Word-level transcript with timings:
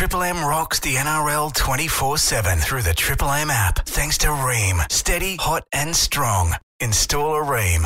Triple 0.00 0.22
M 0.22 0.42
rocks 0.42 0.80
the 0.80 0.94
NRL 0.94 1.52
24 1.52 2.16
7 2.16 2.58
through 2.58 2.80
the 2.80 2.94
Triple 2.94 3.30
M 3.32 3.50
app. 3.50 3.80
Thanks 3.84 4.16
to 4.16 4.28
Rheem. 4.28 4.90
Steady, 4.90 5.36
hot, 5.36 5.64
and 5.74 5.94
strong. 5.94 6.54
Install 6.80 7.34
a 7.34 7.44
Rheem. 7.44 7.82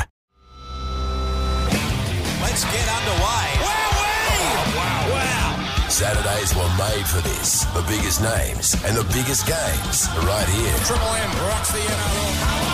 Let's 2.39 2.63
get 2.63 2.87
underway. 2.87 3.47
Oh, 3.59 4.71
wow, 4.77 5.11
wow. 5.11 5.87
Saturdays 5.89 6.55
were 6.55 6.71
made 6.77 7.05
for 7.05 7.19
this. 7.19 7.65
The 7.73 7.83
biggest 7.85 8.21
names 8.21 8.81
and 8.85 8.95
the 8.95 9.03
biggest 9.13 9.45
games 9.45 10.07
are 10.15 10.25
right 10.25 10.47
here. 10.47 10.77
Triple 10.85 11.07
M 11.09 11.31
rocks 11.49 11.73
the 11.73 11.79
NRL. 11.79 12.64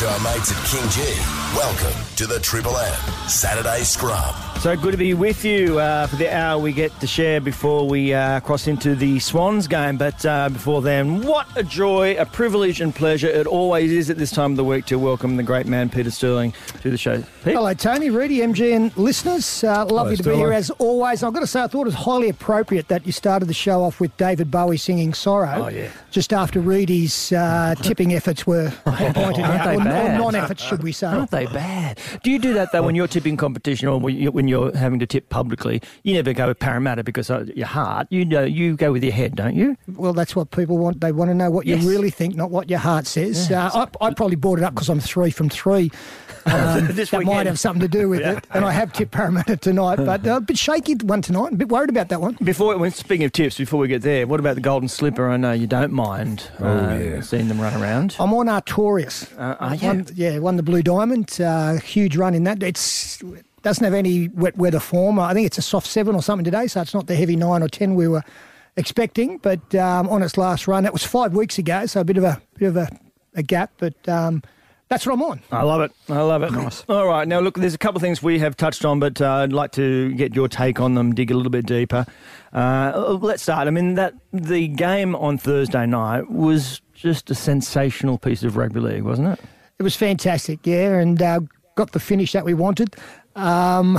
To 0.00 0.10
our 0.10 0.18
mates 0.18 0.50
at 0.50 0.56
KingGee. 0.66 1.56
Welcome 1.56 2.16
to 2.16 2.26
the 2.26 2.40
Triple 2.40 2.76
M 2.76 3.28
Saturday 3.28 3.84
Scrum. 3.84 4.53
So 4.60 4.74
good 4.78 4.92
to 4.92 4.96
be 4.96 5.12
with 5.12 5.44
you 5.44 5.78
uh, 5.78 6.06
for 6.06 6.16
the 6.16 6.34
hour 6.34 6.58
we 6.58 6.72
get 6.72 6.98
to 7.00 7.06
share 7.06 7.38
before 7.38 7.86
we 7.86 8.14
uh, 8.14 8.40
cross 8.40 8.66
into 8.66 8.94
the 8.94 9.18
Swans 9.18 9.68
game. 9.68 9.98
But 9.98 10.24
uh, 10.24 10.48
before 10.48 10.80
then, 10.80 11.20
what 11.20 11.46
a 11.54 11.62
joy, 11.62 12.16
a 12.18 12.24
privilege, 12.24 12.80
and 12.80 12.94
pleasure 12.94 13.26
it 13.28 13.46
always 13.46 13.92
is 13.92 14.08
at 14.08 14.16
this 14.16 14.30
time 14.30 14.52
of 14.52 14.56
the 14.56 14.64
week 14.64 14.86
to 14.86 14.98
welcome 14.98 15.36
the 15.36 15.42
great 15.42 15.66
man 15.66 15.90
Peter 15.90 16.10
Sterling 16.10 16.54
to 16.80 16.90
the 16.90 16.96
show. 16.96 17.18
Pete? 17.44 17.52
Hello, 17.54 17.74
Tony, 17.74 18.08
Reedy, 18.08 18.38
MG, 18.38 18.74
and 18.74 18.96
listeners. 18.96 19.62
Uh, 19.62 19.84
lovely 19.84 20.16
to 20.16 20.22
be 20.22 20.34
here 20.34 20.50
as 20.54 20.70
always. 20.78 21.22
I've 21.22 21.34
got 21.34 21.40
to 21.40 21.46
say, 21.46 21.60
I 21.60 21.66
thought 21.66 21.82
it 21.82 21.84
was 21.84 21.94
highly 21.94 22.30
appropriate 22.30 22.88
that 22.88 23.04
you 23.04 23.12
started 23.12 23.50
the 23.50 23.54
show 23.54 23.82
off 23.84 24.00
with 24.00 24.16
David 24.16 24.50
Bowie 24.50 24.78
singing 24.78 25.12
"Sorrow." 25.12 25.64
Oh, 25.66 25.68
yeah. 25.68 25.90
Just 26.10 26.32
after 26.32 26.60
Reedy's 26.60 27.32
uh, 27.32 27.74
tipping 27.82 28.14
efforts 28.14 28.46
were 28.46 28.70
pointed 28.86 29.44
out, 29.44 29.66
they 29.66 29.76
or, 29.76 29.80
or 29.80 29.84
bad? 29.84 30.18
non-efforts, 30.18 30.62
should 30.64 30.82
we 30.82 30.92
say? 30.92 31.08
Aren't 31.08 31.32
they 31.32 31.44
bad? 31.44 32.00
Do 32.22 32.30
you 32.30 32.38
do 32.38 32.54
that 32.54 32.72
though 32.72 32.82
when 32.82 32.94
you're 32.94 33.08
tipping 33.08 33.36
competition 33.36 33.88
or 33.88 34.00
when 34.00 34.16
you- 34.16 34.32
when 34.32 34.48
you're 34.54 34.76
having 34.76 34.98
to 35.00 35.06
tip 35.06 35.28
publicly? 35.28 35.82
You 36.04 36.14
never 36.14 36.32
go 36.32 36.46
with 36.48 36.58
Parramatta 36.60 37.02
because 37.04 37.28
of 37.30 37.48
your 37.56 37.66
heart. 37.66 38.06
You 38.10 38.24
know, 38.24 38.44
you 38.44 38.76
go 38.76 38.92
with 38.92 39.02
your 39.02 39.12
head, 39.12 39.34
don't 39.34 39.54
you? 39.56 39.76
Well, 39.88 40.12
that's 40.12 40.36
what 40.36 40.50
people 40.50 40.78
want. 40.78 41.00
They 41.00 41.12
want 41.12 41.30
to 41.30 41.34
know 41.34 41.50
what 41.50 41.66
Yes. 41.66 41.82
you 41.82 41.90
really 41.90 42.10
think, 42.10 42.36
not 42.36 42.50
what 42.50 42.70
your 42.70 42.78
heart 42.78 43.06
says. 43.06 43.50
Uh, 43.50 43.70
I, 44.00 44.06
I 44.06 44.14
probably 44.14 44.36
brought 44.36 44.58
it 44.58 44.64
up 44.64 44.74
because 44.74 44.88
I'm 44.88 45.00
three 45.00 45.30
from 45.30 45.48
three. 45.48 45.90
Um, 46.46 46.88
This 46.88 47.08
that 47.10 47.24
might 47.24 47.46
have 47.46 47.58
something 47.58 47.80
to 47.80 47.88
do 47.88 48.06
with 48.10 48.20
it. 48.32 48.46
And 48.50 48.66
I 48.66 48.72
have 48.72 48.92
tipped 48.92 49.12
Parramatta 49.12 49.56
tonight, 49.56 49.96
but 49.96 50.26
uh, 50.26 50.36
a 50.36 50.40
bit 50.42 50.58
shaky 50.58 50.94
one 50.96 51.22
tonight. 51.22 51.54
A 51.54 51.56
bit 51.56 51.70
worried 51.70 51.88
about 51.88 52.10
that 52.10 52.20
one. 52.20 52.36
Before, 52.44 52.76
when 52.76 52.90
speaking 52.90 53.24
of 53.24 53.32
tips, 53.32 53.56
before 53.56 53.80
we 53.80 53.88
get 53.88 54.02
there, 54.02 54.26
what 54.26 54.40
about 54.40 54.54
the 54.56 54.60
Golden 54.60 54.90
Slipper? 54.90 55.26
I 55.30 55.38
know 55.38 55.52
you 55.52 55.66
don't 55.66 55.90
mind 55.92 56.50
uh, 56.60 56.98
yeah. 57.00 57.20
seeing 57.22 57.48
them 57.48 57.58
run 57.62 57.80
around. 57.82 58.14
I'm 58.20 58.34
on 58.34 58.48
Artorius. 58.48 59.32
Uh, 59.38 59.56
are 59.58 59.74
you? 59.74 59.86
Won, 59.88 60.06
yeah, 60.14 60.38
won 60.38 60.56
the 60.56 60.62
Blue 60.62 60.82
Diamond. 60.82 61.40
Uh, 61.40 61.76
huge 61.78 62.14
run 62.18 62.34
in 62.34 62.44
that. 62.44 62.62
It's 62.62 63.22
doesn't 63.64 63.82
have 63.82 63.94
any 63.94 64.28
wet 64.28 64.56
weather 64.56 64.78
form. 64.78 65.18
I 65.18 65.34
think 65.34 65.46
it's 65.46 65.58
a 65.58 65.62
soft 65.62 65.88
seven 65.88 66.14
or 66.14 66.22
something 66.22 66.44
today, 66.44 66.68
so 66.68 66.80
it's 66.82 66.94
not 66.94 67.08
the 67.08 67.16
heavy 67.16 67.34
nine 67.34 67.62
or 67.62 67.68
ten 67.68 67.96
we 67.96 68.06
were 68.06 68.22
expecting. 68.76 69.38
But 69.38 69.74
um, 69.74 70.08
on 70.08 70.22
its 70.22 70.36
last 70.36 70.68
run, 70.68 70.84
that 70.84 70.92
was 70.92 71.02
five 71.02 71.34
weeks 71.34 71.58
ago, 71.58 71.86
so 71.86 72.00
a 72.00 72.04
bit 72.04 72.18
of 72.18 72.24
a 72.24 72.40
bit 72.56 72.68
of 72.68 72.76
a, 72.76 72.88
a 73.34 73.42
gap. 73.42 73.72
But 73.78 74.08
um, 74.08 74.42
that's 74.88 75.06
what 75.06 75.14
I'm 75.14 75.22
on. 75.22 75.40
I 75.50 75.62
love 75.62 75.80
it. 75.80 75.92
I 76.08 76.20
love 76.20 76.42
it. 76.42 76.52
Nice. 76.52 76.84
All 76.88 77.06
right. 77.06 77.26
Now, 77.26 77.40
look, 77.40 77.56
there's 77.56 77.74
a 77.74 77.78
couple 77.78 77.96
of 77.96 78.02
things 78.02 78.22
we 78.22 78.38
have 78.38 78.56
touched 78.56 78.84
on, 78.84 79.00
but 79.00 79.20
uh, 79.20 79.32
I'd 79.32 79.52
like 79.52 79.72
to 79.72 80.12
get 80.12 80.34
your 80.34 80.46
take 80.46 80.78
on 80.78 80.94
them, 80.94 81.14
dig 81.14 81.30
a 81.30 81.34
little 81.34 81.50
bit 81.50 81.66
deeper. 81.66 82.06
Uh, 82.52 83.18
let's 83.20 83.42
start. 83.42 83.66
I 83.66 83.70
mean, 83.70 83.94
that 83.94 84.14
the 84.32 84.68
game 84.68 85.16
on 85.16 85.38
Thursday 85.38 85.86
night 85.86 86.30
was 86.30 86.80
just 86.92 87.30
a 87.30 87.34
sensational 87.34 88.18
piece 88.18 88.42
of 88.42 88.56
rugby 88.56 88.80
league, 88.80 89.02
wasn't 89.02 89.28
it? 89.28 89.40
It 89.78 89.82
was 89.82 89.96
fantastic, 89.96 90.60
yeah, 90.64 90.98
and 90.98 91.20
uh, 91.20 91.40
got 91.74 91.92
the 91.92 91.98
finish 91.98 92.32
that 92.32 92.44
we 92.44 92.54
wanted. 92.54 92.94
Um, 93.36 93.98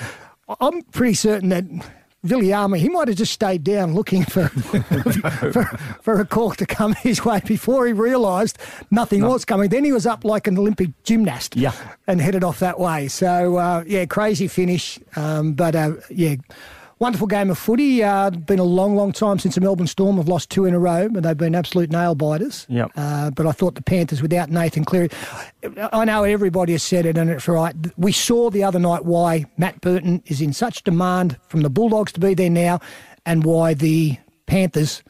I'm 0.60 0.82
pretty 0.82 1.14
certain 1.14 1.48
that 1.50 1.64
Viliame, 2.24 2.76
he 2.78 2.88
might 2.88 3.06
have 3.08 3.16
just 3.16 3.32
stayed 3.32 3.62
down 3.62 3.94
looking 3.94 4.24
for, 4.24 4.48
for 5.52 5.64
for 6.02 6.20
a 6.20 6.24
cork 6.26 6.56
to 6.56 6.66
come 6.66 6.92
his 7.02 7.24
way 7.24 7.40
before 7.46 7.86
he 7.86 7.92
realised 7.92 8.58
nothing 8.90 9.22
was 9.22 9.44
coming. 9.44 9.68
Then 9.68 9.84
he 9.84 9.92
was 9.92 10.06
up 10.06 10.24
like 10.24 10.46
an 10.48 10.58
Olympic 10.58 10.90
gymnast, 11.04 11.54
Yeah. 11.56 11.72
and 12.06 12.20
headed 12.20 12.42
off 12.42 12.58
that 12.60 12.80
way. 12.80 13.08
So 13.08 13.56
uh, 13.56 13.84
yeah, 13.86 14.06
crazy 14.06 14.48
finish, 14.48 14.98
um, 15.14 15.52
but 15.52 15.74
uh, 15.76 15.92
yeah. 16.10 16.36
Wonderful 16.98 17.26
game 17.26 17.50
of 17.50 17.58
footy. 17.58 18.02
Uh, 18.02 18.30
been 18.30 18.58
a 18.58 18.64
long, 18.64 18.96
long 18.96 19.12
time 19.12 19.38
since 19.38 19.54
the 19.54 19.60
Melbourne 19.60 19.86
Storm 19.86 20.16
have 20.16 20.28
lost 20.28 20.48
two 20.48 20.64
in 20.64 20.72
a 20.72 20.78
row, 20.78 21.10
but 21.10 21.24
they've 21.24 21.36
been 21.36 21.54
absolute 21.54 21.90
nail 21.90 22.14
biters. 22.14 22.64
Yep. 22.70 22.92
Uh, 22.96 23.30
but 23.30 23.46
I 23.46 23.52
thought 23.52 23.74
the 23.74 23.82
Panthers, 23.82 24.22
without 24.22 24.48
Nathan 24.48 24.82
Cleary, 24.82 25.10
I 25.92 26.06
know 26.06 26.24
everybody 26.24 26.72
has 26.72 26.82
said 26.82 27.04
it, 27.04 27.18
and 27.18 27.28
it's 27.28 27.48
right. 27.48 27.74
We 27.98 28.12
saw 28.12 28.48
the 28.48 28.64
other 28.64 28.78
night 28.78 29.04
why 29.04 29.44
Matt 29.58 29.82
Burton 29.82 30.22
is 30.24 30.40
in 30.40 30.54
such 30.54 30.84
demand 30.84 31.38
from 31.48 31.60
the 31.60 31.68
Bulldogs 31.68 32.12
to 32.12 32.20
be 32.20 32.32
there 32.32 32.48
now, 32.48 32.80
and 33.26 33.44
why 33.44 33.74
the 33.74 34.16
Panthers 34.46 35.02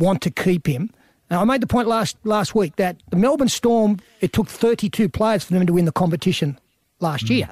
want 0.00 0.22
to 0.22 0.30
keep 0.30 0.66
him. 0.66 0.90
Now, 1.30 1.42
I 1.42 1.44
made 1.44 1.60
the 1.60 1.68
point 1.68 1.86
last 1.86 2.16
last 2.24 2.56
week 2.56 2.74
that 2.74 2.96
the 3.10 3.16
Melbourne 3.16 3.48
Storm 3.48 3.98
it 4.20 4.32
took 4.32 4.48
32 4.48 5.08
players 5.08 5.44
for 5.44 5.52
them 5.52 5.64
to 5.64 5.72
win 5.72 5.84
the 5.84 5.92
competition 5.92 6.58
last 6.98 7.30
year. 7.30 7.50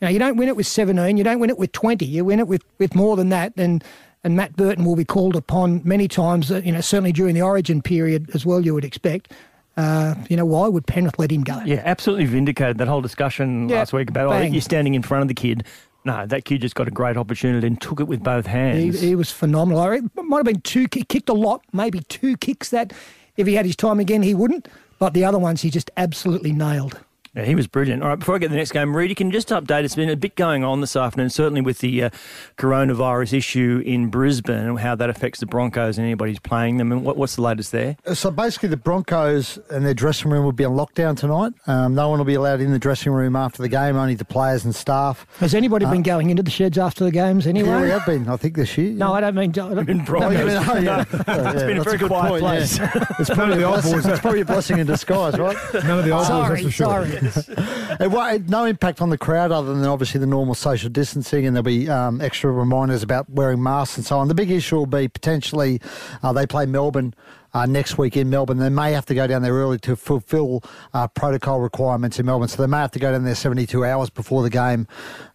You 0.00 0.06
know, 0.06 0.12
you 0.12 0.18
don't 0.18 0.36
win 0.36 0.48
it 0.48 0.56
with 0.56 0.66
17, 0.66 1.16
you 1.16 1.24
don't 1.24 1.40
win 1.40 1.50
it 1.50 1.58
with 1.58 1.72
20, 1.72 2.04
you 2.04 2.24
win 2.24 2.38
it 2.38 2.48
with, 2.48 2.64
with 2.78 2.94
more 2.94 3.16
than 3.16 3.28
that. 3.30 3.52
And 3.56 3.84
and 4.22 4.36
Matt 4.36 4.54
Burton 4.54 4.84
will 4.84 4.96
be 4.96 5.04
called 5.04 5.34
upon 5.34 5.80
many 5.82 6.06
times, 6.06 6.50
uh, 6.50 6.60
you 6.62 6.72
know, 6.72 6.82
certainly 6.82 7.12
during 7.12 7.34
the 7.34 7.42
origin 7.42 7.80
period 7.80 8.30
as 8.34 8.44
well, 8.44 8.60
you 8.60 8.74
would 8.74 8.84
expect. 8.84 9.32
Uh, 9.76 10.14
you 10.28 10.36
know, 10.36 10.44
why 10.44 10.68
would 10.68 10.86
Penrith 10.86 11.18
let 11.18 11.30
him 11.30 11.42
go? 11.42 11.58
Yeah, 11.64 11.80
absolutely 11.84 12.26
vindicated 12.26 12.76
that 12.78 12.88
whole 12.88 13.00
discussion 13.00 13.68
Yeah, 13.68 13.78
last 13.78 13.94
week 13.94 14.10
about 14.10 14.32
oh, 14.32 14.40
you're 14.40 14.60
standing 14.60 14.92
in 14.94 15.02
front 15.02 15.22
of 15.22 15.28
the 15.28 15.34
kid. 15.34 15.64
No, 16.04 16.26
that 16.26 16.44
kid 16.44 16.60
just 16.60 16.74
got 16.74 16.88
a 16.88 16.90
great 16.90 17.16
opportunity 17.16 17.66
and 17.66 17.80
took 17.80 18.00
it 18.00 18.08
with 18.08 18.22
both 18.22 18.46
hands. 18.46 19.00
he 19.00 19.14
was 19.14 19.30
phenomenal. 19.30 19.90
It 19.90 20.04
might 20.16 20.38
have 20.38 20.46
been 20.46 20.60
two, 20.62 20.86
he 20.92 21.02
kicked 21.04 21.28
a 21.28 21.34
lot, 21.34 21.62
maybe 21.72 22.00
two 22.00 22.36
kicks 22.36 22.70
that 22.70 22.92
if 23.36 23.46
he 23.46 23.54
had 23.54 23.64
his 23.64 23.76
time 23.76 24.00
again, 24.00 24.22
he 24.22 24.34
wouldn't. 24.34 24.68
But 24.98 25.14
the 25.14 25.24
other 25.24 25.38
ones 25.38 25.62
he 25.62 25.70
just 25.70 25.90
absolutely 25.96 26.52
nailed. 26.52 27.00
Yeah, 27.34 27.44
he 27.44 27.54
was 27.54 27.68
brilliant. 27.68 28.02
All 28.02 28.08
right, 28.08 28.18
before 28.18 28.34
I 28.34 28.38
get 28.38 28.46
to 28.48 28.50
the 28.50 28.56
next 28.56 28.72
game, 28.72 28.96
Reedy, 28.96 29.14
can 29.14 29.28
you 29.28 29.32
just 29.32 29.50
update? 29.50 29.84
It's 29.84 29.94
been 29.94 30.10
a 30.10 30.16
bit 30.16 30.34
going 30.34 30.64
on 30.64 30.80
this 30.80 30.96
afternoon, 30.96 31.30
certainly 31.30 31.60
with 31.60 31.78
the 31.78 32.04
uh, 32.04 32.10
coronavirus 32.58 33.34
issue 33.34 33.80
in 33.86 34.08
Brisbane 34.08 34.56
and 34.66 34.80
how 34.80 34.96
that 34.96 35.08
affects 35.08 35.38
the 35.38 35.46
Broncos 35.46 35.96
and 35.96 36.04
anybody 36.04 36.32
who's 36.32 36.40
playing 36.40 36.78
them. 36.78 36.90
And 36.90 37.04
what, 37.04 37.16
what's 37.16 37.36
the 37.36 37.42
latest 37.42 37.70
there? 37.70 37.96
So 38.14 38.32
basically, 38.32 38.70
the 38.70 38.76
Broncos 38.76 39.60
and 39.70 39.86
their 39.86 39.94
dressing 39.94 40.28
room 40.28 40.44
will 40.44 40.50
be 40.50 40.64
on 40.64 40.72
lockdown 40.74 41.16
tonight. 41.16 41.52
Um, 41.68 41.94
no 41.94 42.08
one 42.08 42.18
will 42.18 42.24
be 42.26 42.34
allowed 42.34 42.60
in 42.60 42.72
the 42.72 42.80
dressing 42.80 43.12
room 43.12 43.36
after 43.36 43.62
the 43.62 43.68
game, 43.68 43.94
only 43.94 44.16
the 44.16 44.24
players 44.24 44.64
and 44.64 44.74
staff. 44.74 45.24
Has 45.38 45.54
anybody 45.54 45.86
been 45.86 46.02
going 46.02 46.30
into 46.30 46.42
the 46.42 46.50
sheds 46.50 46.78
after 46.78 47.04
the 47.04 47.12
games 47.12 47.46
anyway? 47.46 47.68
Yeah, 47.68 47.82
we 47.82 47.88
have 47.90 48.06
been, 48.06 48.28
I 48.28 48.36
think, 48.38 48.56
this 48.56 48.76
year. 48.76 48.90
No, 48.90 49.12
I 49.14 49.20
don't 49.20 49.36
mean. 49.36 49.50
I 49.50 49.52
don't, 49.52 49.88
In 49.88 50.04
Broncos. 50.04 50.36
Oh, 50.36 50.44
yeah, 50.46 50.80
yeah, 50.80 50.80
yeah. 50.80 51.00
It's 51.02 51.12
been 51.12 51.38
a 51.38 51.52
that's 51.54 51.84
very 51.84 51.98
good 51.98 52.08
quiet 52.08 52.28
point, 52.28 52.40
place. 52.42 52.76
yeah. 52.78 53.04
It's 53.20 53.30
probably, 53.30 53.58
the 53.58 53.64
a 53.64 53.66
old 53.70 53.82
blessing, 53.82 53.92
boys. 54.00 54.06
it's 54.06 54.20
probably 54.20 54.40
a 54.40 54.44
blessing 54.44 54.78
in 54.80 54.86
disguise, 54.88 55.38
right? 55.38 55.56
None 55.74 55.98
of 56.00 56.04
the 56.04 56.10
old 56.10 56.26
boys, 56.26 56.48
that's 56.48 56.62
for 56.62 56.70
sure. 56.70 56.86
sorry. 56.86 57.19
It 57.22 58.48
no 58.48 58.64
impact 58.64 59.02
on 59.02 59.10
the 59.10 59.18
crowd 59.18 59.52
other 59.52 59.74
than 59.74 59.84
obviously 59.84 60.20
the 60.20 60.26
normal 60.26 60.54
social 60.54 60.88
distancing, 60.88 61.46
and 61.46 61.54
there'll 61.54 61.64
be 61.64 61.88
um, 61.88 62.20
extra 62.20 62.50
reminders 62.50 63.02
about 63.02 63.28
wearing 63.28 63.62
masks 63.62 63.96
and 63.96 64.06
so 64.06 64.18
on. 64.18 64.28
The 64.28 64.34
big 64.34 64.50
issue 64.50 64.76
will 64.76 64.86
be 64.86 65.08
potentially 65.08 65.80
uh, 66.22 66.32
they 66.32 66.46
play 66.46 66.66
Melbourne. 66.66 67.14
Uh, 67.52 67.66
next 67.66 67.98
week 67.98 68.16
in 68.16 68.30
Melbourne, 68.30 68.58
they 68.58 68.68
may 68.68 68.92
have 68.92 69.06
to 69.06 69.14
go 69.14 69.26
down 69.26 69.42
there 69.42 69.54
early 69.54 69.76
to 69.80 69.96
fulfil 69.96 70.62
uh, 70.94 71.08
protocol 71.08 71.58
requirements 71.60 72.20
in 72.20 72.26
Melbourne. 72.26 72.46
So 72.46 72.62
they 72.62 72.68
may 72.68 72.78
have 72.78 72.92
to 72.92 73.00
go 73.00 73.10
down 73.10 73.24
there 73.24 73.34
72 73.34 73.84
hours 73.84 74.08
before 74.08 74.44
the 74.44 74.50
game, 74.50 74.86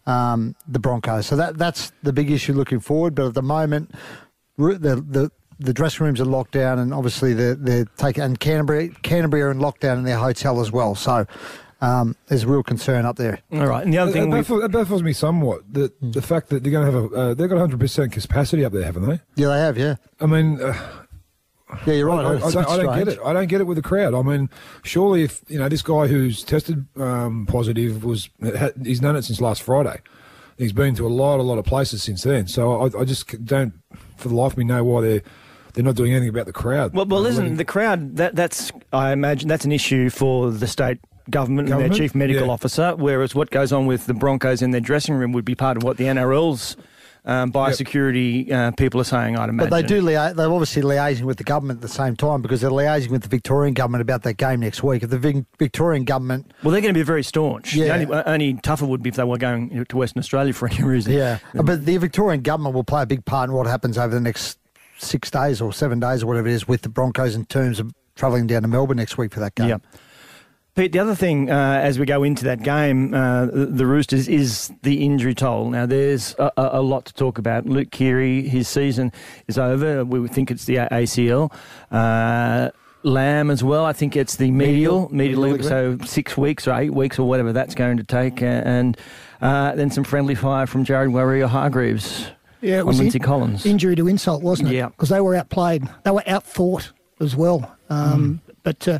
um, 0.06 0.56
the 0.66 0.78
Broncos. 0.78 1.26
So 1.26 1.36
that 1.36 1.58
that's 1.58 1.92
the 2.02 2.14
big 2.14 2.30
issue 2.30 2.54
looking 2.54 2.80
forward. 2.80 3.14
But 3.14 3.26
at 3.26 3.34
the 3.34 3.42
moment, 3.42 3.92
the 4.56 5.04
the 5.06 5.30
the 5.58 5.72
dressing 5.72 6.06
rooms 6.06 6.20
are 6.20 6.26
locked 6.26 6.52
down, 6.52 6.78
and 6.78 6.92
obviously 6.92 7.34
they're, 7.34 7.54
they're 7.54 7.84
taking 7.96 8.22
and 8.22 8.40
Canterbury 8.40 8.94
Canterbury 9.02 9.42
are 9.42 9.50
in 9.50 9.58
lockdown 9.58 9.98
in 9.98 10.04
their 10.04 10.18
hotel 10.18 10.60
as 10.60 10.72
well. 10.72 10.94
So 10.94 11.26
um, 11.80 12.16
there's 12.28 12.44
a 12.44 12.46
real 12.48 12.62
concern 12.62 13.04
up 13.04 13.16
there. 13.16 13.40
All 13.52 13.66
right, 13.66 13.84
and 13.84 13.92
the 13.92 13.98
other 13.98 14.10
It, 14.10 14.14
thing 14.14 14.28
it, 14.32 14.36
baffles, 14.36 14.64
it 14.64 14.72
baffles 14.72 15.02
me 15.02 15.12
somewhat 15.12 15.60
that 15.74 15.92
the 16.00 16.22
fact 16.22 16.48
that 16.48 16.62
they're 16.62 16.72
going 16.72 16.86
to 16.86 16.92
have 16.92 17.12
a 17.12 17.14
uh, 17.16 17.34
they've 17.34 17.48
got 17.48 17.56
100 17.56 17.78
percent 17.80 18.12
capacity 18.12 18.64
up 18.64 18.72
there, 18.72 18.84
haven't 18.84 19.06
they? 19.08 19.20
Yeah, 19.36 19.48
they 19.48 19.58
have. 19.58 19.76
Yeah, 19.78 19.96
I 20.20 20.26
mean, 20.26 20.60
uh, 20.62 20.74
yeah, 21.86 21.94
you're 21.94 22.06
right. 22.06 22.24
I- 22.24 22.34
It's 22.36 22.44
I 22.44 22.48
a 22.48 22.52
don't, 22.52 22.68
I 22.68 22.76
don't 22.82 22.98
get 22.98 23.08
it. 23.08 23.18
I 23.24 23.32
don't 23.32 23.48
get 23.48 23.60
it 23.60 23.64
with 23.64 23.76
the 23.76 23.82
crowd. 23.82 24.14
I 24.14 24.22
mean, 24.22 24.48
surely 24.84 25.22
if 25.24 25.42
you 25.48 25.58
know 25.58 25.68
this 25.68 25.82
guy 25.82 26.06
who's 26.06 26.42
tested 26.44 26.86
um, 26.96 27.46
positive 27.46 28.04
was 28.04 28.30
he's 28.82 29.00
done 29.00 29.16
it 29.16 29.22
since 29.22 29.40
last 29.40 29.62
Friday. 29.62 30.00
He's 30.58 30.72
been 30.72 30.94
to 30.94 31.06
a 31.06 31.08
lot, 31.08 31.38
a 31.38 31.42
lot 31.42 31.58
of 31.58 31.66
places 31.66 32.02
since 32.02 32.22
then. 32.22 32.46
So 32.46 32.80
I, 32.86 33.00
I 33.00 33.04
just 33.04 33.44
don't, 33.44 33.74
for 34.16 34.28
the 34.28 34.34
life 34.34 34.52
of 34.52 34.58
me, 34.58 34.64
know 34.64 34.82
why 34.84 35.02
they're 35.02 35.22
they're 35.74 35.84
not 35.84 35.96
doing 35.96 36.12
anything 36.12 36.30
about 36.30 36.46
the 36.46 36.52
crowd. 36.54 36.94
Well, 36.94 37.04
well, 37.04 37.20
listen, 37.20 37.56
the 37.56 37.64
crowd, 37.66 38.16
that, 38.16 38.34
that's, 38.34 38.72
I 38.94 39.12
imagine, 39.12 39.46
that's 39.46 39.66
an 39.66 39.72
issue 39.72 40.08
for 40.08 40.50
the 40.50 40.66
state 40.66 40.98
government, 41.30 41.68
and 41.70 41.80
their 41.80 41.88
chief 41.88 42.14
medical 42.14 42.46
Yeah. 42.46 42.52
officer, 42.52 42.94
whereas 42.96 43.34
what 43.34 43.50
goes 43.50 43.72
on 43.72 43.86
with 43.86 44.06
the 44.06 44.14
Broncos 44.14 44.62
in 44.62 44.70
their 44.70 44.80
dressing 44.80 45.14
room 45.14 45.32
would 45.32 45.44
be 45.44 45.54
part 45.54 45.76
of 45.76 45.82
what 45.82 45.96
the 45.96 46.04
NRL's 46.06 46.76
um, 47.24 47.50
biosecurity 47.50 48.52
uh, 48.52 48.70
people 48.72 49.00
are 49.00 49.04
saying. 49.04 49.36
I'd 49.36 49.48
imagine. 49.48 49.68
But 49.70 49.74
they 49.74 49.82
do. 49.82 50.00
Lia- 50.00 50.32
they're 50.34 50.48
obviously 50.52 50.82
liaising 50.82 51.22
with 51.22 51.38
the 51.38 51.44
government 51.44 51.78
at 51.78 51.82
the 51.82 51.88
same 51.88 52.14
time 52.14 52.40
because 52.40 52.60
they're 52.60 52.70
liaising 52.70 53.10
with 53.10 53.22
the 53.22 53.28
Victorian 53.28 53.74
government 53.74 54.02
about 54.02 54.22
that 54.22 54.34
game 54.34 54.60
next 54.60 54.82
week. 54.84 55.02
If 55.02 55.10
the 55.10 55.18
Vic- 55.18 55.44
Victorian 55.58 56.04
government, 56.04 56.52
Well, 56.62 56.70
they're 56.70 56.80
going 56.80 56.94
to 56.94 56.98
be 56.98 57.02
very 57.02 57.24
staunch. 57.24 57.74
Yeah. 57.74 57.94
Only, 57.94 58.06
uh, 58.14 58.22
only 58.26 58.54
tougher 58.62 58.86
would 58.86 59.02
be 59.02 59.08
if 59.08 59.16
they 59.16 59.24
were 59.24 59.38
going 59.38 59.84
to 59.86 59.96
Western 59.96 60.20
Australia 60.20 60.52
for 60.52 60.68
any 60.68 60.84
reason. 60.84 61.12
yeah, 61.14 61.38
but 61.54 61.84
the 61.84 61.96
Victorian 61.96 62.42
government 62.42 62.76
will 62.76 62.84
play 62.84 63.02
a 63.02 63.06
big 63.06 63.24
part 63.24 63.50
in 63.50 63.56
what 63.56 63.66
happens 63.66 63.98
over 63.98 64.14
the 64.14 64.20
next 64.20 64.58
six 64.98 65.28
days 65.30 65.60
or 65.60 65.72
seven 65.72 65.98
days 65.98 66.22
or 66.22 66.26
whatever 66.26 66.46
it 66.46 66.54
is 66.54 66.68
with 66.68 66.82
the 66.82 66.88
Broncos 66.88 67.34
in 67.34 67.44
terms 67.46 67.80
of 67.80 67.92
travelling 68.14 68.46
down 68.46 68.62
to 68.62 68.68
Melbourne 68.68 68.96
next 68.98 69.18
week 69.18 69.32
for 69.32 69.40
that 69.40 69.54
game. 69.56 69.68
Yeah. 69.68 69.76
Pete, 70.76 70.92
the 70.92 70.98
other 70.98 71.14
thing 71.14 71.50
uh, 71.50 71.80
as 71.82 71.98
we 71.98 72.04
go 72.04 72.22
into 72.22 72.44
that 72.44 72.62
game, 72.62 73.14
uh, 73.14 73.46
the, 73.46 73.86
Roosters, 73.86 74.28
is 74.28 74.70
the 74.82 75.02
injury 75.06 75.34
toll. 75.34 75.70
Now, 75.70 75.86
there's 75.86 76.34
a, 76.38 76.52
a, 76.58 76.82
lot 76.82 77.06
to 77.06 77.14
talk 77.14 77.38
about. 77.38 77.64
Luke 77.64 77.90
Keary, 77.90 78.42
his 78.42 78.68
season 78.68 79.10
is 79.48 79.56
over. 79.56 80.04
We 80.04 80.28
think 80.28 80.50
it's 80.50 80.66
the 80.66 80.76
ACL. 80.76 81.50
Uh, 81.90 82.70
Lamb 83.02 83.50
as 83.50 83.64
well. 83.64 83.86
I 83.86 83.94
think 83.94 84.16
it's 84.16 84.36
the 84.36 84.50
medial, 84.50 85.08
medial, 85.10 85.44
Medial 85.52 85.62
so 85.66 85.96
six 86.04 86.36
weeks 86.36 86.68
or 86.68 86.74
eight 86.74 86.92
weeks 86.92 87.18
or 87.18 87.26
whatever 87.26 87.54
that's 87.54 87.74
going 87.74 87.96
to 87.96 88.04
take. 88.04 88.42
Uh, 88.42 88.46
and 88.66 88.98
uh, 89.40 89.74
then 89.76 89.90
some 89.90 90.04
friendly 90.04 90.34
fire 90.34 90.66
from 90.66 90.84
Jared 90.84 91.08
Waerea-Hargreaves 91.08 92.32
Yeah, 92.60 92.78
it 92.78 92.80
on 92.80 92.86
was 92.88 92.98
Lindsay 92.98 93.18
in- 93.18 93.24
Collins. 93.24 93.64
Injury 93.64 93.96
to 93.96 94.08
insult, 94.08 94.42
wasn't 94.42 94.68
it? 94.68 94.74
Yeah. 94.74 94.88
Because 94.88 95.08
they 95.08 95.22
were 95.22 95.36
outplayed. 95.36 95.88
They 96.04 96.10
were 96.10 96.24
outthought 96.26 96.92
as 97.18 97.34
well. 97.34 97.74
Um, 97.88 98.42
But 98.62 98.86
uh, 98.88 98.98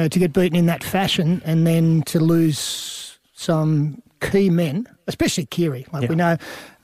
know, 0.00 0.08
to 0.08 0.18
get 0.18 0.32
beaten 0.32 0.56
in 0.56 0.66
that 0.66 0.82
fashion 0.82 1.42
and 1.44 1.66
then 1.66 2.02
to 2.02 2.20
lose 2.20 3.18
some 3.32 4.02
key 4.20 4.50
men, 4.50 4.86
especially 5.06 5.46
Keary. 5.46 5.86
Like 5.92 6.08
we 6.08 6.14
know, 6.14 6.36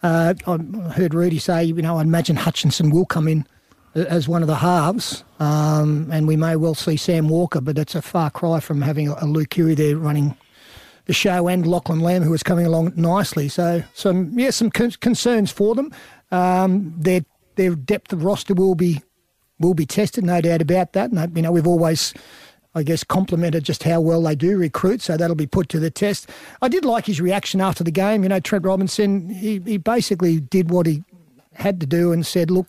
uh, 0.03 0.35
I 0.47 0.59
heard 0.93 1.15
Rudy 1.15 1.39
say, 1.39 1.65
you 1.65 1.75
know, 1.75 1.99
I 1.99 2.03
imagine 2.03 2.37
Hutchinson 2.37 2.91
will 2.91 3.07
come 3.07 3.29
in 3.29 3.47
as 3.95 4.29
one 4.29 4.43
of 4.43 4.49
the 4.49 4.57
halves, 4.57 5.25
um, 5.41 6.11
and 6.13 6.29
we 6.29 6.37
may 6.37 6.57
well 6.57 6.75
see 6.75 6.97
Sam 6.97 7.29
Walker, 7.29 7.63
but 7.63 7.79
it's 7.79 7.95
a 7.95 8.03
far 8.03 8.31
cry 8.31 8.61
from 8.61 8.83
having 8.83 9.09
a, 9.09 9.25
Luke 9.25 9.51
Keary 9.51 9.75
there 9.75 9.97
running 9.97 10.37
the 11.07 11.15
show 11.15 11.49
and 11.49 11.67
Lachlan 11.67 12.01
Lamb, 12.01 12.23
who 12.23 12.31
was 12.31 12.43
coming 12.43 12.67
along 12.67 12.93
nicely. 12.97 13.49
So, 13.49 13.83
some 13.95 14.39
yeah, 14.39 14.51
some 14.51 14.71
con- 14.71 14.91
concerns 15.01 15.51
for 15.51 15.75
them. 15.75 15.93
Um, 16.31 16.95
their 16.99 17.25
their 17.55 17.75
depth 17.75 18.13
of 18.13 18.23
roster 18.23 18.53
will 18.53 18.75
be 18.75 19.01
will 19.59 19.75
be 19.75 19.87
tested, 19.87 20.25
no 20.25 20.41
doubt 20.41 20.63
about 20.63 20.93
that. 20.93 21.11
And 21.11 21.37
you 21.37 21.43
know, 21.43 21.53
we've 21.53 21.67
always, 21.67 22.13
I 22.77 22.83
guess, 22.83 23.03
complimented 23.03 23.65
just 23.65 23.83
how 23.85 24.01
well 24.03 24.23
they 24.23 24.35
do 24.35 24.59
recruit. 24.59 25.01
So 25.01 25.17
that'll 25.17 25.35
be 25.35 25.47
put 25.47 25.71
to 25.71 25.81
the 25.81 25.91
test. 25.91 26.29
I 26.61 26.69
did 26.69 26.85
like 26.85 27.07
his 27.07 27.23
reaction 27.23 27.63
after 27.63 27.83
the 27.83 27.91
game. 27.91 28.23
You 28.23 28.29
know, 28.29 28.39
Trent 28.39 28.65
Robinson, 28.65 29.31
he 29.31 29.61
he 29.65 29.79
basically 29.79 30.41
did 30.41 30.71
what 30.71 30.87
he 30.87 31.03
had 31.55 31.81
to 31.81 31.87
do 31.87 32.13
and 32.13 32.25
said, 32.25 32.51
look. 32.51 32.67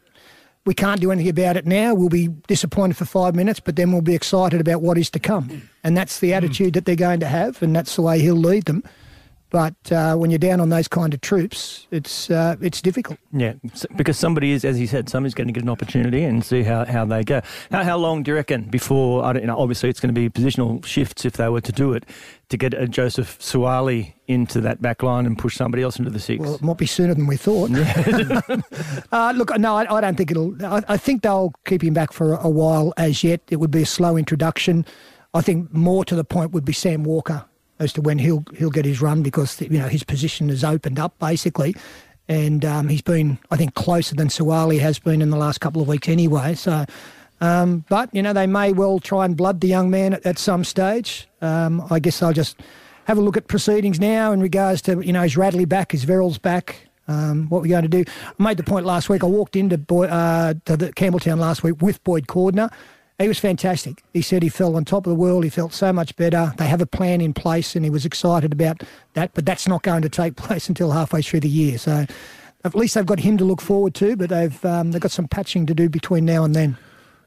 We 0.65 0.73
can't 0.73 0.99
do 0.99 1.13
anything 1.13 1.29
about 1.29 1.55
it 1.55 1.65
now. 1.65 1.93
We'll 1.93 2.09
be 2.09 2.27
disappointed 2.27 2.97
for 2.97 3.05
five 3.05 3.35
minutes, 3.35 3.61
but 3.61 3.77
then 3.77 3.93
we'll 3.93 4.01
be 4.01 4.15
excited 4.15 4.59
about 4.59 4.81
what 4.81 4.97
is 4.97 5.09
to 5.11 5.19
come. 5.19 5.69
And 5.81 5.95
that's 5.95 6.19
the 6.19 6.31
hmm. 6.31 6.33
attitude 6.33 6.73
that 6.73 6.83
they're 6.83 6.97
going 6.97 7.21
to 7.21 7.25
have, 7.25 7.63
and 7.63 7.73
that's 7.73 7.95
the 7.95 8.01
way 8.01 8.19
he'll 8.19 8.35
lead 8.35 8.65
them. 8.65 8.83
But 9.49 9.75
uh, 9.91 10.15
when 10.15 10.29
you're 10.29 10.39
down 10.39 10.59
on 10.59 10.69
those 10.69 10.89
kind 10.89 11.13
of 11.13 11.21
troops, 11.21 11.87
it's 11.89 12.29
uh, 12.29 12.57
it's 12.61 12.81
difficult. 12.81 13.17
Yeah, 13.31 13.53
because 13.95 14.19
somebody 14.19 14.51
is, 14.51 14.65
as 14.65 14.77
he 14.77 14.85
said, 14.85 15.07
somebody's 15.07 15.33
going 15.33 15.47
to 15.47 15.53
get 15.53 15.63
an 15.63 15.69
opportunity 15.69 16.23
and 16.23 16.43
see 16.43 16.63
how, 16.63 16.83
how 16.83 17.05
they 17.05 17.23
go. 17.23 17.41
How, 17.71 17.83
how 17.83 17.97
long 17.97 18.23
do 18.23 18.31
you 18.31 18.35
reckon 18.35 18.63
before, 18.63 19.23
I 19.23 19.31
don't 19.31 19.43
you 19.43 19.47
know, 19.47 19.57
obviously 19.57 19.89
it's 19.89 20.01
going 20.01 20.13
to 20.13 20.19
be 20.19 20.29
positional 20.29 20.83
shifts 20.85 21.23
if 21.23 21.33
they 21.33 21.47
were 21.47 21.61
to 21.61 21.71
do 21.71 21.93
it, 21.93 22.03
to 22.49 22.57
get 22.57 22.73
a 22.73 22.89
Joseph 22.89 23.39
Suaalii 23.39 24.13
into 24.27 24.59
that 24.61 24.81
back 24.81 25.01
line 25.01 25.25
and 25.25 25.37
push 25.37 25.55
somebody 25.55 25.81
else 25.81 25.97
into 25.97 26.11
the 26.11 26.19
six? 26.19 26.41
Well, 26.41 26.55
it 26.55 26.61
might 26.61 26.77
be 26.77 26.85
sooner 26.85 27.13
than 27.13 27.25
we 27.25 27.37
thought. 27.37 27.71
uh, 29.13 29.33
look, 29.33 29.57
no, 29.57 29.77
I, 29.77 29.97
I 29.97 30.01
don't 30.01 30.17
think 30.17 30.31
it'll. 30.31 30.65
I, 30.65 30.83
I 30.89 30.97
think 30.97 31.21
they'll 31.21 31.53
keep 31.63 31.83
him 31.83 31.93
back 31.93 32.11
for 32.11 32.33
a 32.35 32.49
while 32.49 32.93
as 32.97 33.23
yet. 33.23 33.39
It 33.49 33.57
would 33.57 33.71
be 33.71 33.83
a 33.83 33.85
slow 33.85 34.17
introduction. 34.17 34.85
I 35.33 35.39
think 35.39 35.71
more 35.73 36.03
to 36.03 36.15
the 36.15 36.25
point 36.25 36.51
would 36.51 36.65
be 36.65 36.73
Sam 36.73 37.05
Walker 37.05 37.45
as 37.79 37.93
to 37.93 38.01
when 38.01 38.19
he'll 38.19 38.43
he'll 38.55 38.69
get 38.69 38.85
his 38.85 39.01
run 39.01 39.23
because 39.23 39.59
you 39.61 39.79
know 39.79 39.87
his 39.87 40.03
position 40.03 40.49
has 40.49 40.63
opened 40.63 40.99
up 40.99 41.17
basically, 41.19 41.75
and 42.27 42.65
um, 42.65 42.87
he's 42.87 43.01
been 43.01 43.37
I 43.51 43.57
think 43.57 43.75
closer 43.75 44.15
than 44.15 44.27
Suaalii 44.27 44.79
has 44.79 44.99
been 44.99 45.21
in 45.21 45.29
the 45.29 45.37
last 45.37 45.59
couple 45.59 45.81
of 45.81 45.87
weeks 45.87 46.07
anyway. 46.09 46.55
So. 46.55 46.85
Um, 47.39 47.85
but 47.87 48.09
you 48.15 48.23
know 48.23 48.33
they 48.33 48.47
may 48.47 48.73
well 48.73 48.97
try 48.97 49.23
and 49.23 49.37
blood 49.37 49.61
the 49.61 49.67
young 49.67 49.91
man 49.91 50.13
at, 50.13 50.25
at 50.25 50.39
some 50.39 50.63
stage. 50.63 51.27
Um, 51.39 51.85
I 51.91 51.99
guess 51.99 52.23
I'll 52.23 52.33
just 52.33 52.59
have 53.05 53.19
a 53.19 53.21
look 53.21 53.37
at 53.37 53.47
proceedings 53.47 53.99
now 53.99 54.31
in 54.31 54.41
regards 54.41 54.81
to 54.83 55.01
you 55.01 55.13
know 55.13 55.21
is 55.21 55.37
Radley 55.37 55.65
back, 55.65 55.93
is 55.93 56.03
Verrills 56.03 56.41
back, 56.41 56.87
um, 57.07 57.47
what 57.49 57.61
we're 57.61 57.69
going 57.69 57.83
to 57.83 58.03
do. 58.03 58.03
I 58.07 58.43
made 58.43 58.57
the 58.57 58.63
point 58.63 58.85
last 58.85 59.09
week. 59.09 59.23
I 59.23 59.27
walked 59.27 59.55
into 59.55 59.77
Boy, 59.77 60.07
uh, 60.07 60.55
to 60.65 60.77
the 60.77 60.91
Campbelltown 60.93 61.39
last 61.39 61.63
week 61.63 61.81
with 61.81 62.03
Boyd 62.03 62.27
Cordner. 62.27 62.71
He 63.19 63.27
was 63.27 63.39
fantastic. 63.39 64.03
He 64.13 64.21
said 64.21 64.43
he 64.43 64.49
felt 64.49 64.75
on 64.75 64.85
top 64.85 65.07
of 65.07 65.09
the 65.09 65.15
world. 65.15 65.43
He 65.43 65.49
felt 65.49 65.73
so 65.73 65.91
much 65.91 66.15
better. 66.15 66.53
They 66.57 66.67
have 66.67 66.81
a 66.81 66.85
plan 66.85 67.19
in 67.19 67.33
place, 67.33 67.75
and 67.75 67.83
he 67.83 67.89
was 67.89 68.05
excited 68.05 68.53
about 68.53 68.83
that. 69.13 69.31
But 69.33 69.45
that's 69.45 69.67
not 69.67 69.81
going 69.81 70.03
to 70.03 70.09
take 70.09 70.35
place 70.37 70.69
until 70.69 70.91
halfway 70.91 71.23
through 71.23 71.39
the 71.39 71.49
year. 71.49 71.79
So 71.79 72.05
at 72.63 72.75
least 72.75 72.93
they've 72.93 73.05
got 73.05 73.19
him 73.19 73.37
to 73.37 73.45
look 73.45 73.61
forward 73.61 73.95
to. 73.95 74.15
But 74.15 74.29
they've 74.29 74.65
um, 74.65 74.91
they've 74.91 75.01
got 75.01 75.11
some 75.11 75.27
patching 75.27 75.65
to 75.65 75.73
do 75.73 75.89
between 75.89 76.25
now 76.25 76.43
and 76.43 76.53
then. 76.53 76.77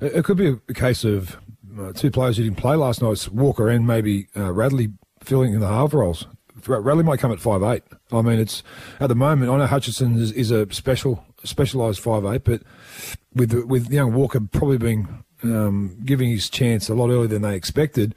It, 0.01 0.25
could 0.25 0.37
be 0.37 0.57
a 0.69 0.75
case 0.75 1.05
of 1.05 1.37
uh, 1.79 1.93
two 1.93 2.11
players 2.11 2.37
who 2.37 2.45
didn't 2.45 2.57
play 2.57 2.77
last 2.77 3.03
night, 3.03 3.29
Walker 3.31 3.69
and 3.69 3.87
maybe 3.87 4.29
uh, 4.37 4.53
Radley 4.53 4.93
filling 5.23 5.53
in 5.53 5.61
the 5.61 5.69
half 5.69 5.93
roles. 5.93 6.27
Radley 6.67 7.05
might 7.05 7.19
come 7.19 7.33
at 7.33 7.41
five 7.41 7.63
eight. 7.65 7.83
I 8.13 8.23
mean, 8.23 8.39
it's 8.39 8.63
at 9.01 9.09
the 9.09 9.15
moment. 9.17 9.51
I 9.51 9.59
know 9.59 9.67
Hutchinson 9.67 10.17
is, 10.17 10.31
is 10.33 10.53
a 10.53 10.73
special 10.73 11.25
specialised 11.43 11.99
five 12.01 12.25
eight, 12.27 12.45
but 12.45 12.63
with 13.35 13.53
with 13.65 13.91
young 13.91 14.15
Walker 14.15 14.41
probably 14.41 14.79
being 14.79 15.25
um, 15.43 15.97
giving 16.05 16.31
his 16.31 16.49
chance 16.49 16.89
a 16.89 16.95
lot 16.95 17.11
earlier 17.11 17.29
than 17.29 17.43
they 17.43 17.55
expected, 17.55 18.15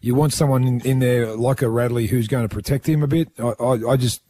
you 0.00 0.14
want 0.14 0.32
someone 0.32 0.64
in, 0.64 0.80
in 0.80 0.98
there 0.98 1.34
like 1.36 1.62
a 1.62 1.68
Radley 1.68 2.08
who's 2.08 2.28
going 2.28 2.46
to 2.46 2.54
protect 2.54 2.88
him 2.88 3.02
a 3.02 3.06
bit. 3.06 3.28
I, 3.38 3.52
I, 3.60 3.92
I 3.92 3.96
just 3.96 4.20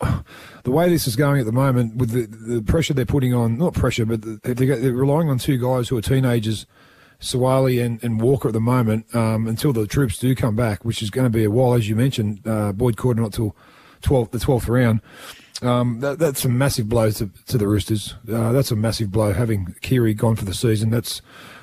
the 0.64 0.70
way 0.70 0.88
this 0.88 1.06
is 1.06 1.16
going 1.16 1.40
at 1.40 1.46
the 1.46 1.52
moment, 1.52 1.96
with 1.96 2.10
the, 2.10 2.26
the 2.54 2.62
pressure 2.62 2.94
they're 2.94 3.06
putting 3.06 3.34
on, 3.34 3.58
not 3.58 3.74
pressure, 3.74 4.06
but 4.06 4.22
the, 4.22 4.40
they're, 4.42 4.92
relying 4.92 5.28
on 5.28 5.38
two 5.38 5.58
guys 5.58 5.88
who 5.88 5.96
are 5.96 6.02
teenagers, 6.02 6.66
Suaalii 7.20 7.84
and, 7.84 8.02
and 8.02 8.20
Walker 8.20 8.48
at 8.48 8.54
the 8.54 8.60
moment, 8.60 9.14
um, 9.14 9.46
until 9.46 9.72
the 9.72 9.86
troops 9.86 10.18
do 10.18 10.34
come 10.34 10.56
back, 10.56 10.84
which 10.84 11.02
is 11.02 11.10
going 11.10 11.26
to 11.26 11.30
be 11.30 11.44
a 11.44 11.50
while, 11.50 11.74
as 11.74 11.88
you 11.88 11.96
mentioned. 11.96 12.40
Uh, 12.46 12.72
Boyd 12.72 12.96
Cordner 12.96 13.20
not 13.20 13.32
till 13.34 13.54
12, 14.02 14.30
the 14.30 14.38
12th 14.38 14.68
round. 14.68 15.00
Um, 15.62 16.00
that, 16.00 16.18
that's 16.18 16.46
a 16.46 16.48
massive 16.48 16.88
blow 16.88 17.10
to, 17.10 17.30
to 17.48 17.58
the 17.58 17.68
Roosters. 17.68 18.14
Uh, 18.30 18.52
that's 18.52 18.70
a 18.70 18.76
massive 18.76 19.10
blow 19.10 19.34
having 19.34 19.74
Keary 19.82 20.14
gone 20.14 20.36
for 20.36 20.46
the 20.46 20.54
season. 20.54 20.88
That's 20.88 21.20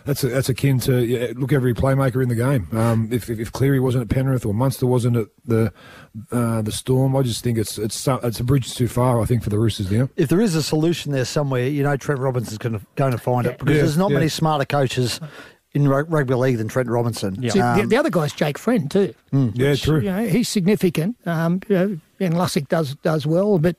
that's 0.08 0.24
a, 0.24 0.30
that's 0.30 0.50
akin 0.50 0.80
to 0.80 1.06
yeah, 1.06 1.34
look 1.36 1.54
every 1.54 1.74
playmaker 1.76 2.24
in 2.24 2.30
the 2.30 2.36
game. 2.36 2.68
Um, 2.72 3.10
if, 3.12 3.30
if 3.30 3.40
if 3.40 3.52
Cleary 3.52 3.80
wasn't 3.80 4.04
at 4.04 4.10
Penrith 4.10 4.46
or 4.46 4.54
Munster 4.54 4.88
wasn't 4.88 5.18
at 5.18 5.28
the 5.46 5.72
uh, 6.32 6.62
the 6.64 6.72
Storm, 6.72 7.16
I 7.16 7.22
just 7.22 7.44
think 7.44 7.58
it's 7.60 7.78
it's 7.78 8.08
it's 8.08 8.40
a 8.40 8.44
bridge 8.44 8.74
too 8.74 8.88
far. 8.88 9.22
I 9.22 9.26
think 9.26 9.44
for 9.44 9.50
the 9.52 9.60
Roosters 9.60 9.92
now. 9.92 10.10
If 10.16 10.30
there 10.30 10.42
is 10.42 10.56
a 10.56 10.64
solution 10.64 11.12
there 11.12 11.26
somewhere, 11.26 11.68
you 11.68 11.84
know 11.84 11.96
Trent 11.98 12.20
Robinson's 12.22 12.58
going 12.58 12.80
to 12.80 12.86
going 12.96 13.12
to 13.12 13.18
find 13.20 13.46
it 13.46 13.60
because 13.60 13.76
Yeah, 13.76 13.82
there's 13.82 13.98
not 13.98 14.10
yeah. 14.10 14.18
many 14.18 14.30
smarter 14.30 14.66
coaches 14.66 15.20
in 15.74 15.88
rugby 15.88 16.34
league 16.34 16.58
than 16.58 16.68
Trent 16.70 16.90
Robinson. 16.90 17.36
See, 17.36 17.60
the, 17.60 17.66
Um, 17.66 17.90
the 17.90 17.98
other 17.98 18.10
guy's 18.10 18.34
Jake 18.34 18.58
Friend 18.58 18.90
too. 18.90 19.14
Yeah, 19.32 19.76
true. 19.76 20.00
You 20.00 20.10
know, 20.10 20.26
he's 20.28 20.50
significant. 20.50 21.18
Um, 21.28 21.60
you 21.68 21.76
know, 21.76 22.00
and 22.20 22.34
Lussick 22.34 22.68
does 22.70 22.96
does 23.04 23.28
well, 23.28 23.60
but 23.60 23.76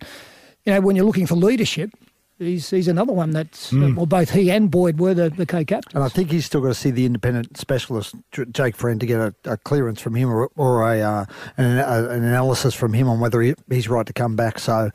you 0.64 0.72
know 0.74 0.80
when 0.82 0.94
you're 0.94 1.06
looking 1.06 1.26
for 1.26 1.34
leadership, 1.34 1.90
he's 2.38 2.70
he's 2.70 2.88
another 2.88 3.12
one 3.12 3.30
that's 3.30 3.72
well 3.72 4.06
both 4.06 4.30
he 4.30 4.50
and 4.50 4.70
Boyd 4.70 4.98
were 4.98 5.14
the, 5.14 5.30
the 5.30 5.46
co-captains. 5.46 5.94
and 5.94 6.04
I 6.04 6.08
think 6.08 6.30
he's 6.30 6.46
still 6.46 6.60
got 6.60 6.68
to 6.68 6.74
see 6.74 6.90
the 6.90 7.06
independent 7.06 7.56
specialist, 7.56 8.14
Jake 8.52 8.76
Friend, 8.76 8.98
to 9.00 9.06
get 9.06 9.20
a, 9.20 9.34
a 9.44 9.56
clearance 9.56 10.00
from 10.00 10.14
him 10.14 10.30
or, 10.30 10.50
or 10.56 10.90
a, 10.92 11.00
uh, 11.00 11.24
an, 11.56 11.78
a 11.78 12.08
an 12.10 12.24
analysis 12.24 12.74
from 12.74 12.92
him 12.92 13.08
on 13.08 13.20
whether 13.20 13.40
he, 13.40 13.54
he's 13.68 13.88
right 13.88 14.06
to 14.06 14.12
come 14.12 14.36
back. 14.36 14.58
So 14.58 14.72
uh, 14.72 14.90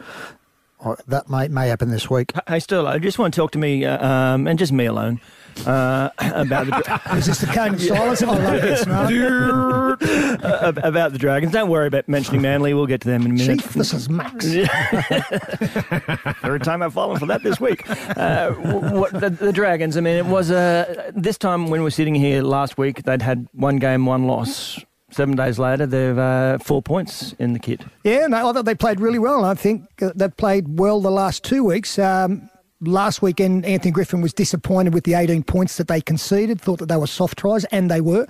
that 1.07 1.29
may 1.29 1.47
may 1.47 1.67
happen 1.67 1.89
this 1.89 2.09
week. 2.09 2.31
Hey, 2.47 2.57
Sterlo, 2.57 2.87
I 2.87 2.99
just 2.99 3.19
want 3.19 3.33
to 3.33 3.39
talk 3.39 3.51
to 3.51 3.57
me, 3.57 3.85
uh, 3.85 4.05
um, 4.05 4.47
and 4.47 4.59
just 4.59 4.71
me 4.71 4.85
alone, 4.85 5.21
uh, 5.65 6.09
about 6.19 6.67
the 6.67 7.01
Is 7.17 7.25
this 7.25 7.39
the 7.39 7.47
cone 7.47 7.75
of 7.75 7.81
silence? 7.81 8.21
I 8.21 8.25
love 8.25 8.61
this, 8.61 8.85
man. 8.85 9.13
uh, 10.43 10.71
about 10.83 11.13
the 11.13 11.17
Dragons. 11.17 11.51
Don't 11.53 11.69
worry 11.69 11.87
about 11.87 12.07
mentioning 12.07 12.41
Manly. 12.41 12.73
We'll 12.73 12.87
get 12.87 13.01
to 13.01 13.07
them 13.07 13.23
in 13.23 13.31
a 13.31 13.33
minute. 13.33 13.61
Chief, 13.61 13.73
this 13.73 13.93
is 13.93 14.09
Max. 14.09 14.45
Third 16.41 16.63
time 16.63 16.81
I've 16.81 16.93
fallen 16.93 17.19
for 17.19 17.25
that 17.27 17.43
this 17.43 17.59
week. 17.59 17.89
Uh, 18.17 18.51
what, 18.51 19.11
the, 19.11 19.29
the 19.29 19.53
Dragons, 19.53 19.95
I 19.97 20.01
mean, 20.01 20.17
it 20.17 20.25
was 20.25 20.51
uh, 20.51 21.11
this 21.15 21.37
time 21.37 21.69
when 21.69 21.81
we 21.81 21.85
were 21.85 21.91
sitting 21.91 22.15
here 22.15 22.41
last 22.41 22.77
week, 22.77 23.03
they'd 23.03 23.21
had 23.21 23.47
one 23.53 23.77
game, 23.77 24.05
one 24.05 24.27
loss. 24.27 24.79
Seven 25.13 25.35
days 25.35 25.59
later, 25.59 25.85
they've 25.85 26.17
uh, 26.17 26.57
four 26.57 26.81
points 26.81 27.33
in 27.39 27.53
the 27.53 27.59
kit. 27.59 27.81
Yeah, 28.03 28.27
no, 28.27 28.49
I 28.49 28.53
thought 28.53 28.65
they 28.65 28.75
played 28.75 28.99
really 28.99 29.19
well. 29.19 29.45
I 29.45 29.53
think 29.53 29.87
uh, 30.01 30.11
they've 30.15 30.35
played 30.35 30.79
well 30.79 31.01
the 31.01 31.11
last 31.11 31.43
two 31.43 31.63
weeks. 31.63 31.99
Um, 31.99 32.49
last 32.81 33.21
weekend, 33.21 33.65
Anthony 33.65 33.91
Griffin 33.91 34.21
was 34.21 34.33
disappointed 34.33 34.93
with 34.93 35.03
the 35.03 35.13
18 35.13 35.43
points 35.43 35.77
that 35.77 35.87
they 35.87 36.01
conceded, 36.01 36.59
thought 36.59 36.79
that 36.79 36.87
they 36.87 36.97
were 36.97 37.07
soft 37.07 37.37
tries, 37.37 37.63
and 37.65 37.91
they 37.91 38.01
were. 38.01 38.27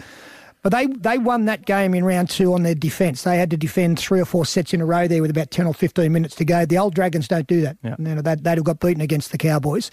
But 0.62 0.72
they, 0.72 0.88
they 0.88 1.18
won 1.18 1.46
that 1.46 1.66
game 1.66 1.94
in 1.94 2.06
round 2.06 2.30
two 2.30 2.54
on 2.54 2.64
their 2.64 2.76
defence. 2.76 3.24
They 3.24 3.38
had 3.38 3.50
to 3.52 3.58
defend 3.58 4.00
three 4.00 4.22
or 4.22 4.26
four 4.26 4.46
sets 4.46 4.74
in 4.74 4.80
a 4.80 4.86
row 4.86 5.08
there 5.08 5.22
with 5.22 5.32
about 5.32 5.52
10 5.52 5.68
or 5.68 5.74
15 5.74 6.12
minutes 6.12 6.36
to 6.36 6.46
go. 6.46 6.66
The 6.66 6.78
old 6.78 6.96
Dragons 6.96 7.28
don't 7.28 7.48
do 7.48 7.62
that. 7.62 7.78
Yeah. 7.84 7.96
You 8.00 8.16
know, 8.16 8.22
they, 8.22 8.36
they'd 8.36 8.58
have 8.58 8.64
got 8.64 8.80
beaten 8.80 9.02
against 9.02 9.32
the 9.32 9.38
Cowboys. 9.38 9.92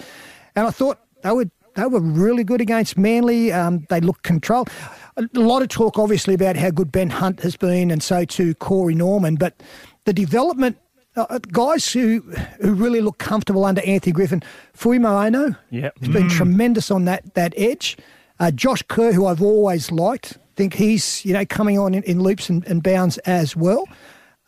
And 0.55 0.67
I 0.67 0.71
thought 0.71 0.99
they 1.23 1.33
were, 1.33 1.51
they 1.75 1.87
were 1.87 2.01
really 2.01 2.45
good 2.45 2.61
against 2.61 2.97
Manly. 2.99 3.53
Um, 3.53 3.87
they 3.89 4.01
looked 4.01 4.23
controlled. 4.23 4.69
A 5.17 5.25
lot 5.35 5.63
of 5.63 5.69
talk, 5.69 5.99
obviously, 5.99 6.35
about 6.35 6.57
how 6.57 6.71
good 6.71 6.91
Ben 6.93 7.11
Hunt 7.11 7.41
has 7.41 7.57
been, 7.57 7.91
and 7.91 8.03
so 8.03 8.25
too 8.25 8.55
Corey 8.55 8.95
Norman. 8.95 9.37
But 9.37 9.63
the 10.05 10.13
development, 10.13 10.79
uh, 11.17 11.39
guys 11.53 11.93
who 11.93 12.21
who 12.61 12.73
really 12.75 13.01
look 13.01 13.19
comfortable 13.19 13.65
under 13.65 13.83
Anthony 13.87 14.13
Griffin, 14.13 14.43
Fuimaono, 14.77 15.57
Yep. 15.71 15.99
has 15.99 16.09
been 16.09 16.29
tremendous 16.29 16.91
on 16.91 17.05
that 17.05 17.35
that 17.35 17.55
edge. 17.57 17.97
Uh, 18.39 18.51
Josh 18.51 18.83
Kerr, 18.89 19.13
who 19.13 19.27
I've 19.27 19.43
always 19.43 19.91
liked, 19.93 20.39
think 20.57 20.75
he's 20.75 21.25
you 21.25 21.33
know 21.35 21.45
coming 21.45 21.79
on 21.79 21.95
in, 21.95 22.03
in 22.05 22.21
leaps 22.23 22.49
and, 22.49 22.67
and 22.67 22.83
bounds 22.83 23.19
as 23.19 23.55
well. 23.55 23.85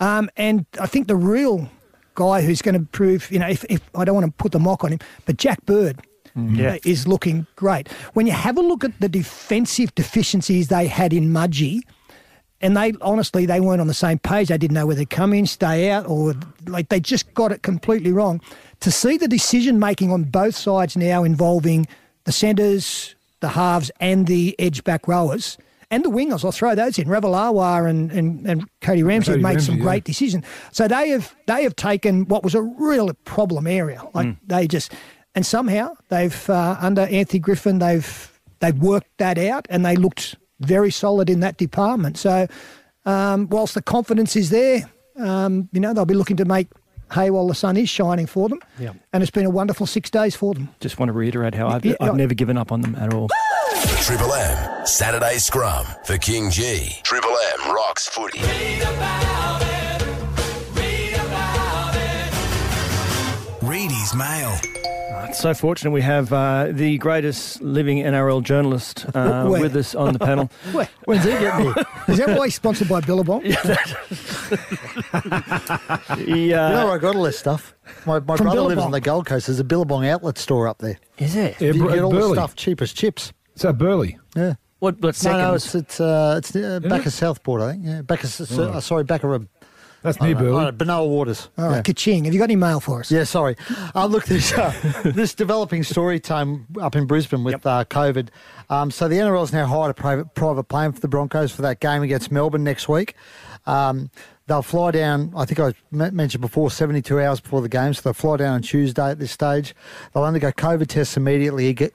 Um, 0.00 0.30
and 0.36 0.64
I 0.80 0.86
think 0.86 1.06
the 1.08 1.16
real 1.16 1.68
guy 2.14 2.42
who's 2.42 2.60
going 2.62 2.74
to 2.78 2.86
prove, 2.90 3.30
you 3.30 3.38
know, 3.38 3.48
if, 3.48 3.64
if 3.70 3.80
I 3.94 4.04
don't 4.04 4.14
want 4.14 4.26
to 4.26 4.32
put 4.32 4.52
the 4.52 4.58
mock 4.58 4.82
on 4.84 4.92
him, 4.92 4.98
but 5.26 5.36
Jack 5.36 5.64
Bird 5.64 6.00
Yeah. 6.34 6.74
uh, 6.74 6.78
is 6.84 7.06
looking 7.06 7.46
great. 7.56 7.90
When 8.14 8.26
you 8.26 8.32
have 8.32 8.56
a 8.56 8.62
look 8.62 8.84
at 8.84 8.98
the 9.00 9.08
defensive 9.08 9.94
deficiencies 9.94 10.68
they 10.68 10.86
had 10.86 11.12
in 11.12 11.32
Mudgee, 11.32 11.82
and 12.62 12.76
they 12.76 12.92
honestly 13.00 13.44
they 13.44 13.60
weren't 13.60 13.80
on 13.80 13.88
the 13.88 13.94
same 13.94 14.18
page. 14.18 14.48
They 14.48 14.56
didn't 14.56 14.74
know 14.74 14.86
whether 14.86 15.00
to 15.00 15.06
come 15.06 15.32
in, 15.34 15.46
stay 15.46 15.90
out, 15.90 16.06
or 16.06 16.34
like 16.66 16.88
they 16.88 17.00
just 17.00 17.34
got 17.34 17.52
it 17.52 17.62
completely 17.62 18.12
wrong. 18.12 18.40
To 18.80 18.90
see 18.90 19.18
the 19.18 19.28
decision 19.28 19.78
making 19.78 20.12
on 20.12 20.24
both 20.24 20.54
sides 20.54 20.96
now 20.96 21.24
involving 21.24 21.86
the 22.24 22.32
centres, 22.32 23.14
the 23.40 23.50
halves, 23.50 23.90
and 24.00 24.26
the 24.26 24.54
edge 24.58 24.84
back 24.84 25.06
rowers. 25.08 25.58
And 25.90 26.02
the 26.04 26.08
wingers, 26.08 26.42
I'll 26.42 26.52
throw 26.52 26.74
those 26.74 26.98
in. 26.98 27.06
Ravalawa 27.06 27.86
and, 27.86 28.10
and, 28.12 28.46
and 28.46 28.64
Cody 28.80 29.02
Ramsey 29.02 29.32
Cody 29.32 29.38
have 29.38 29.42
made 29.42 29.50
Ramsey, 29.56 29.66
some 29.66 29.76
yeah. 29.76 29.82
great 29.82 30.04
decisions. 30.04 30.44
So 30.70 30.88
they 30.88 31.10
have 31.10 31.34
they 31.46 31.64
have 31.64 31.76
taken 31.76 32.24
what 32.26 32.42
was 32.42 32.54
a 32.54 32.62
real 32.62 33.12
problem 33.24 33.66
area. 33.66 34.02
Like 34.14 34.36
they 34.46 34.66
just 34.66 34.94
and 35.34 35.44
somehow 35.46 35.94
they've 36.08 36.50
uh, 36.50 36.76
under 36.80 37.02
Anthony 37.02 37.38
Griffin 37.40 37.78
they've 37.78 38.40
they've 38.60 38.78
worked 38.78 39.08
that 39.18 39.38
out 39.38 39.66
and 39.70 39.84
they 39.84 39.96
looked 39.96 40.36
very 40.60 40.90
solid 40.90 41.28
in 41.28 41.40
that 41.40 41.56
department. 41.56 42.16
So 42.18 42.46
um, 43.04 43.48
whilst 43.48 43.74
the 43.74 43.82
confidence 43.82 44.36
is 44.36 44.50
there, 44.50 44.88
um, 45.18 45.68
you 45.72 45.80
know 45.80 45.92
they'll 45.92 46.04
be 46.04 46.14
looking 46.14 46.36
to 46.36 46.44
make 46.44 46.68
hay 47.12 47.30
while 47.30 47.46
the 47.46 47.54
sun 47.54 47.76
is 47.76 47.88
shining 47.90 48.26
for 48.26 48.48
them. 48.48 48.58
Yeah. 48.78 48.92
And 49.12 49.22
it's 49.22 49.30
been 49.30 49.44
a 49.44 49.50
wonderful 49.50 49.86
six 49.86 50.10
days 50.10 50.34
for 50.34 50.54
them. 50.54 50.68
Just 50.80 50.98
want 50.98 51.08
to 51.10 51.12
reiterate 51.12 51.54
how 51.54 51.68
I've, 51.68 51.84
Yeah, 51.84 51.94
I've 52.00 52.16
never 52.16 52.34
given 52.34 52.56
up 52.56 52.72
on 52.72 52.80
them 52.80 52.94
at 52.96 53.12
all. 53.12 53.28
Triple 54.00 54.32
M 54.32 54.86
Saturday 54.86 55.38
Scrum 55.38 55.84
for 56.04 56.14
KingGee. 56.14 57.02
Triple 57.02 57.36
M 57.60 57.74
rocks 57.74 58.08
footy. 58.08 58.40
Reedy's 63.62 64.14
Mail. 64.14 64.58
It's 65.32 65.40
so 65.40 65.54
fortunate 65.54 65.92
we 65.92 66.02
have 66.02 66.30
uh, 66.30 66.68
the 66.72 66.98
greatest 66.98 67.62
living 67.62 68.00
NRL 68.04 68.42
journalist 68.42 69.06
uh, 69.14 69.46
with 69.48 69.74
us 69.76 69.94
on 69.94 70.12
the 70.12 70.18
panel. 70.18 70.50
Where- 70.72 70.90
When's 71.06 71.24
he 71.24 71.30
getting 71.30 71.72
there? 71.72 71.84
Is 72.08 72.18
that 72.18 72.36
why 72.38 72.48
he's 72.48 72.54
sponsored 72.56 72.86
by 72.90 73.00
Billabong? 73.00 73.40
He, 76.18 76.48
You 76.50 76.54
uh, 76.56 76.68
know 76.72 76.84
where 76.86 76.94
I 76.94 76.98
got 76.98 77.16
all 77.16 77.22
this 77.22 77.38
stuff? 77.38 77.74
My, 78.04 78.20
my 78.20 78.36
From 78.36 78.44
brother 78.48 78.60
lives 78.60 78.82
on 78.82 78.90
the 78.90 79.00
Gold 79.00 79.24
Coast. 79.24 79.46
There's 79.46 79.58
a 79.58 79.64
Billabong 79.64 80.04
outlet 80.06 80.36
store 80.36 80.68
up 80.68 80.78
there. 80.78 80.98
is 81.16 81.34
it? 81.34 81.58
Yeah, 81.58 81.72
you 81.72 81.82
Bur- 81.86 81.94
get 81.94 82.02
all 82.04 82.10
Burleigh. 82.10 82.28
the 82.28 82.34
stuff 82.34 82.54
cheap 82.54 82.82
as 82.82 82.92
chips. 82.92 83.32
It's 83.54 83.64
at 83.64 83.78
Burleigh. 83.78 84.18
Yeah. 84.36 84.54
What, 84.80 85.00
what 85.00 85.22
No, 85.24 85.32
no, 85.38 85.54
it's 85.54 85.74
it's 85.74 85.98
uh, 85.98 86.34
it's 86.36 86.54
uh, 86.54 86.80
back 86.80 87.00
it? 87.02 87.06
of 87.06 87.12
Southport, 87.14 87.62
I 87.62 87.72
think. 87.72 87.84
Yeah, 87.86 88.02
back 88.02 88.22
of 88.22 88.40
Oh. 88.58 88.64
uh, 88.64 88.80
sorry, 88.80 89.04
back 89.04 89.24
of 89.24 89.46
That's 90.02 90.20
near 90.20 90.34
Burleigh. 90.34 90.66
uh, 90.68 90.72
Benowa 90.72 91.08
Waters. 91.08 91.48
All 91.56 91.66
right, 91.68 91.76
yeah. 91.76 91.82
Kaching. 91.82 92.24
Have 92.24 92.34
you 92.34 92.38
got 92.40 92.44
any 92.44 92.56
mail 92.56 92.80
for 92.80 93.00
us? 93.00 93.10
Yeah, 93.10 93.24
sorry. 93.24 93.56
Uh, 93.94 94.06
look, 94.06 94.24
this 94.26 94.52
uh, 94.52 94.72
this 95.04 95.34
developing 95.34 95.82
story 95.84 96.18
time 96.20 96.66
up 96.80 96.96
in 96.96 97.06
Brisbane 97.06 97.44
with 97.44 97.64
uh, 97.66 97.84
COVID. 97.86 98.28
Um, 98.70 98.90
so 98.90 99.06
the 99.08 99.16
NRL's 99.16 99.52
now 99.52 99.66
hired 99.66 99.90
a 99.90 99.94
private 99.94 100.34
private 100.34 100.64
plane 100.64 100.92
for 100.92 101.00
the 101.00 101.08
Broncos 101.08 101.52
for 101.52 101.62
that 101.62 101.80
game 101.80 102.02
against 102.02 102.30
Melbourne 102.32 102.64
next 102.64 102.88
week. 102.88 103.14
Um, 103.66 104.10
they'll 104.48 104.62
fly 104.62 104.90
down. 104.90 105.32
I 105.36 105.44
think 105.44 105.60
I 105.60 105.72
mentioned 105.92 106.40
before, 106.40 106.70
seventy 106.70 107.00
two 107.02 107.20
hours 107.20 107.38
before 107.40 107.60
the 107.60 107.68
game. 107.68 107.94
So 107.94 108.00
they'll 108.02 108.12
fly 108.14 108.38
down 108.38 108.54
on 108.54 108.62
Tuesday 108.62 109.10
at 109.10 109.18
this 109.20 109.30
stage. 109.30 109.74
They'll 110.14 110.24
undergo 110.24 110.50
COVID 110.52 110.88
tests 110.88 111.16
immediately. 111.16 111.72
Get, 111.74 111.92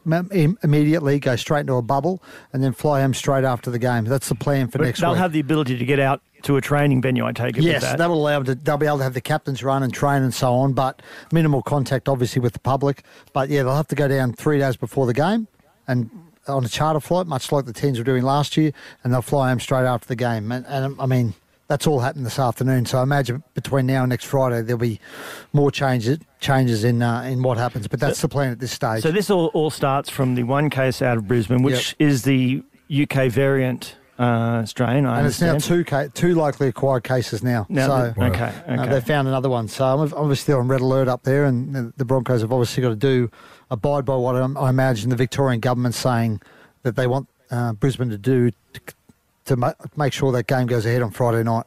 immediately 0.64 1.20
go 1.20 1.36
straight 1.36 1.62
into 1.62 1.74
a 1.74 1.82
bubble 1.82 2.22
and 2.54 2.64
then 2.64 2.74
fly 2.74 3.02
home 3.02 3.14
straight 3.14 3.44
after 3.44 3.70
the 3.70 3.80
game. 3.80 4.06
That's 4.06 4.30
the 4.30 4.36
plan 4.36 4.68
for 4.68 4.78
But 4.78 4.86
next 4.86 5.02
they'll 5.02 5.12
week. 5.12 5.20
have 5.20 5.34
the 5.34 5.40
ability 5.40 5.78
to 5.78 5.86
get 5.86 6.00
out 6.00 6.22
to 6.48 6.58
a 6.58 6.62
training 6.62 7.02
venue, 7.02 7.26
I 7.26 7.32
take 7.32 7.58
it. 7.58 7.64
Yes, 7.64 7.82
that. 7.82 8.00
will 8.10 8.22
allow 8.22 8.40
them 8.40 8.46
to. 8.46 8.56
They'll 8.56 8.78
be 8.78 8.88
able 8.88 8.98
to 8.98 9.04
have 9.04 9.14
the 9.14 9.22
captains 9.22 9.64
run 9.64 9.84
and 9.84 9.94
train 9.94 10.24
and 10.24 10.34
so 10.34 10.54
on, 10.54 10.74
but 10.74 11.02
minimal 11.32 11.62
contact, 11.62 12.10
obviously, 12.10 12.42
with 12.42 12.54
the 12.54 12.60
public. 12.60 13.04
But 13.34 13.50
yeah, 13.50 13.64
they'll 13.64 13.76
have 13.76 13.88
to 13.90 13.96
go 13.96 14.08
down 14.08 14.34
three 14.34 14.58
days 14.58 14.76
before 14.76 15.06
the 15.06 15.14
game 15.14 15.48
and 15.88 16.10
on 16.48 16.64
a 16.64 16.70
charter 16.70 17.02
flight, 17.02 17.28
much 17.28 17.52
like 17.52 17.66
the 17.66 17.74
teams 17.74 17.98
were 17.98 18.06
doing 18.06 18.24
last 18.24 18.56
year, 18.56 18.72
and 19.04 19.14
they'll 19.14 19.22
fly 19.22 19.50
home 19.50 19.60
straight 19.60 19.84
after 19.84 20.08
the 20.08 20.16
game. 20.16 20.50
And, 20.52 20.66
and 20.68 20.96
I 21.00 21.06
mean, 21.06 21.34
that's 21.68 21.86
all 21.86 22.00
happened 22.00 22.26
this 22.26 22.40
afternoon. 22.40 22.86
So 22.86 23.00
I 23.00 23.04
imagine 23.04 23.44
between 23.54 23.86
now 23.86 24.04
and 24.04 24.10
next 24.10 24.24
Friday, 24.24 24.62
there'll 24.62 24.80
be 24.80 25.02
more 25.52 25.70
changes 25.70 26.20
changes 26.40 26.86
in 26.86 27.02
uh, 27.02 27.24
in 27.24 27.44
what 27.44 27.58
happens. 27.58 27.90
But 27.90 28.00
that's 28.00 28.22
the 28.22 28.30
plan 28.30 28.54
at 28.54 28.60
this 28.60 28.72
stage. 28.72 29.04
So 29.04 29.12
this 29.12 29.30
all, 29.30 29.48
all 29.48 29.70
starts 29.70 30.10
from 30.10 30.36
the 30.36 30.44
one 30.44 30.70
case 30.70 31.02
out 31.02 31.18
of 31.18 31.28
Brisbane, 31.28 31.62
which 31.62 31.94
is 32.00 32.24
the 32.24 32.64
UK 32.90 33.30
variant 33.30 33.97
uh, 34.18 34.66
strain. 34.66 35.06
I 35.06 35.20
and 35.20 35.28
it's 35.28 35.40
now 35.42 35.58
two 35.58 35.84
ca- 35.84 36.08
two 36.14 36.34
locally 36.36 36.70
acquired 36.70 37.04
cases 37.04 37.44
now. 37.44 37.66
Now, 37.70 37.88
so 37.88 38.14
the- 38.18 38.26
okay, 38.26 38.54
Uh, 38.68 38.86
they 38.88 39.02
found 39.02 39.28
another 39.28 39.50
one. 39.50 39.68
So 39.68 39.86
I'm 39.86 40.14
obviously 40.14 40.54
on 40.54 40.68
red 40.68 40.82
alert 40.82 41.08
up 41.08 41.24
there, 41.24 41.46
and 41.46 41.74
the- 41.76 41.94
the 41.98 42.06
Broncos 42.06 42.42
have 42.42 42.52
obviously 42.52 42.82
got 42.84 42.90
to 42.90 42.96
do 42.96 43.30
abide 43.70 44.06
by 44.06 44.16
what 44.16 44.36
I'm- 44.36 44.58
I 44.58 44.70
imagine 44.70 45.10
the 45.10 45.16
Victorian 45.16 45.60
government 45.60 45.94
saying 45.96 46.42
that 46.84 46.96
they 46.96 47.08
want 47.08 47.28
uh, 47.52 47.72
Brisbane 47.74 48.10
to 48.10 48.18
do 48.18 48.52
to, 48.74 48.82
to 49.46 49.56
ma- 49.56 49.72
make 49.96 50.12
sure 50.14 50.32
that 50.34 50.48
game 50.48 50.68
goes 50.68 50.86
ahead 50.86 51.02
on 51.02 51.12
Friday 51.12 51.44
night. 51.44 51.66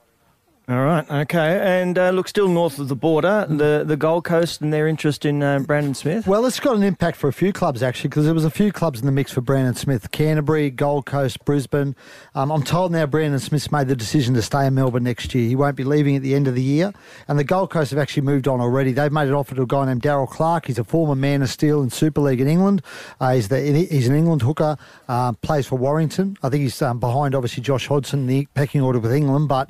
All 0.70 0.84
right, 0.84 1.10
okay. 1.10 1.80
And 1.80 1.98
uh, 1.98 2.10
look, 2.10 2.28
still 2.28 2.46
north 2.46 2.78
of 2.78 2.86
the 2.86 2.94
border, 2.94 3.44
the, 3.50 3.82
the 3.84 3.96
Gold 3.96 4.22
Coast 4.22 4.60
and 4.60 4.72
their 4.72 4.86
interest 4.86 5.24
in 5.24 5.42
uh, 5.42 5.58
Brandon 5.58 5.94
Smith. 5.94 6.28
Well, 6.28 6.46
it's 6.46 6.60
got 6.60 6.76
an 6.76 6.84
impact 6.84 7.16
for 7.16 7.26
a 7.26 7.32
few 7.32 7.52
clubs 7.52 7.82
actually, 7.82 8.06
because 8.10 8.24
there 8.24 8.34
was 8.34 8.44
a 8.44 8.52
few 8.52 8.70
clubs 8.70 9.00
in 9.00 9.06
the 9.06 9.10
mix 9.10 9.32
for 9.32 9.40
Brandon 9.40 9.74
Smith: 9.74 10.12
Canterbury, 10.12 10.70
Gold 10.70 11.06
Coast, 11.06 11.44
Brisbane. 11.44 11.96
Um, 12.36 12.52
I'm 12.52 12.62
told 12.62 12.92
now 12.92 13.04
Brandon 13.06 13.40
Smith's 13.40 13.72
made 13.72 13.88
the 13.88 13.96
decision 13.96 14.32
to 14.34 14.42
stay 14.42 14.64
in 14.64 14.76
Melbourne 14.76 15.02
next 15.02 15.34
year. 15.34 15.48
He 15.48 15.56
won't 15.56 15.74
be 15.74 15.82
leaving 15.82 16.14
at 16.14 16.22
the 16.22 16.36
end 16.36 16.46
of 16.46 16.54
the 16.54 16.62
year, 16.62 16.92
and 17.26 17.36
the 17.36 17.42
Gold 17.42 17.70
Coast 17.70 17.90
have 17.90 17.98
actually 17.98 18.22
moved 18.22 18.46
on 18.46 18.60
already. 18.60 18.92
They've 18.92 19.10
made 19.10 19.26
an 19.26 19.34
offer 19.34 19.56
to 19.56 19.62
a 19.62 19.66
guy 19.66 19.86
named 19.86 20.02
Daryl 20.02 20.28
Clark. 20.30 20.66
He's 20.66 20.78
a 20.78 20.84
former 20.84 21.16
man 21.16 21.42
of 21.42 21.50
steel 21.50 21.82
in 21.82 21.90
Super 21.90 22.20
League 22.20 22.40
in 22.40 22.46
England. 22.46 22.80
Uh, 23.20 23.34
he's 23.34 23.48
the 23.48 23.60
he's 23.60 24.06
an 24.06 24.14
England 24.14 24.42
hooker, 24.42 24.76
uh, 25.08 25.32
plays 25.32 25.66
for 25.66 25.74
Warrington. 25.76 26.36
I 26.44 26.48
think 26.48 26.62
he's 26.62 26.80
um, 26.80 27.00
behind 27.00 27.34
obviously 27.34 27.60
Josh 27.60 27.88
Hodgson 27.88 28.20
in 28.20 28.26
the 28.28 28.46
pecking 28.54 28.82
order 28.82 29.00
with 29.00 29.12
England, 29.12 29.48
but 29.48 29.68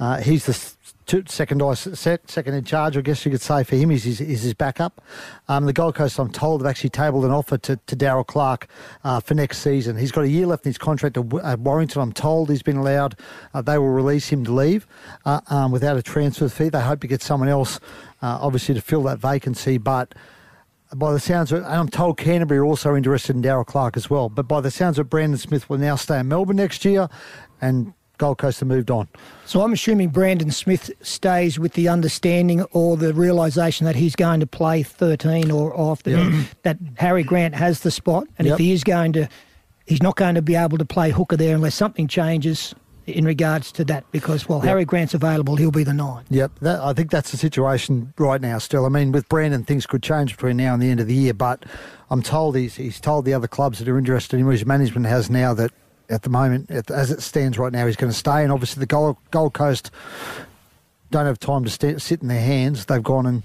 uh, 0.00 0.20
he's 0.20 0.46
the 0.46 0.54
two, 1.10 1.24
second 1.26 1.60
set, 1.76 2.30
second 2.30 2.54
in 2.54 2.64
charge, 2.64 2.96
I 2.96 3.00
guess 3.00 3.24
you 3.24 3.30
could 3.30 3.40
say 3.40 3.64
for 3.64 3.76
him 3.76 3.90
is 3.90 4.04
his, 4.04 4.20
is 4.20 4.42
his 4.42 4.54
backup. 4.54 5.02
Um, 5.48 5.66
the 5.66 5.72
Gold 5.72 5.94
Coast, 5.94 6.18
I'm 6.18 6.30
told, 6.30 6.62
have 6.62 6.70
actually 6.70 6.90
tabled 6.90 7.24
an 7.24 7.32
offer 7.32 7.58
to, 7.58 7.76
to 7.76 7.96
Daryl 7.96 8.26
Clark 8.26 8.68
uh, 9.04 9.20
for 9.20 9.34
next 9.34 9.58
season. 9.58 9.96
He's 9.96 10.12
got 10.12 10.22
a 10.22 10.28
year 10.28 10.46
left 10.46 10.64
in 10.64 10.70
his 10.70 10.78
contract 10.78 11.16
at, 11.16 11.34
at 11.42 11.58
Warrington. 11.58 12.00
I'm 12.00 12.12
told 12.12 12.48
he's 12.48 12.62
been 12.62 12.76
allowed. 12.76 13.16
Uh, 13.52 13.60
they 13.60 13.76
will 13.76 13.90
release 13.90 14.28
him 14.28 14.44
to 14.44 14.52
leave 14.52 14.86
uh, 15.24 15.40
um, 15.48 15.72
without 15.72 15.96
a 15.96 16.02
transfer 16.02 16.48
fee. 16.48 16.68
They 16.68 16.80
hope 16.80 17.00
to 17.00 17.06
get 17.06 17.22
someone 17.22 17.48
else, 17.48 17.78
uh, 18.22 18.38
obviously, 18.40 18.74
to 18.74 18.80
fill 18.80 19.02
that 19.04 19.18
vacancy, 19.18 19.78
but. 19.78 20.14
By 20.92 21.12
the 21.12 21.20
sounds 21.20 21.52
of 21.52 21.60
it, 21.60 21.66
and 21.66 21.74
I'm 21.74 21.88
told 21.88 22.18
Canterbury 22.18 22.58
are 22.58 22.64
also 22.64 22.96
interested 22.96 23.36
in 23.36 23.42
Daryl 23.42 23.64
Clark 23.64 23.96
as 23.96 24.10
well. 24.10 24.28
But 24.28 24.48
by 24.48 24.60
the 24.60 24.72
sounds 24.72 24.98
of 24.98 25.06
it, 25.06 25.10
Brandon 25.10 25.38
Smith 25.38 25.70
will 25.70 25.78
now 25.78 25.94
stay 25.94 26.18
in 26.18 26.26
Melbourne 26.26 26.56
next 26.56 26.84
year, 26.84 27.08
and 27.60 27.94
Gold 28.20 28.38
Coast 28.38 28.60
have 28.60 28.68
moved 28.68 28.90
on. 28.90 29.08
So 29.46 29.62
I'm 29.62 29.72
assuming 29.72 30.10
Brandon 30.10 30.50
Smith 30.50 30.90
stays 31.00 31.58
with 31.58 31.72
the 31.72 31.88
understanding 31.88 32.62
or 32.72 32.96
the 32.98 33.14
realisation 33.14 33.86
that 33.86 33.96
he's 33.96 34.14
going 34.14 34.40
to 34.40 34.46
play 34.46 34.82
13 34.82 35.50
or 35.50 35.74
off 35.74 36.02
the, 36.02 36.46
that 36.62 36.76
Harry 36.98 37.22
Grant 37.24 37.54
has 37.54 37.80
the 37.80 37.90
spot, 37.90 38.26
and 38.38 38.46
Yep. 38.46 38.54
if 38.54 38.58
he 38.58 38.72
is 38.72 38.84
going 38.84 39.14
to, 39.14 39.28
he's 39.86 40.02
not 40.02 40.16
going 40.16 40.34
to 40.34 40.42
be 40.42 40.54
able 40.54 40.76
to 40.78 40.84
play 40.84 41.10
hooker 41.10 41.36
there 41.36 41.54
unless 41.54 41.74
something 41.74 42.06
changes 42.06 42.74
in 43.06 43.24
regards 43.24 43.72
to 43.72 43.84
that. 43.86 44.04
Because 44.12 44.46
well, 44.48 44.60
Harry 44.60 44.84
Grant's 44.84 45.14
available, 45.14 45.56
he'll 45.56 45.70
be 45.70 45.82
the 45.82 45.94
nine. 45.94 46.24
Yep, 46.28 46.52
that, 46.60 46.80
I 46.80 46.92
think 46.92 47.10
that's 47.10 47.30
the 47.30 47.38
situation 47.38 48.12
right 48.18 48.40
now. 48.40 48.58
Still, 48.58 48.84
I 48.84 48.90
mean, 48.90 49.12
with 49.12 49.28
Brandon, 49.30 49.64
things 49.64 49.86
could 49.86 50.02
change 50.02 50.36
between 50.36 50.58
now 50.58 50.74
and 50.74 50.82
the 50.82 50.90
end 50.90 51.00
of 51.00 51.06
the 51.06 51.14
year. 51.14 51.34
But 51.34 51.64
I'm 52.10 52.22
told 52.22 52.54
he's 52.54 52.76
he's 52.76 53.00
told 53.00 53.24
the 53.24 53.32
other 53.34 53.48
clubs 53.48 53.78
that 53.78 53.88
are 53.88 53.98
interested 53.98 54.36
in 54.36 54.42
him, 54.44 54.50
his 54.52 54.66
management 54.66 55.06
has 55.06 55.30
now 55.30 55.54
that 55.54 55.72
at 56.10 56.22
the 56.22 56.30
moment, 56.30 56.70
as 56.90 57.10
it 57.10 57.22
stands 57.22 57.58
right 57.58 57.72
now, 57.72 57.86
he's 57.86 57.96
going 57.96 58.12
to 58.12 58.18
stay. 58.18 58.42
And 58.42 58.52
obviously, 58.52 58.80
the 58.80 58.86
Gold, 58.86 59.16
Gold 59.30 59.54
Coast 59.54 59.90
don't 61.10 61.26
have 61.26 61.38
time 61.38 61.64
to 61.64 61.70
sta 61.70 61.98
sit 61.98 62.20
in 62.22 62.28
their 62.28 62.40
hands. 62.40 62.84
They've 62.84 63.02
gone 63.02 63.26
and 63.26 63.42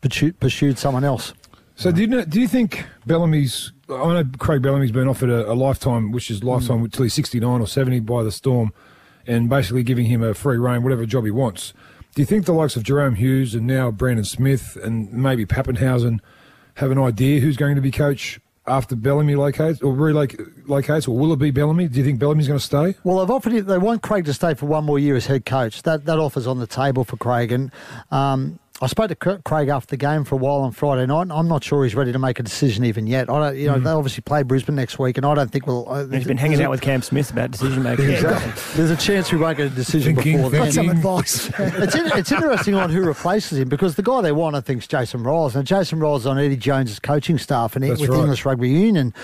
pursued, 0.00 0.38
pursued 0.40 0.78
someone 0.78 1.04
else. 1.04 1.34
So 1.76 1.90
do 1.90 2.00
you 2.02 2.06
know, 2.06 2.24
do 2.24 2.40
you 2.40 2.46
think 2.46 2.86
Bellamy's? 3.04 3.72
I 3.88 4.22
know 4.22 4.24
Craig 4.38 4.62
Bellamy's 4.62 4.92
been 4.92 5.08
offered 5.08 5.28
a, 5.28 5.50
a 5.50 5.54
lifetime, 5.54 6.12
which 6.12 6.30
is 6.30 6.44
lifetime 6.44 6.86
mm. 6.86 6.92
till 6.92 7.02
he's 7.02 7.14
sixty 7.14 7.40
nine 7.40 7.60
or 7.60 7.66
seventy 7.66 7.98
by 7.98 8.22
the 8.22 8.30
Storm, 8.30 8.72
and 9.26 9.50
basically 9.50 9.82
giving 9.82 10.06
him 10.06 10.22
a 10.22 10.34
free 10.34 10.56
reign, 10.56 10.84
whatever 10.84 11.04
job 11.04 11.24
he 11.24 11.32
wants. 11.32 11.72
Do 12.14 12.22
you 12.22 12.26
think 12.26 12.46
the 12.46 12.52
likes 12.52 12.76
of 12.76 12.84
Jahrome 12.84 13.16
Hughes 13.16 13.56
and 13.56 13.66
now 13.66 13.90
Brandon 13.90 14.24
Smith 14.24 14.78
and 14.84 15.12
maybe 15.12 15.44
Papenhuyzen 15.44 16.20
have 16.74 16.92
an 16.92 16.98
idea 16.98 17.40
who's 17.40 17.56
going 17.56 17.74
to 17.74 17.80
be 17.80 17.90
coach 17.90 18.38
after 18.66 18.96
Bellamy 18.96 19.34
locates 19.34 19.82
or 19.82 19.94
relocates, 19.94 21.08
or 21.08 21.16
will 21.16 21.32
it 21.32 21.38
be 21.38 21.50
Bellamy? 21.50 21.88
Do 21.88 21.98
you 21.98 22.04
think 22.04 22.18
Bellamy's 22.18 22.48
going 22.48 22.58
to 22.58 22.64
stay? 22.64 22.94
Well, 23.04 23.18
they've 23.18 23.30
offered 23.30 23.52
it. 23.52 23.66
They 23.66 23.78
want 23.78 24.02
Craig 24.02 24.24
to 24.26 24.34
stay 24.34 24.54
for 24.54 24.66
one 24.66 24.84
more 24.84 24.98
year 24.98 25.16
as 25.16 25.26
head 25.26 25.44
coach. 25.44 25.82
That 25.82 26.06
that 26.06 26.18
offer's 26.18 26.46
on 26.46 26.58
the 26.58 26.66
table 26.66 27.04
for 27.04 27.16
Craig, 27.16 27.52
and 27.52 27.70
um, 28.10 28.58
I 28.84 28.86
spoke 28.86 29.08
to 29.08 29.14
Craig 29.44 29.68
after 29.68 29.88
the 29.90 29.96
game 29.96 30.24
for 30.24 30.34
a 30.34 30.38
while 30.38 30.60
on 30.60 30.70
Friday 30.72 31.06
night. 31.06 31.28
I'm 31.30 31.48
not 31.48 31.64
sure 31.64 31.84
he's 31.84 31.94
ready 31.94 32.12
to 32.12 32.18
make 32.18 32.38
a 32.38 32.42
decision 32.42 32.84
even 32.84 33.06
yet. 33.06 33.30
I 33.30 33.38
don't, 33.50 33.56
you 33.58 33.66
know, 33.68 33.78
they 33.78 33.88
obviously 33.90 34.20
play 34.22 34.42
Brisbane 34.42 34.76
next 34.76 34.98
week, 34.98 35.16
and 35.16 35.24
I 35.24 35.34
don't 35.34 35.50
think 35.50 35.66
we'll. 35.66 35.88
Uh, 35.90 36.06
He's 36.06 36.24
been 36.26 36.36
hanging 36.36 36.60
out 36.62 36.70
with 36.70 36.82
Cam 36.82 37.00
Smith 37.00 37.30
about 37.30 37.50
decision 37.50 37.82
making. 37.82 38.06
There's 38.08 38.90
a 38.90 38.96
chance 38.96 39.32
we 39.32 39.38
won't 39.38 39.56
get 39.56 39.68
a 39.68 39.70
decision 39.70 40.14
Thinking, 40.14 40.36
before 40.36 40.50
then. 40.50 40.64
Got 40.64 40.72
some 40.74 40.88
advice. 40.90 41.50
it's, 41.58 41.94
in, 41.94 42.06
it's 42.18 42.30
interesting 42.30 42.74
on 42.74 42.90
who 42.90 43.00
replaces 43.02 43.58
him 43.58 43.68
because 43.68 43.94
the 43.94 44.02
guy 44.02 44.20
they 44.20 44.32
want, 44.32 44.54
I 44.54 44.60
think, 44.60 44.80
is 44.82 44.86
Jason 44.86 45.22
Ryles. 45.22 45.54
And 45.56 45.66
Jason 45.66 45.98
Ryles 45.98 46.18
is 46.18 46.26
on 46.26 46.38
Eddie 46.38 46.56
Jones's 46.56 46.98
coaching 46.98 47.38
staff 47.38 47.76
and 47.76 47.84
That's 47.84 48.00
with 48.00 48.10
right. 48.10 48.20
English 48.20 48.44
Rugby 48.44 48.68
Union. 48.68 49.14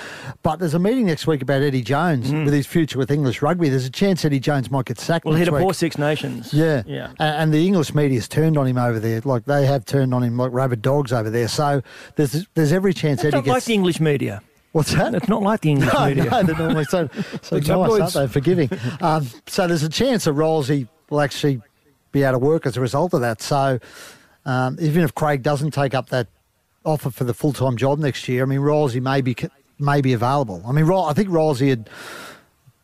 But 0.42 0.60
there's 0.60 0.74
a 0.74 0.78
meeting 0.78 1.06
next 1.06 1.26
week 1.26 1.42
about 1.42 1.60
Eddie 1.62 1.82
Jones 1.82 2.32
with 2.32 2.54
his 2.54 2.66
future 2.66 2.98
with 2.98 3.10
English 3.10 3.42
Rugby. 3.42 3.68
There's 3.68 3.86
a 3.86 3.90
chance 3.90 4.24
Eddie 4.24 4.40
Jones 4.40 4.70
might 4.70 4.86
get 4.86 4.98
sacked 4.98 5.26
Well, 5.26 5.34
he 5.34 5.40
next 5.40 5.52
had 5.52 5.60
a 5.60 5.64
poor 5.64 5.74
Six 5.74 5.98
Nations. 5.98 6.54
Yeah, 6.54 6.82
Yeah. 6.86 7.12
A- 7.20 7.22
And, 7.22 7.52
the 7.52 7.66
English 7.66 7.94
media's 7.94 8.26
turned 8.28 8.56
on 8.56 8.66
him 8.66 8.78
over 8.78 8.98
there, 9.00 9.20
like 9.24 9.44
they 9.50 9.66
have 9.66 9.84
turned 9.84 10.14
on 10.14 10.22
him 10.22 10.36
like 10.36 10.52
rabid 10.52 10.80
dogs 10.82 11.12
over 11.12 11.28
there. 11.30 11.48
So 11.48 11.82
there's 12.16 12.46
there's 12.54 12.72
every 12.72 12.94
chance 12.94 13.20
It's 13.24 13.34
Eddie 13.34 13.46
not 13.48 13.54
like 13.54 13.64
the 13.64 13.74
English 13.74 14.00
media. 14.00 14.42
What's 14.72 14.92
that? 14.94 15.14
It's 15.14 15.28
not 15.28 15.42
like 15.42 15.62
the 15.62 15.70
English 15.70 15.92
No, 15.92 16.06
media. 16.06 16.24
no, 16.30 16.42
they're 16.44 16.56
normally 16.56 16.84
so, 16.84 17.08
so 17.42 17.58
The 17.58 17.76
nice, 17.76 18.00
aren't 18.00 18.12
they? 18.14 18.26
Forgiving. 18.32 18.70
Um, 19.00 19.26
so 19.48 19.66
there's 19.66 19.82
a 19.82 19.88
chance 19.88 20.24
that 20.24 20.32
Rylesy 20.34 20.86
will 21.10 21.20
actually 21.20 21.60
be 22.12 22.24
out 22.24 22.34
of 22.34 22.40
work 22.40 22.66
as 22.66 22.76
a 22.76 22.80
result 22.80 23.12
of 23.12 23.20
that. 23.22 23.42
So 23.42 23.80
um, 24.46 24.76
even 24.80 25.02
if 25.02 25.12
Craig 25.14 25.42
doesn't 25.42 25.72
take 25.72 25.92
up 25.92 26.08
that 26.10 26.28
offer 26.84 27.10
for 27.10 27.24
the 27.24 27.34
full 27.34 27.52
time 27.52 27.76
job 27.76 27.98
next 27.98 28.28
year, 28.28 28.44
I 28.44 28.46
mean, 28.46 28.60
Rylesy 28.60 29.02
may 29.02 29.20
be, 29.22 29.34
may 29.80 30.00
be 30.00 30.12
available. 30.12 30.62
I 30.64 30.70
mean, 30.72 30.84
Ro- 30.84 31.02
I 31.04 31.14
think 31.14 31.28
Rylesy 31.30 31.70
would 31.70 31.90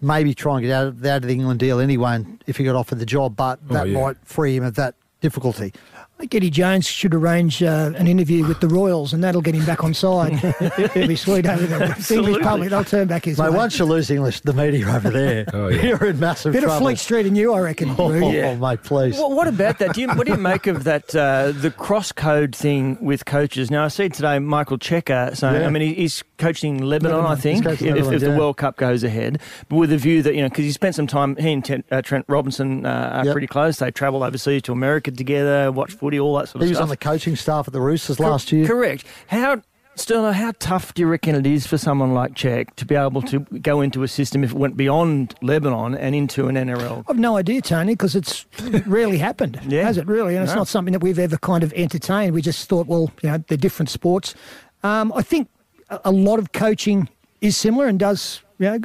maybe 0.01 0.35
try 0.35 0.57
and 0.57 0.63
get 0.67 0.73
out 0.73 0.87
of, 0.89 1.05
out 1.07 1.17
of 1.23 1.29
the 1.29 1.35
England 1.35 1.61
deal 1.61 1.79
anyway 1.81 2.17
and 2.17 2.43
if 2.49 2.57
he 2.57 2.65
got 2.65 2.75
offered 2.75 2.99
the 2.99 3.07
job, 3.07 3.37
but 3.37 3.61
Oh, 3.71 3.75
that 3.75 3.89
yeah. 3.89 4.01
might 4.03 4.17
free 4.25 4.57
him 4.57 4.65
of 4.65 4.75
that 4.75 4.95
difficulty. 5.21 5.73
I 6.19 6.21
think 6.21 6.35
Eddie 6.35 6.49
Jones 6.49 6.87
should 6.87 7.15
arrange 7.15 7.63
uh, 7.63 7.93
an 7.95 8.07
interview 8.07 8.47
with 8.47 8.61
the 8.61 8.69
Royals, 8.69 9.13
and 9.13 9.23
that'll 9.23 9.43
get 9.43 9.55
him 9.55 9.67
back 9.67 9.85
on 9.85 9.93
side. 9.93 10.33
He'll 10.95 11.07
be 11.07 11.15
sweet 11.15 11.47
over 11.47 11.67
there. 11.67 11.89
The 11.89 12.15
English 12.15 12.43
public, 12.43 12.71
they'll 12.71 12.85
turn 12.85 13.07
back 13.07 13.27
his 13.27 13.37
Mate, 13.39 13.51
way. 13.51 13.57
once 13.59 13.79
you 13.79 13.85
lose 13.85 14.11
English, 14.11 14.41
the 14.41 14.55
media 14.55 14.89
over 14.89 15.11
there, 15.11 15.45
Oh, 15.53 15.69
yeah. 15.69 15.83
you're 15.89 16.07
in 16.07 16.19
massive 16.19 16.55
Bit 16.55 16.65
of 16.65 16.69
trouble. 16.69 16.87
Fleet 16.87 16.99
Street 16.99 17.27
in 17.27 17.37
you, 17.37 17.53
I 17.53 17.61
reckon. 17.61 17.95
Oh, 17.99 18.11
Roo. 18.11 18.25
oh, 18.25 18.57
mate, 18.57 18.83
please. 18.83 19.15
Well, 19.19 19.31
what 19.35 19.47
about 19.47 19.79
that? 19.81 19.93
Do 19.95 20.01
you, 20.01 20.09
what 20.09 20.27
do 20.27 20.33
you 20.33 20.39
make 20.39 20.67
of 20.67 20.85
that? 20.85 21.15
Uh, 21.15 21.53
the 21.53 21.71
cross 21.71 22.13
code 22.13 22.57
thing 22.57 22.97
with 23.05 23.27
coaches. 23.27 23.71
Now 23.71 23.85
I 23.85 23.89
see 23.89 24.09
today 24.09 24.39
Michael 24.39 24.79
Cheika 24.79 25.37
saying. 25.37 25.61
Yeah. 25.61 25.67
I 25.67 25.71
mean, 25.71 25.95
he's 25.95 26.25
coaching 26.39 26.79
Lebanon, 26.83 27.17
Lebanon. 27.19 27.31
I 27.33 27.35
think, 27.39 27.57
He's 27.59 27.67
coaching 27.67 27.89
if, 27.89 27.97
if 27.99 28.05
Lebanon, 28.07 28.33
the. 28.33 28.39
World 28.41 28.57
Cup 28.57 28.79
goes 28.79 29.05
ahead, 29.05 29.39
but 29.69 29.77
with 29.77 29.93
a 29.93 29.99
view 29.99 30.23
that 30.23 30.35
you 30.35 30.41
know, 30.41 30.49
because 30.49 30.65
he 30.65 30.73
spent 30.73 30.95
some 30.95 31.07
time. 31.07 31.37
He 31.37 31.53
and 31.53 31.63
Trent, 31.63 31.85
uh, 31.91 32.01
Trent 32.01 32.25
Robinson 32.27 32.87
uh, 32.87 33.11
are 33.17 33.25
Yep. 33.27 33.33
pretty 33.33 33.47
close. 33.47 33.79
They 33.81 33.91
travel 33.91 34.23
overseas 34.25 34.63
to 34.63 34.73
America 34.73 35.11
together, 35.11 35.71
watch 35.71 35.93
footy, 36.07 36.21
all 36.21 36.37
that 36.39 36.49
sort 36.49 36.57
of 36.57 36.63
He 36.63 36.69
was 36.71 36.77
stuff. 36.79 36.83
on 36.85 36.89
the 36.91 36.97
coaching 36.97 37.35
staff 37.37 37.67
at 37.67 37.73
the 37.73 37.81
Roosters 37.81 38.17
Cor- 38.19 38.31
last 38.31 38.53
year. 38.53 38.67
Correct. 38.67 39.05
How. 39.27 39.61
Sterling, 39.99 40.35
how 40.35 40.53
tough 40.59 40.93
do 40.93 41.01
you 41.01 41.09
reckon 41.09 41.35
it 41.35 41.47
is 41.47 41.67
for 41.67 41.79
someone 41.79 42.13
like 42.13 42.35
Czech 42.35 42.77
to 42.77 42.85
be 42.85 42.95
able 42.95 43.23
to 43.23 43.39
go 43.63 43.81
into 43.81 44.03
a 44.03 44.09
system 44.09 44.45
if 44.45 44.51
it 44.51 44.57
went 44.59 44.77
beyond 44.77 45.35
Lebanon 45.41 45.95
and 45.95 46.15
into 46.15 46.49
an 46.49 46.55
NRL? 46.55 47.03
I've 47.09 47.19
no 47.19 47.39
idea, 47.39 47.63
Tony, 47.63 47.95
because 47.95 48.15
it's 48.15 48.45
rarely 48.85 49.17
happened, 49.17 49.59
Yeah. 49.67 49.85
has 49.85 49.97
it 49.97 50.07
really? 50.07 50.35
And 50.37 50.45
it's 50.45 50.53
No. 50.53 50.59
not 50.59 50.69
something 50.69 50.93
that 50.93 51.01
we've 51.03 51.19
ever 51.19 51.39
kind 51.39 51.65
of 51.65 51.73
entertained. 51.73 52.35
We 52.35 52.43
just 52.43 52.69
thought, 52.69 52.87
well, 52.87 53.11
you 53.23 53.31
know, 53.31 53.43
they're 53.49 53.57
different 53.57 53.89
sports. 53.89 54.35
Um, 54.83 55.15
I 55.17 55.23
think 55.23 55.49
a, 55.89 55.99
a 56.05 56.13
lot 56.13 56.41
of 56.41 56.53
coaching 56.53 57.09
is 57.41 57.57
similar 57.57 57.87
and 57.87 57.99
does, 57.99 58.43
you 58.59 58.67
know, 58.69 58.79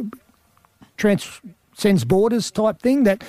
transcends 0.97 2.05
borders 2.05 2.51
type 2.51 2.79
thing. 2.81 3.03
That, 3.03 3.21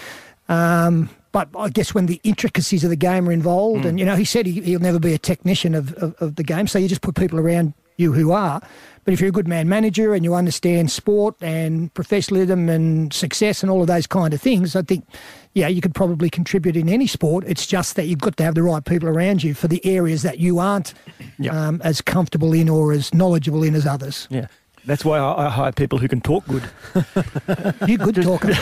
um, 0.48 1.10
but 1.32 1.48
I 1.58 1.68
guess 1.70 1.94
when 1.94 2.06
the 2.06 2.20
intricacies 2.24 2.84
of 2.84 2.90
the 2.90 2.96
game 2.96 3.28
are 3.28 3.32
involved, 3.32 3.84
and 3.84 3.98
you 3.98 4.04
know, 4.04 4.16
he 4.16 4.24
said 4.24 4.46
he, 4.46 4.60
he'll 4.60 4.80
never 4.80 4.98
be 5.00 5.14
a 5.14 5.18
technician 5.18 5.74
of, 5.74 5.92
of, 5.94 6.14
of 6.20 6.36
the 6.36 6.44
game, 6.44 6.66
so 6.66 6.78
you 6.78 6.88
just 6.88 7.00
put 7.02 7.14
people 7.16 7.40
around 7.40 7.72
you 7.96 8.12
who 8.12 8.32
are. 8.32 8.60
But 9.04 9.12
if 9.14 9.20
you're 9.20 9.30
a 9.30 9.32
good 9.32 9.48
man 9.48 9.68
manager 9.68 10.14
and 10.14 10.24
you 10.24 10.34
understand 10.34 10.90
sport 10.90 11.34
and 11.42 11.92
professionalism 11.94 12.68
and 12.68 13.12
success 13.12 13.62
and 13.62 13.70
all 13.70 13.80
of 13.80 13.88
those 13.88 14.06
kind 14.06 14.32
of 14.32 14.40
things, 14.40 14.76
I 14.76 14.82
think, 14.82 15.04
yeah, 15.54 15.66
you 15.66 15.80
could 15.80 15.94
probably 15.94 16.30
contribute 16.30 16.76
in 16.76 16.88
any 16.88 17.08
sport. 17.08 17.44
It's 17.46 17.66
just 17.66 17.96
that 17.96 18.06
you've 18.06 18.20
got 18.20 18.36
to 18.36 18.44
have 18.44 18.54
the 18.54 18.62
right 18.62 18.84
people 18.84 19.08
around 19.08 19.42
you 19.42 19.54
for 19.54 19.66
the 19.68 19.84
areas 19.84 20.22
that 20.22 20.38
you 20.38 20.58
aren't 20.60 20.94
Yeah. 21.38 21.50
um, 21.68 21.80
as 21.82 22.00
comfortable 22.00 22.52
in 22.52 22.68
or 22.68 22.92
as 22.92 23.12
knowledgeable 23.12 23.64
in 23.64 23.74
as 23.74 23.86
others. 23.86 24.28
Yeah. 24.30 24.46
That's 24.84 25.04
why 25.04 25.18
I, 25.18 25.46
I 25.46 25.48
hire 25.50 25.72
people 25.72 25.98
who 25.98 26.08
can 26.08 26.20
talk 26.20 26.44
good. 26.46 26.62
You're 27.88 27.98
good 27.98 28.16
talker. 28.22 28.52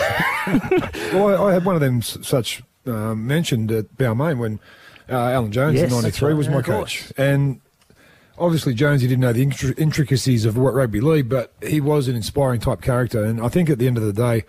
Well, 1.13 1.45
I, 1.47 1.51
I 1.51 1.53
had 1.55 1.65
one 1.65 1.75
of 1.75 1.81
them 1.81 1.99
s- 1.99 2.19
such 2.23 2.63
um, 2.87 3.27
mentioned 3.27 3.71
at 3.73 3.97
Balmain 3.97 4.39
when 4.39 4.61
uh, 5.09 5.15
Alan 5.17 5.51
Jones 5.53 5.75
Yes, 5.81 5.91
in 5.91 5.97
'93 5.97 6.29
right. 6.29 6.37
was 6.37 6.49
my 6.49 6.59
of 6.59 6.65
coach, 6.65 7.13
and 7.17 7.61
obviously 8.39 8.75
Jones, 8.75 9.03
he 9.03 9.09
didn't 9.09 9.21
know 9.21 9.33
the 9.33 9.45
intri- 9.45 9.79
intricacies 9.79 10.45
of 10.45 10.57
what 10.57 10.73
rugby 10.75 11.01
league, 11.01 11.29
but 11.29 11.53
he 11.63 11.81
was 11.81 12.07
an 12.09 12.17
inspiring 12.17 12.61
type 12.61 12.81
character. 12.81 13.25
And 13.25 13.41
I 13.41 13.49
think 13.49 13.69
at 13.71 13.79
the 13.79 13.87
end 13.87 13.97
of 13.99 14.05
the 14.05 14.13
day, 14.13 14.45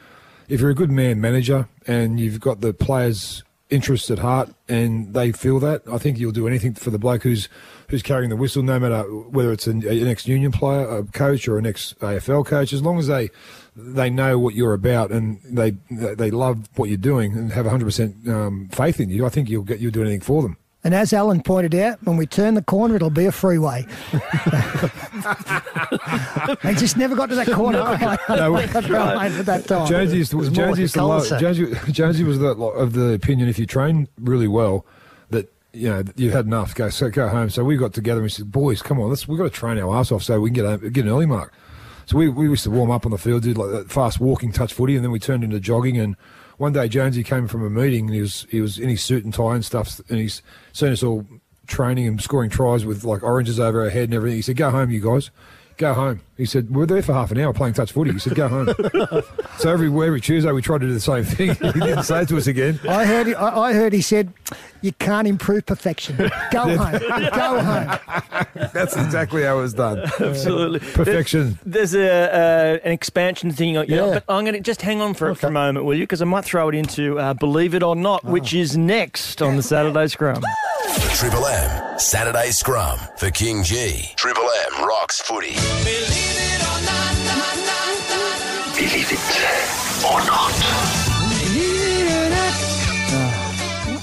if 0.50 0.62
you're 0.62 0.70
a 0.70 0.76
good 0.76 0.92
man 0.92 1.20
manager 1.20 1.68
and 1.88 2.20
you've 2.20 2.40
got 2.40 2.62
the 2.62 2.74
players' 2.74 3.44
interests 3.72 4.12
at 4.12 4.20
heart 4.20 4.54
and 4.68 5.14
they 5.14 5.32
feel 5.32 5.60
that, 5.62 5.82
I 5.92 5.98
think 5.98 6.20
you'll 6.20 6.32
do 6.32 6.48
anything 6.48 6.74
for 6.74 6.92
the 6.92 7.00
bloke 7.00 7.24
who's 7.24 7.50
who's 7.88 8.04
carrying 8.04 8.30
the 8.30 8.36
whistle, 8.36 8.64
no 8.64 8.80
matter 8.80 9.02
whether 9.04 9.52
it's 9.52 9.68
an, 9.68 9.86
an 9.86 10.08
ex-union 10.08 10.52
player, 10.52 10.88
a 10.88 11.04
coach, 11.04 11.48
or 11.48 11.58
an 11.58 11.66
ex-AFL 11.66 12.46
coach. 12.46 12.72
As 12.72 12.82
long 12.82 13.00
as 13.00 13.08
they 13.08 13.30
they 13.76 14.10
know 14.10 14.38
what 14.38 14.54
you're 14.54 14.74
about 14.74 15.12
and 15.12 15.40
they 15.44 15.72
they 15.90 16.30
love 16.30 16.70
what 16.76 16.90
you're 16.90 16.98
doing 16.98 17.34
and 17.34 17.52
have 17.54 17.66
100% 17.66 18.28
um, 18.28 18.70
faith 18.70 19.00
in 19.00 19.10
you, 19.10 19.26
I 19.26 19.30
think 19.30 19.50
you'll 19.50 19.64
get 19.64 19.80
you'll 19.80 19.92
do 19.92 20.02
anything 20.02 20.22
for 20.22 20.42
them. 20.42 20.58
And 20.84 20.96
as 20.96 21.13
Alan 21.13 21.44
pointed 21.44 21.76
out, 21.76 22.02
when 22.04 22.17
we 22.17 22.26
turn 22.26 22.56
the 22.56 22.63
corner, 22.63 22.96
it'll 22.96 23.12
be 23.12 23.26
a 23.26 23.32
freeway. 23.32 23.86
they 26.63 26.74
just 26.74 26.98
never 26.98 27.15
got 27.15 27.30
to 27.30 27.36
that 27.36 27.52
corner. 27.54 27.80
No, 28.32 28.56
I 28.56 28.65
tried 28.65 29.32
for 29.34 29.44
that 29.44 29.67
time. 29.67 29.88
Jonesy 29.88 30.17
used 30.17 30.34
was 30.34 30.50
more 30.50 30.67
Jonesy 30.67 31.00
like 31.00 31.12
a 31.12 31.15
used 31.15 31.30
to. 31.30 31.39
Jonesy, 31.39 31.91
Jonesy 31.91 32.24
was 32.24 32.39
the, 32.39 32.48
of 32.48 32.94
the 32.94 33.13
opinion 33.13 33.50
if 33.50 33.60
you 33.60 33.65
train 33.65 34.08
really 34.20 34.48
well 34.48 34.86
that 35.30 35.52
you 35.74 35.89
know 35.89 36.04
you've 36.15 36.34
had 36.34 36.46
enough 36.46 36.74
go 36.74 36.89
so 36.89 37.10
go 37.10 37.28
home. 37.28 37.50
So 37.50 37.63
we 37.63 37.78
got 37.78 37.94
together 37.94 38.20
and 38.20 38.24
we 38.26 38.30
said, 38.30 38.52
boys, 38.52 38.82
come 38.82 39.00
on, 39.00 39.10
let's 39.10 39.28
we've 39.28 39.38
got 39.38 39.46
to 39.46 39.50
train 39.50 39.78
our 39.78 39.96
ass 39.96 40.12
off 40.12 40.24
so 40.24 40.39
we 40.39 40.50
can 40.50 40.56
get 40.56 40.65
a, 40.65 40.89
get 40.89 41.06
an 41.06 41.12
early 41.12 41.26
mark. 41.26 41.54
So 42.06 42.17
we, 42.17 42.30
we 42.30 42.50
used 42.50 42.63
to 42.63 42.72
warm 42.72 42.91
up 42.91 43.06
on 43.06 43.12
the 43.12 43.17
field, 43.17 43.44
did 43.44 43.58
like 43.58 43.72
that 43.72 43.91
fast 43.91 44.20
walking 44.20 44.52
touch 44.52 44.74
footy, 44.74 44.96
and 44.96 45.04
then 45.04 45.12
we 45.12 45.20
turned 45.20 45.44
into 45.44 45.60
jogging. 45.60 45.98
And 45.98 46.15
one 46.62 46.74
day 46.74 46.88
Jonesy 46.88 47.24
came 47.24 47.47
from 47.47 47.65
a 47.65 47.71
meeting 47.71 48.06
and 48.06 48.13
he 48.13 48.21
was 48.21 48.45
he 48.52 48.62
was 48.62 48.78
in 48.78 48.88
his 48.88 49.02
suit 49.02 49.24
and 49.26 49.34
tie 49.34 49.56
and 49.56 49.65
stuff, 49.65 50.00
and 50.10 50.19
he's 50.19 50.43
seen 50.74 50.91
us 50.91 51.02
all 51.02 51.26
training 51.65 52.08
and 52.08 52.21
scoring 52.21 52.52
tries 52.52 52.86
with 52.86 53.04
like 53.04 53.24
oranges 53.24 53.60
over 53.60 53.82
our 53.82 53.89
head 53.89 54.04
and 54.04 54.13
everything. 54.13 54.36
He 54.36 54.43
said, 54.43 54.58
"Go 54.58 54.69
home, 54.69 54.91
you 54.91 55.02
guys." 55.02 55.32
Go 55.78 55.95
home. 55.95 56.21
He 56.41 56.47
said, 56.47 56.71
We're 56.71 56.88
there 56.88 57.04
for 57.04 57.13
half 57.13 57.30
an 57.30 57.39
hour 57.39 57.54
playing 57.54 57.75
touch 57.75 57.91
footy. 57.91 58.13
He 58.13 58.17
said, 58.17 58.34
Go 58.34 58.47
home. 58.47 58.65
so 59.60 59.71
every, 59.71 59.89
every 59.89 60.19
Tuesday 60.19 60.51
we 60.51 60.63
tried 60.63 60.82
to 60.82 60.88
do 60.88 60.93
the 60.93 60.99
same 60.99 61.23
thing. 61.23 61.49
He 61.71 61.80
didn't 61.80 62.04
say 62.04 62.23
it 62.23 62.30
to 62.30 62.38
us 62.38 62.47
again. 62.47 62.80
I 62.89 63.06
heard. 63.06 63.27
He, 63.27 63.36
I 63.36 63.69
I 63.69 63.73
heard 63.73 63.93
he 63.93 64.01
said, 64.01 64.34
"You 64.82 64.91
can't 64.93 65.27
improve 65.27 65.67
perfection. 65.67 66.17
Go 66.17 66.77
home. 66.77 66.99
Go 66.99 67.60
home." 67.62 67.99
That's 68.73 68.95
exactly 68.97 69.43
how 69.43 69.60
it 69.60 69.62
was 69.62 69.75
done. 69.75 69.99
Absolutely. 70.19 70.80
Perfection. 70.80 71.60
There's 71.63 71.93
a, 71.93 72.10
uh, 72.10 72.80
an 72.84 72.91
expansion 72.91 73.51
thing, 73.51 73.75
yeah. 73.75 73.84
Yeah. 73.88 74.13
but 74.13 74.23
I'm 74.27 74.43
going 74.43 74.56
to 74.56 74.60
just 74.62 74.82
hang 74.82 74.99
on 74.99 75.13
for 75.13 75.30
it 75.30 75.36
for 75.36 75.47
a 75.47 75.51
moment, 75.51 75.86
will 75.86 75.93
you? 75.95 76.04
Because 76.04 76.23
I 76.23 76.25
might 76.25 76.43
throw 76.45 76.69
it 76.69 76.75
into 76.75 77.19
uh, 77.19 77.36
Believe 77.36 77.75
It 77.75 77.84
or 77.84 77.95
Not, 77.95 78.23
which 78.25 78.54
is 78.56 78.75
next 78.75 79.43
on 79.43 79.58
the 79.58 79.63
Saturday 79.63 80.08
Scrum. 80.08 80.41
Triple 81.13 81.45
M 81.45 81.99
Saturday 81.99 82.49
Scrum 82.49 82.97
for 83.17 83.27
KingGee. 83.27 84.15
Triple 84.15 84.49
M 84.73 84.86
rocks 84.88 85.21
footy. 85.21 85.54
Believe 85.84 86.31
Believe 88.82 89.12
it 89.12 90.04
or 90.04 90.20
not. 90.26 90.52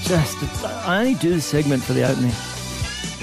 Just, 0.03 0.63
I 0.63 0.99
only 1.01 1.15
do 1.15 1.33
the 1.33 1.41
segment 1.41 1.83
for 1.83 1.91
the 1.91 2.09
opening. 2.09 2.31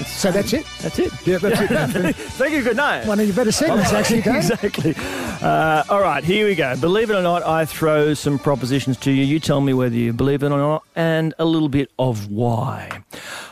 So 0.05 0.31
that's 0.31 0.53
it. 0.53 0.67
That's 0.81 0.99
it. 0.99 1.11
Yeah, 1.25 1.39
that's 1.39 1.59
it. 1.95 2.15
Thank 2.15 2.53
you. 2.53 2.61
Good 2.61 2.77
night. 2.77 3.07
One 3.07 3.19
of 3.19 3.25
your 3.25 3.35
better 3.35 3.51
segments, 3.51 3.91
actually. 3.91 4.21
Dave. 4.21 4.35
exactly. 4.35 4.93
Uh, 5.41 5.83
all 5.89 5.99
right, 6.01 6.23
here 6.23 6.45
we 6.45 6.53
go. 6.53 6.77
Believe 6.77 7.09
it 7.09 7.15
or 7.15 7.23
not, 7.23 7.41
I 7.41 7.65
throw 7.65 8.13
some 8.13 8.37
propositions 8.37 8.97
to 8.97 9.11
you. 9.11 9.23
You 9.23 9.39
tell 9.39 9.59
me 9.59 9.73
whether 9.73 9.95
you 9.95 10.13
believe 10.13 10.43
it 10.43 10.51
or 10.51 10.59
not, 10.59 10.83
and 10.95 11.33
a 11.39 11.45
little 11.45 11.69
bit 11.69 11.89
of 11.97 12.29
why. 12.29 13.01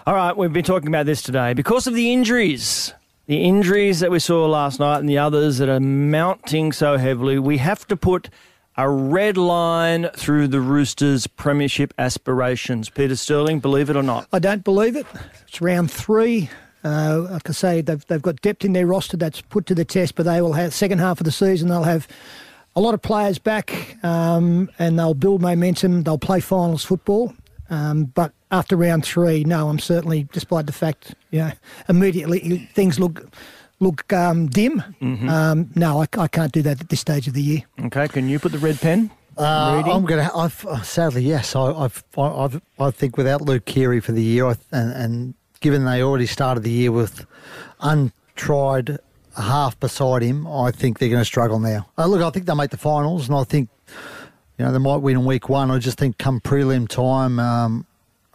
All 0.05 0.13
right, 0.13 0.37
we've 0.37 0.53
been 0.53 0.63
talking 0.63 0.89
about 0.89 1.07
this 1.07 1.23
today. 1.23 1.53
Because 1.55 1.87
of 1.87 1.95
the 1.95 2.13
injuries 2.13 2.93
the 3.27 3.43
injuries 3.43 3.99
that 4.01 4.11
we 4.11 4.19
saw 4.19 4.45
last 4.45 4.79
night 4.79 4.99
and 4.99 5.09
the 5.09 5.17
others 5.17 5.57
that 5.57 5.69
are 5.69 5.79
mounting 5.79 6.71
so 6.71 6.97
heavily, 6.97 7.39
we 7.39 7.57
have 7.57 7.87
to 7.87 7.97
put 7.97 8.29
a 8.77 8.89
red 8.89 9.37
line 9.37 10.09
through 10.15 10.47
the 10.47 10.59
Roosters' 10.59 11.27
premiership 11.27 11.93
aspirations. 11.97 12.89
Peter 12.89 13.15
Sterling, 13.15 13.59
believe 13.59 13.89
it 13.89 13.95
or 13.95 14.03
not. 14.03 14.27
I 14.33 14.39
don't 14.39 14.63
believe 14.63 14.95
it. 14.95 15.07
It's 15.47 15.61
round 15.61 15.89
three. 15.91 16.49
Uh, 16.83 17.27
like 17.31 17.49
I 17.49 17.53
say, 17.53 17.81
they've, 17.81 18.05
they've 18.05 18.21
got 18.21 18.41
depth 18.41 18.63
in 18.63 18.73
their 18.73 18.85
roster 18.85 19.17
that's 19.17 19.41
put 19.41 19.65
to 19.67 19.75
the 19.75 19.85
test, 19.85 20.15
but 20.15 20.25
they 20.25 20.41
will 20.41 20.53
have 20.53 20.73
second 20.73 20.99
half 20.99 21.19
of 21.19 21.25
the 21.25 21.31
season. 21.31 21.69
They'll 21.69 21.83
have 21.83 22.07
a 22.75 22.81
lot 22.81 22.93
of 22.93 23.01
players 23.01 23.39
back, 23.39 23.97
um, 24.03 24.69
and 24.77 24.99
they'll 24.99 25.15
build 25.15 25.41
momentum. 25.41 26.03
They'll 26.03 26.19
play 26.19 26.41
finals 26.41 26.83
football. 26.83 27.33
Um, 27.69 28.05
but 28.05 28.31
after 28.51 28.75
round 28.75 29.03
three, 29.05 29.43
no, 29.43 29.69
I'm 29.69 29.79
certainly, 29.79 30.27
despite 30.31 30.65
the 30.67 30.73
fact, 30.73 31.15
you 31.31 31.39
know, 31.39 31.51
immediately 31.89 32.69
things 32.73 32.99
look 32.99 33.25
look 33.79 34.11
um, 34.13 34.47
dim. 34.47 34.81
Um, 35.01 35.69
no, 35.75 36.01
I, 36.01 36.07
I 36.17 36.27
can't 36.27 36.51
do 36.51 36.61
that 36.61 36.79
at 36.81 36.89
this 36.89 36.99
stage 37.01 37.27
of 37.27 37.33
the 37.33 37.41
year. 37.41 37.61
Okay, 37.85 38.07
can 38.07 38.29
you 38.29 38.39
put 38.39 38.51
the 38.51 38.57
red 38.59 38.79
pen? 38.79 39.11
Uh, 39.37 39.83
I'm 39.85 40.05
going 40.05 40.25
to. 40.25 40.33
I've 40.33 40.65
uh, 40.65 40.81
sadly 40.81 41.23
yes. 41.23 41.55
I, 41.55 41.71
I've, 41.73 42.03
I- 42.17 42.21
I've, 42.45 42.61
I 42.79 42.91
think 42.91 43.17
without 43.17 43.41
Luke 43.41 43.65
Keary 43.65 43.99
for 43.99 44.13
the 44.13 44.23
year, 44.23 44.45
and, 44.47 44.57
and 44.93 45.33
given 45.59 45.83
they 45.85 46.01
already 46.01 46.25
started 46.25 46.63
the 46.63 46.71
year 46.71 46.91
with 46.91 47.25
untried 47.81 48.97
half 49.37 49.77
beside 49.79 50.21
him, 50.21 50.47
I 50.47 50.71
think 50.71 50.99
they're 50.99 51.09
going 51.09 51.21
to 51.21 51.25
struggle 51.25 51.59
now. 51.59 51.87
Uh, 51.97 52.05
look, 52.05 52.21
I 52.21 52.29
think 52.29 52.45
they'll 52.45 52.55
make 52.55 52.71
the 52.71 52.77
finals, 52.77 53.27
and 53.27 53.37
I 53.37 53.43
think 53.43 53.69
you 54.57 54.65
know 54.65 54.71
they 54.71 54.79
might 54.79 54.97
win 54.97 55.17
in 55.17 55.25
week 55.25 55.49
one. 55.49 55.71
I 55.71 55.79
just 55.79 55.97
think 55.97 56.17
come 56.17 56.39
prelim 56.39 56.87
time, 56.87 57.39
um, 57.39 57.85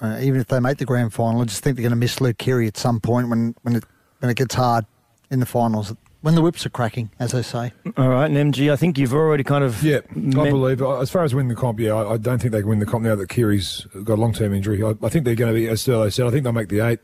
uh, 0.01 0.19
even 0.21 0.41
if 0.41 0.49
they 0.49 0.61
make 0.61 0.79
the 0.79 0.85
grand 0.85 1.13
final, 1.13 1.41
I 1.41 1.45
just 1.45 1.63
think 1.63 1.77
they're 1.77 1.83
going 1.83 1.91
to 1.91 1.97
miss 1.97 2.21
Luke 2.21 2.39
Keary 2.39 2.67
at 2.67 2.77
some 2.77 3.01
point 3.01 3.29
when 3.29 3.55
when 3.63 3.77
it 3.77 3.85
when 4.21 4.31
it 4.31 4.37
gets 4.37 4.55
hard 4.55 4.85
in 5.31 5.41
the 5.41 5.47
finals. 5.47 5.95
When 6.23 6.35
the 6.35 6.43
whips 6.43 6.67
are 6.67 6.71
cracking, 6.71 7.11
as 7.19 7.33
they 7.33 7.41
say. 7.41 7.73
All 7.97 8.11
right, 8.11 8.31
and 8.31 8.53
MG, 8.53 8.71
I 8.71 8.77
think 8.77 8.99
you've 8.99 9.15
already 9.15 9.43
kind 9.43 9.65
of. 9.65 9.83
Yeah, 9.83 10.01
I 10.15 10.51
believe. 10.51 10.83
As 10.83 11.11
far 11.11 11.25
as 11.25 11.35
winning 11.35 11.49
the 11.49 11.55
comp, 11.55 11.81
yeah, 11.81 11.95
I, 11.95 12.13
I 12.13 12.17
don't 12.19 12.39
think 12.39 12.53
they 12.53 12.61
can 12.61 12.69
win 12.69 12.79
the 12.79 12.85
comp 12.85 13.05
now 13.05 13.15
that 13.15 13.31
Keary's 13.31 13.87
got 14.05 14.19
a 14.19 14.21
long 14.21 14.35
term 14.35 14.53
injury. 14.53 14.83
I, 14.83 14.91
I 15.03 15.09
think 15.09 15.25
they're 15.25 15.35
going 15.35 15.55
to 15.55 15.59
be, 15.59 15.67
as 15.67 15.83
Sterlo 15.83 16.13
said, 16.13 16.27
I 16.27 16.31
think 16.31 16.45
they'll 16.45 16.53
make 16.53 16.69
the 16.69 16.81
eight, 16.81 17.01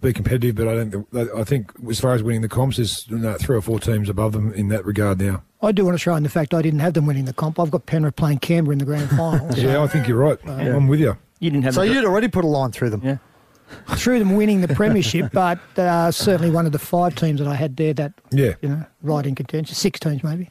be 0.00 0.12
competitive, 0.12 0.54
but 0.56 0.68
I 0.68 0.74
don't. 0.74 0.90
Think, 0.90 1.30
I 1.34 1.44
think 1.44 1.72
as 1.88 1.98
far 2.00 2.14
as 2.14 2.22
winning 2.22 2.42
the 2.42 2.48
comps, 2.48 2.76
there's 2.76 3.06
you 3.08 3.18
know, 3.18 3.34
three 3.34 3.56
or 3.56 3.60
four 3.62 3.78
teams 3.80 4.08
above 4.08 4.32
them 4.32 4.52
in 4.52 4.68
that 4.68 4.84
regard 4.84 5.20
now. 5.20 5.42
I 5.62 5.72
do 5.72 5.84
want 5.84 5.98
to 5.98 6.02
throw 6.02 6.14
in 6.16 6.22
the 6.22 6.28
fact 6.28 6.52
I 6.54 6.62
didn't 6.62 6.80
have 6.80 6.94
them 6.94 7.06
winning 7.06 7.24
the 7.24 7.32
comp. 7.32 7.58
I've 7.58 7.70
got 7.70 7.86
Penrith 7.86 8.16
playing 8.16 8.38
Canberra 8.40 8.72
in 8.74 8.78
the 8.78 8.84
grand 8.84 9.08
final. 9.10 9.50
so 9.52 9.60
Yeah, 9.60 9.82
I 9.82 9.86
think 9.86 10.06
you're 10.06 10.18
right. 10.18 10.38
I'm 10.46 10.86
with 10.86 11.00
you. 11.00 11.16
You 11.40 11.50
didn't 11.50 11.64
have 11.64 11.74
So 11.74 11.82
you'd 11.82 12.04
already 12.04 12.28
put 12.28 12.44
a 12.44 12.48
line 12.48 12.72
through 12.72 12.90
them. 12.90 13.02
Yeah. 13.02 13.16
through 13.96 14.20
them 14.20 14.36
winning 14.36 14.60
the 14.60 14.68
premiership, 14.74 15.32
but 15.32 15.58
uh, 15.76 16.10
certainly 16.12 16.50
one 16.50 16.66
of 16.66 16.72
the 16.72 16.78
five 16.78 17.14
teams 17.16 17.40
that 17.40 17.48
I 17.48 17.54
had 17.56 17.76
there 17.76 17.92
that 17.94 18.12
Yeah. 18.30 18.52
you 18.62 18.68
know 18.68 18.84
right 19.02 19.26
in 19.26 19.34
contention. 19.34 19.74
Six 19.74 19.98
teams 19.98 20.22
maybe. 20.22 20.50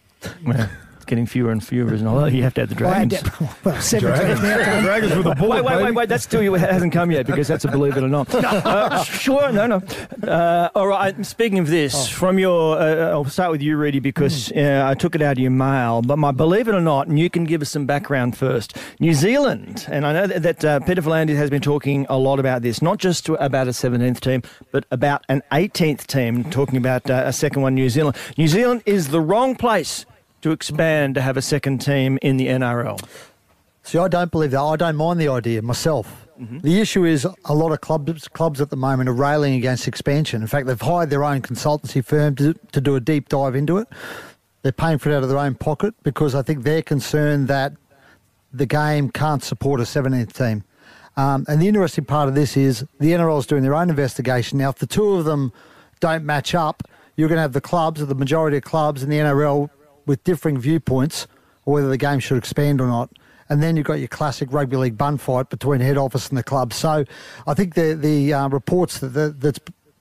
Well, 1.06 1.10
it's 1.10 1.10
getting 1.12 1.26
fewer 1.28 1.52
and 1.52 1.64
fewer, 1.64 1.94
isn't 1.94 2.08
it? 2.08 2.34
You 2.34 2.42
have 2.44 2.54
to 2.56 2.62
have 2.62 2.76
the 2.76 2.88
I 2.88 2.94
had 3.00 3.10
Dragons. 3.10 3.40
that, 3.40 3.66
well, 3.66 3.80
seven 3.82 4.12
teams 4.28 4.42
now. 4.44 4.64
Tom. 4.66 4.84
Dragons 4.84 5.16
with 5.16 5.26
a 5.28 5.36
bullet, 5.36 5.64
Wait, 5.64 5.66
wait, 5.66 5.76
wait, 5.76 5.84
baby. 5.84 5.92
wait. 5.96 6.10
That 6.10 6.22
still 6.22 6.54
hasn't 6.56 6.94
come 6.94 7.12
yet 7.12 7.28
because 7.28 7.48
that's 7.48 7.64
a 7.66 7.68
believe 7.68 7.96
it 7.98 8.04
or 8.04 8.08
not. 8.08 8.28
Uh, 8.66 9.04
sure, 9.04 9.52
no, 9.52 9.68
no. 9.68 9.82
Uh, 10.28 10.70
all 10.76 10.88
right. 10.88 11.24
Speaking 11.26 11.60
of 11.60 11.68
this, 11.68 12.08
from 12.08 12.40
your, 12.40 12.78
uh, 12.80 13.10
I'll 13.12 13.26
start 13.26 13.52
with 13.52 13.62
you, 13.62 13.78
Reedy, 13.78 14.00
because 14.00 14.52
uh, 14.54 14.84
I 14.88 14.94
took 14.96 15.14
it 15.16 15.22
out 15.22 15.34
of 15.34 15.40
your 15.40 15.52
mail. 15.52 16.02
But 16.02 16.18
my 16.18 16.32
believe 16.32 16.68
it 16.68 16.74
or 16.76 16.82
not, 16.82 17.08
and 17.08 17.20
you 17.20 17.30
can 17.30 17.44
give 17.44 17.62
us 17.62 17.70
some 17.70 17.86
background 17.86 18.36
first. 18.38 18.78
New 19.00 19.14
Zealand, 19.14 19.86
and 19.90 20.06
I 20.06 20.14
know 20.14 20.28
that, 20.28 20.44
that 20.44 20.66
uh, 20.66 20.80
Peter 20.82 21.02
V'landys 21.02 21.36
has 21.36 21.50
been 21.50 21.62
talking 21.62 22.06
a 22.10 22.18
lot 22.18 22.40
about 22.40 22.62
this, 22.64 22.82
not 22.82 22.98
just 22.98 23.26
to- 23.28 23.34
about 23.44 23.68
a 23.68 23.72
17th 23.72 24.20
team, 24.20 24.42
but 24.72 24.86
about 24.92 25.24
an 25.30 25.42
18th 25.52 26.08
team, 26.08 26.44
talking 26.46 26.78
about 26.78 27.10
uh, 27.10 27.24
a 27.26 27.34
second 27.34 27.62
one, 27.62 27.76
New 27.76 27.90
Zealand. 27.90 28.16
New 28.38 28.48
Zealand 28.48 28.82
is 28.86 29.10
the 29.10 29.22
wrong 29.22 29.56
place 29.56 30.06
to 30.42 30.52
expand 30.52 31.16
to 31.16 31.22
have 31.22 31.38
a 31.38 31.42
second 31.42 31.80
team 31.80 32.20
in 32.22 32.38
the 32.38 32.48
NRL. 32.48 33.00
See, 33.84 33.98
I 33.98 34.08
don't 34.08 34.32
believe 34.32 34.52
that. 34.52 34.62
I 34.62 34.76
don't 34.76 34.96
mind 34.96 35.20
the 35.20 35.28
idea 35.28 35.62
myself. 35.62 36.28
Mm-hmm. 36.40 36.60
The 36.60 36.82
issue 36.82 37.06
is 37.06 37.26
a 37.46 37.54
lot 37.54 37.72
of 37.72 37.82
clubs 37.82 38.28
clubs 38.28 38.60
at 38.60 38.70
the 38.70 38.76
moment 38.76 39.10
are 39.10 39.14
railing 39.14 39.54
against 39.54 39.88
expansion. 39.88 40.42
In 40.42 40.48
fact, 40.48 40.68
they've 40.68 40.80
hired 40.80 41.10
their 41.10 41.24
own 41.24 41.42
consultancy 41.42 42.04
firm 42.04 42.36
to, 42.36 42.54
to 42.72 42.82
do 42.82 42.96
a 42.96 43.00
deep 43.00 43.30
dive 43.30 43.56
into 43.56 43.78
it. 43.78 43.88
They're 44.64 44.72
paying 44.72 44.98
for 44.98 45.12
it 45.12 45.16
out 45.16 45.24
of 45.24 45.30
their 45.30 45.38
own 45.38 45.56
pocket 45.56 45.94
because 46.04 46.36
I 46.36 46.42
think 46.42 46.64
they're 46.64 46.82
concerned 46.82 47.48
that 47.48 47.74
the 48.52 48.66
game 48.66 49.10
can't 49.12 49.44
support 49.44 49.80
a 49.80 49.84
17th 49.84 50.34
team. 50.34 50.64
Um, 51.18 51.46
and 51.48 51.62
the 51.62 51.68
interesting 51.68 52.06
part 52.06 52.28
of 52.28 52.36
this 52.36 52.58
is 52.58 52.86
the 53.00 53.12
NRL 53.12 53.40
is 53.40 53.46
doing 53.46 53.64
their 53.64 53.76
own 53.76 53.90
investigation. 53.90 54.58
Now, 54.58 54.70
if 54.70 54.78
the 54.78 54.88
two 54.88 55.14
of 55.14 55.26
them 55.26 55.54
don't 56.00 56.26
match 56.26 56.56
up, 56.56 56.84
you're 57.16 57.30
going 57.30 57.38
to 57.38 57.44
have 57.44 57.54
the 57.54 57.62
clubs, 57.62 58.02
or 58.02 58.06
the 58.06 58.16
majority 58.16 58.58
of 58.58 58.64
clubs 58.64 59.04
in 59.04 59.10
the 59.10 59.18
NRL, 59.18 59.70
with 60.06 60.24
differing 60.24 60.58
viewpoints 60.58 61.28
on 61.66 61.74
whether 61.74 61.90
the 61.90 61.98
game 61.98 62.20
should 62.20 62.38
expand 62.38 62.82
or 62.82 62.88
not. 62.88 63.10
And 63.48 63.62
then 63.62 63.78
you've 63.78 63.86
got 63.86 64.00
your 64.00 64.08
classic 64.08 64.52
rugby 64.52 64.76
league 64.76 64.98
bun 64.98 65.18
fight 65.18 65.50
between 65.50 65.80
head 65.80 65.98
office 65.98 66.30
and 66.30 66.38
the 66.38 66.44
club. 66.44 66.74
So 66.74 67.06
I 67.46 67.54
think 67.54 67.76
the 67.76 67.94
the 67.94 68.34
uh, 68.34 68.50
reports 68.50 69.00
that, 69.00 69.10
that 69.10 69.40
that's 69.40 69.60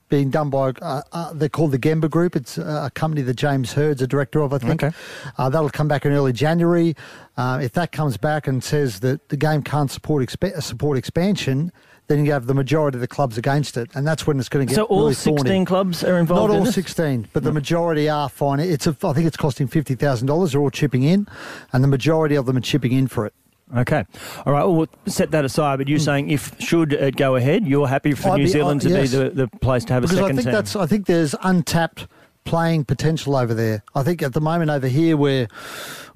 being 0.09 0.29
done 0.29 0.49
by 0.49 0.69
uh, 0.81 1.01
uh, 1.11 1.33
they're 1.33 1.49
called 1.49 1.71
the 1.71 1.79
Gemba 1.79 2.09
Group. 2.09 2.35
It's 2.35 2.57
uh, 2.57 2.83
a 2.85 2.91
company 2.91 3.21
that 3.23 3.35
James 3.35 3.73
Hird's 3.73 4.01
a 4.01 4.07
director 4.07 4.41
of, 4.41 4.53
I 4.53 4.57
think. 4.59 4.83
Okay. 4.83 4.95
Uh, 5.37 5.49
that'll 5.49 5.69
come 5.69 5.87
back 5.87 6.05
in 6.05 6.11
early 6.11 6.33
January. 6.33 6.95
Uh, 7.37 7.59
if 7.61 7.73
that 7.73 7.91
comes 7.91 8.17
back 8.17 8.47
and 8.47 8.63
says 8.63 8.99
that 9.01 9.29
the 9.29 9.37
game 9.37 9.61
can't 9.63 9.89
support 9.89 10.23
expa- 10.27 10.61
support 10.61 10.97
expansion, 10.97 11.71
then 12.07 12.23
you 12.23 12.31
have 12.31 12.45
the 12.45 12.53
majority 12.53 12.97
of 12.97 13.01
the 13.01 13.07
clubs 13.07 13.35
against 13.35 13.77
it, 13.77 13.89
and 13.95 14.05
that's 14.05 14.27
when 14.27 14.39
it's 14.39 14.47
going 14.47 14.67
to 14.67 14.69
get 14.69 14.75
So 14.75 14.83
all 14.83 14.99
really 14.99 15.15
16 15.15 15.37
thorny. 15.43 15.65
clubs 15.65 16.03
are 16.03 16.19
involved 16.19 16.51
Not 16.51 16.57
all 16.59 16.63
this? 16.65 16.75
16, 16.75 17.29
but 17.33 17.43
the 17.43 17.51
majority 17.51 18.07
are 18.07 18.29
fine. 18.29 18.59
It's 18.59 18.85
a, 18.85 18.95
I 19.03 19.11
think 19.13 19.25
it's 19.25 19.37
costing 19.37 19.65
fifty 19.67 19.95
thousand 19.95 20.27
dollars. 20.27 20.51
They're 20.51 20.61
all 20.61 20.69
chipping 20.69 21.01
in, 21.01 21.27
and 21.73 21.83
the 21.83 21.87
majority 21.87 22.35
of 22.35 22.45
them 22.45 22.57
are 22.57 22.61
chipping 22.61 22.91
in 22.91 23.07
for 23.07 23.25
it. 23.25 23.33
Okay. 23.75 24.03
All 24.45 24.53
right. 24.53 24.63
Well, 24.63 24.75
we'll 24.75 24.87
set 25.07 25.31
that 25.31 25.43
aside. 25.45 25.77
But 25.77 25.87
you're 25.87 25.99
saying 25.99 26.29
if 26.29 26.59
should 26.59 26.93
it 26.93 27.15
go 27.15 27.35
ahead, 27.35 27.65
you're 27.67 27.87
happy 27.87 28.13
for 28.13 28.29
Hmm. 28.29 28.31
I'd 28.33 28.37
New 28.37 28.43
be- 28.43 28.49
Zealand 28.49 28.81
I- 28.81 28.83
to 28.83 28.89
yes. 28.89 29.11
be 29.11 29.17
the, 29.17 29.29
the 29.31 29.47
place 29.59 29.83
to 29.85 29.93
have 29.93 30.03
a 30.03 30.07
because 30.07 30.17
second 30.19 30.31
I 30.31 30.35
think 30.35 30.45
team. 30.45 30.53
that's 30.53 30.75
I 30.75 30.85
think 30.85 31.05
there's 31.07 31.35
untapped 31.43 32.07
playing 32.43 32.85
potential 32.85 33.35
over 33.35 33.55
there. 33.55 33.83
I 33.95 34.03
think 34.03 34.21
at 34.21 34.33
the 34.33 34.41
moment 34.41 34.69
over 34.69 34.87
here 34.87 35.17
we're 35.17 35.47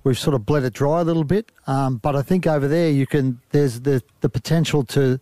we've 0.03 0.17
sort 0.17 0.35
of 0.35 0.45
bled 0.45 0.63
it 0.63 0.73
dry 0.73 1.01
a 1.01 1.03
little 1.03 1.23
bit, 1.23 1.51
um, 1.65 1.97
but 1.97 2.15
I 2.15 2.21
think 2.21 2.45
over 2.45 2.67
there 2.67 2.91
you 2.91 3.07
can 3.07 3.39
there's 3.49 3.79
the 3.81 4.03
the 4.21 4.29
potential 4.29 4.83
to 4.85 5.19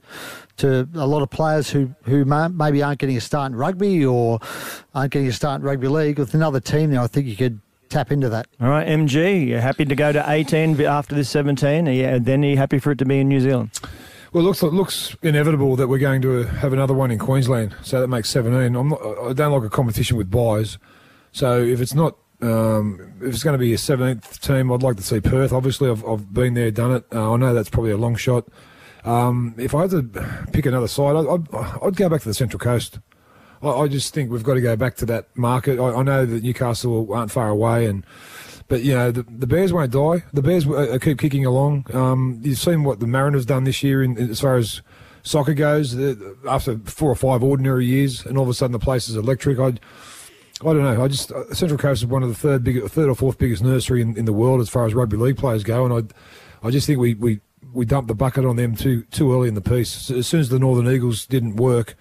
to 0.57 0.87
a 0.95 1.07
lot 1.07 1.21
of 1.21 1.29
players 1.29 1.69
who 1.69 1.91
who 2.03 2.25
ma- 2.25 2.49
maybe 2.49 2.83
aren't 2.83 2.99
getting 2.99 3.15
a 3.15 3.21
start 3.21 3.51
in 3.53 3.57
rugby 3.57 4.05
or 4.05 4.39
aren't 4.93 5.13
getting 5.13 5.29
a 5.29 5.31
start 5.33 5.61
in 5.61 5.65
rugby 5.65 5.87
league 5.87 6.19
with 6.19 6.33
another 6.33 6.59
team 6.59 6.91
there. 6.91 6.99
I 6.99 7.07
think 7.07 7.25
you 7.25 7.37
could 7.37 7.61
tap 7.89 8.11
into 8.11 8.29
that. 8.29 8.47
All 8.59 8.69
right, 8.69 8.87
MG, 8.87 9.47
you're 9.47 9.61
happy 9.61 9.85
to 9.85 9.95
go 9.95 10.11
to 10.11 10.23
18 10.27 10.79
after 10.81 11.15
this 11.15 11.29
17? 11.29 11.85
Yeah, 11.87 12.19
then 12.19 12.43
are 12.43 12.47
you 12.47 12.57
happy 12.57 12.79
for 12.79 12.91
it 12.91 12.97
to 12.99 13.05
be 13.05 13.19
in 13.19 13.27
New 13.27 13.39
Zealand? 13.39 13.71
Well, 14.33 14.43
it 14.43 14.47
looks 14.47 14.61
it 14.61 14.73
looks 14.73 15.15
inevitable 15.23 15.75
that 15.77 15.87
we're 15.87 15.99
going 15.99 16.21
to 16.21 16.43
have 16.43 16.73
another 16.73 16.93
one 16.93 17.11
in 17.11 17.17
Queensland, 17.17 17.75
so 17.81 18.01
that 18.01 18.09
makes 18.09 18.29
seventeen. 18.29 18.75
I'm 18.75 18.89
not, 18.89 19.01
I 19.01 19.33
don't 19.33 19.53
like 19.53 19.63
a 19.63 19.69
competition 19.69 20.17
with 20.17 20.29
buys, 20.29 20.77
so 21.31 21.61
if 21.61 21.81
it's 21.81 21.93
not. 21.93 22.17
Um, 22.39 23.13
if 23.19 23.33
it's 23.33 23.41
going 23.41 23.55
to 23.55 23.57
be 23.57 23.73
a 23.73 23.77
17th 23.77 24.41
team, 24.41 24.71
I'd 24.71 24.83
like 24.83 24.95
to 24.97 25.01
see 25.01 25.19
Perth. 25.19 25.51
Obviously, 25.51 25.89
I've, 25.89 26.05
I've 26.05 26.31
been 26.31 26.53
there, 26.53 26.69
done 26.69 26.91
it. 26.91 27.05
Uh, 27.11 27.33
I 27.33 27.37
know 27.37 27.51
that's 27.51 27.71
probably 27.71 27.89
a 27.89 27.97
long 27.97 28.15
shot. 28.15 28.47
Um, 29.05 29.55
if 29.57 29.73
I 29.73 29.81
had 29.81 29.89
to 29.89 30.47
pick 30.53 30.67
another 30.67 30.87
side, 30.87 31.15
I'd, 31.15 31.25
I'd, 31.25 31.47
I'd 31.81 31.95
go 31.95 32.09
back 32.09 32.21
to 32.21 32.27
the 32.27 32.35
Central 32.35 32.59
Coast. 32.59 32.99
I, 33.61 33.69
I 33.69 33.87
just 33.87 34.13
think 34.13 34.31
we've 34.31 34.43
got 34.43 34.55
to 34.55 34.61
go 34.61 34.75
back 34.75 34.95
to 34.97 35.05
that 35.07 35.35
market. 35.35 35.79
I, 35.79 35.95
I 35.95 36.03
know 36.03 36.25
that 36.25 36.43
Newcastle 36.43 37.13
aren't 37.13 37.31
far 37.31 37.49
away, 37.49 37.85
and 37.85 38.05
but 38.67 38.83
you 38.83 38.93
know 38.93 39.11
the, 39.11 39.23
the 39.23 39.47
Bears 39.47 39.73
won't 39.73 39.91
die. 39.91 40.23
The 40.33 40.41
Bears 40.41 40.67
uh, 40.67 40.97
keep 41.01 41.19
kicking 41.19 41.45
along. 41.45 41.85
Um, 41.93 42.39
you've 42.43 42.59
seen 42.59 42.83
what 42.83 42.99
the 42.99 43.07
Mariners 43.07 43.45
done 43.45 43.63
this 43.63 43.83
year 43.83 44.03
in, 44.03 44.17
as 44.17 44.41
far 44.41 44.57
as 44.57 44.81
soccer 45.23 45.53
goes. 45.53 45.97
Uh, 45.97 46.15
after 46.47 46.77
four 46.79 47.11
or 47.11 47.15
five 47.15 47.43
ordinary 47.43 47.85
years, 47.85 48.25
and 48.25 48.37
all 48.37 48.43
of 48.43 48.49
a 48.49 48.53
sudden 48.53 48.73
the 48.73 48.79
place 48.79 49.09
is 49.09 49.15
electric. 49.15 49.59
I, 49.59 49.73
I 50.61 50.73
don't 50.73 50.83
know. 50.83 51.03
I 51.03 51.07
just 51.07 51.31
uh, 51.31 51.53
Central 51.53 51.77
Coast 51.77 52.01
is 52.01 52.07
one 52.07 52.23
of 52.23 52.29
the 52.29 52.35
third 52.35 52.63
big, 52.63 52.83
third 52.89 53.09
or 53.09 53.15
fourth 53.15 53.37
biggest 53.37 53.63
nursery 53.63 54.01
in, 54.01 54.17
in 54.17 54.25
the 54.25 54.33
world 54.33 54.59
as 54.59 54.69
far 54.69 54.85
as 54.85 54.93
rugby 54.93 55.17
league 55.17 55.37
players 55.37 55.63
go, 55.63 55.85
and 55.85 55.93
I, 56.63 56.67
I 56.67 56.71
just 56.71 56.87
think 56.87 56.99
we, 56.99 57.13
we, 57.13 57.39
we 57.73 57.85
dumped 57.85 58.07
the 58.07 58.15
bucket 58.15 58.43
on 58.43 58.55
them 58.55 58.75
too 58.75 59.03
too 59.03 59.31
early 59.33 59.47
in 59.47 59.53
the 59.53 59.61
piece. 59.61 60.09
As 60.09 60.27
soon 60.27 60.39
as 60.39 60.49
the 60.49 60.59
Northern 60.59 60.87
Eagles 60.87 61.25
didn't 61.27 61.57
work, 61.57 61.95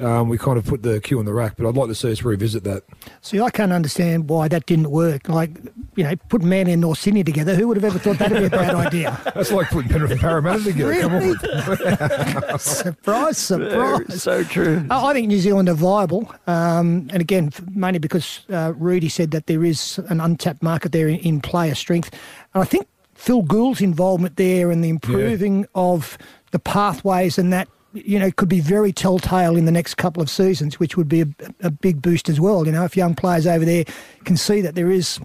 um, 0.00 0.28
we 0.28 0.38
kind 0.38 0.58
of 0.58 0.64
put 0.64 0.82
the 0.82 1.00
queue 1.00 1.20
in 1.20 1.26
the 1.26 1.32
rack. 1.32 1.56
But 1.56 1.68
I'd 1.68 1.76
like 1.76 1.88
to 1.88 1.94
see 1.94 2.12
us 2.12 2.22
revisit 2.22 2.64
that. 2.64 2.84
See, 3.20 3.40
I 3.40 3.50
can't 3.50 3.72
understand 3.72 4.28
why 4.28 4.48
that 4.48 4.66
didn't 4.66 4.90
work. 4.90 5.28
Like, 5.28 5.58
you 5.96 6.04
know, 6.04 6.14
put 6.28 6.42
Manly 6.42 6.72
and 6.72 6.80
North 6.80 6.98
Sydney 6.98 7.24
together. 7.24 7.54
Who 7.54 7.68
would 7.68 7.76
have 7.76 7.84
ever 7.84 7.98
thought 7.98 8.18
that'd 8.18 8.38
be 8.38 8.44
a 8.44 8.50
bad 8.50 8.74
idea? 8.86 9.20
That's 9.34 9.50
like 9.50 9.68
putting 9.68 9.90
Penrith 9.90 10.12
and 10.12 10.20
Parramatta 10.20 10.64
together. 10.64 11.00
Come 11.00 11.14
on. 11.14 12.58
surprise, 12.58 13.38
surprise. 13.38 14.22
So 14.22 14.44
true. 14.44 14.86
I 14.90 15.08
I 15.08 15.12
think 15.14 15.28
New 15.28 15.38
Zealand 15.38 15.68
are 15.68 15.74
viable, 15.74 16.30
um, 16.46 17.08
and 17.12 17.20
again, 17.20 17.50
mainly 17.70 17.98
because 17.98 18.40
uh, 18.50 18.72
Reedy 18.76 19.08
said 19.08 19.30
that 19.30 19.46
there 19.46 19.64
is 19.64 19.98
an 20.08 20.20
untapped 20.20 20.62
market 20.62 20.92
there 20.92 21.08
in, 21.08 21.16
in 21.20 21.40
player 21.40 21.74
strength, 21.74 22.10
and 22.54 22.62
I 22.62 22.66
think 22.66 22.86
Phil 23.14 23.42
Gould's 23.42 23.80
involvement 23.80 24.36
there 24.36 24.70
and 24.70 24.84
the 24.84 24.88
improving 24.88 25.66
of 25.74 26.16
the 26.52 26.58
pathways 26.58 27.38
and 27.38 27.52
that 27.52 27.68
you 27.92 28.18
know, 28.18 28.30
could 28.30 28.48
be 28.48 28.60
very 28.60 28.92
telltale 28.92 29.56
in 29.56 29.64
the 29.64 29.72
next 29.72 29.96
couple 29.96 30.22
of 30.22 30.28
seasons, 30.30 30.78
which 30.78 30.96
would 30.96 31.08
be 31.08 31.22
a, 31.22 31.28
a 31.60 31.70
big 31.70 32.02
boost 32.02 32.28
as 32.28 32.40
well. 32.40 32.66
You 32.66 32.72
know, 32.72 32.84
if 32.84 32.96
young 32.96 33.14
players 33.14 33.46
over 33.46 33.64
there 33.64 33.84
can 34.24 34.36
see 34.36 34.60
that 34.60 34.74
there 34.74 34.90
is 34.90 35.18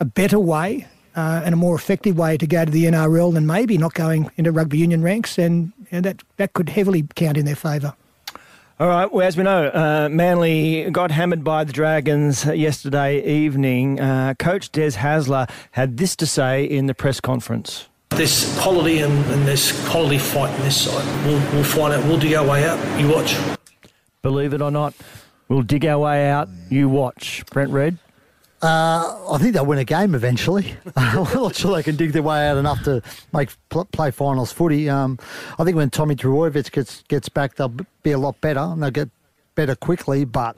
a 0.00 0.04
better 0.04 0.38
way 0.38 0.86
uh, 1.16 1.42
and 1.44 1.52
a 1.52 1.56
more 1.56 1.74
effective 1.74 2.16
way 2.16 2.36
to 2.36 2.46
go 2.46 2.64
to 2.64 2.70
the 2.70 2.84
NRL 2.84 3.34
than 3.34 3.46
maybe 3.46 3.76
not 3.76 3.94
going 3.94 4.30
into 4.36 4.52
rugby 4.52 4.78
union 4.78 5.02
ranks, 5.02 5.38
and, 5.38 5.72
that 5.90 6.22
that 6.36 6.52
could 6.52 6.68
heavily 6.68 7.06
count 7.14 7.38
in 7.38 7.46
their 7.46 7.56
favour. 7.56 7.94
All 8.78 8.86
right. 8.88 9.10
Well, 9.10 9.26
as 9.26 9.36
we 9.36 9.42
know, 9.42 9.68
uh, 9.68 10.08
Manly 10.10 10.88
got 10.90 11.10
hammered 11.10 11.42
by 11.42 11.64
the 11.64 11.72
Dragons 11.72 12.44
yesterday 12.44 13.24
evening. 13.24 13.98
Uh, 13.98 14.34
Coach 14.38 14.70
Des 14.70 14.92
Hasler 14.92 15.50
had 15.72 15.96
this 15.96 16.14
to 16.16 16.26
say 16.26 16.62
in 16.62 16.86
the 16.86 16.94
press 16.94 17.20
conference. 17.20 17.88
There's 18.10 18.58
quality 18.58 19.00
and, 19.00 19.12
and 19.26 19.46
there's 19.46 19.72
quality 19.88 20.18
fight 20.18 20.54
in 20.56 20.62
this 20.62 20.82
side. 20.82 21.26
We'll, 21.26 21.40
we'll 21.52 21.64
find 21.64 21.92
out. 21.92 22.04
We'll 22.04 22.18
dig 22.18 22.34
our 22.34 22.46
way 22.46 22.66
out. 22.66 23.00
You 23.00 23.08
watch. 23.08 23.36
Believe 24.22 24.54
it 24.54 24.60
or 24.60 24.70
not, 24.70 24.94
we'll 25.48 25.62
dig 25.62 25.86
our 25.86 25.98
way 25.98 26.28
out. 26.28 26.48
You 26.70 26.88
watch. 26.88 27.44
Brent 27.52 27.70
Read. 27.70 27.98
Uh, 28.60 29.16
I 29.30 29.38
think 29.38 29.54
they'll 29.54 29.64
win 29.64 29.78
a 29.78 29.84
game 29.84 30.16
eventually. 30.16 30.74
I'm 30.96 31.22
not 31.32 31.54
sure 31.54 31.76
they 31.76 31.82
can 31.84 31.94
dig 31.94 32.12
their 32.12 32.24
way 32.24 32.48
out 32.48 32.56
enough 32.56 32.82
to 32.84 33.02
make 33.32 33.50
pl- 33.68 33.84
play 33.84 34.10
finals 34.10 34.52
footy. 34.52 34.90
Um, 34.90 35.18
I 35.60 35.64
think 35.64 35.76
when 35.76 35.90
Tommy 35.90 36.16
Trbojevic 36.16 36.72
gets 36.72 37.02
gets 37.04 37.28
back, 37.28 37.54
they'll 37.54 37.72
be 38.02 38.10
a 38.10 38.18
lot 38.18 38.40
better 38.40 38.58
and 38.58 38.82
they'll 38.82 38.90
get 38.90 39.10
better 39.54 39.76
quickly. 39.76 40.24
But 40.24 40.56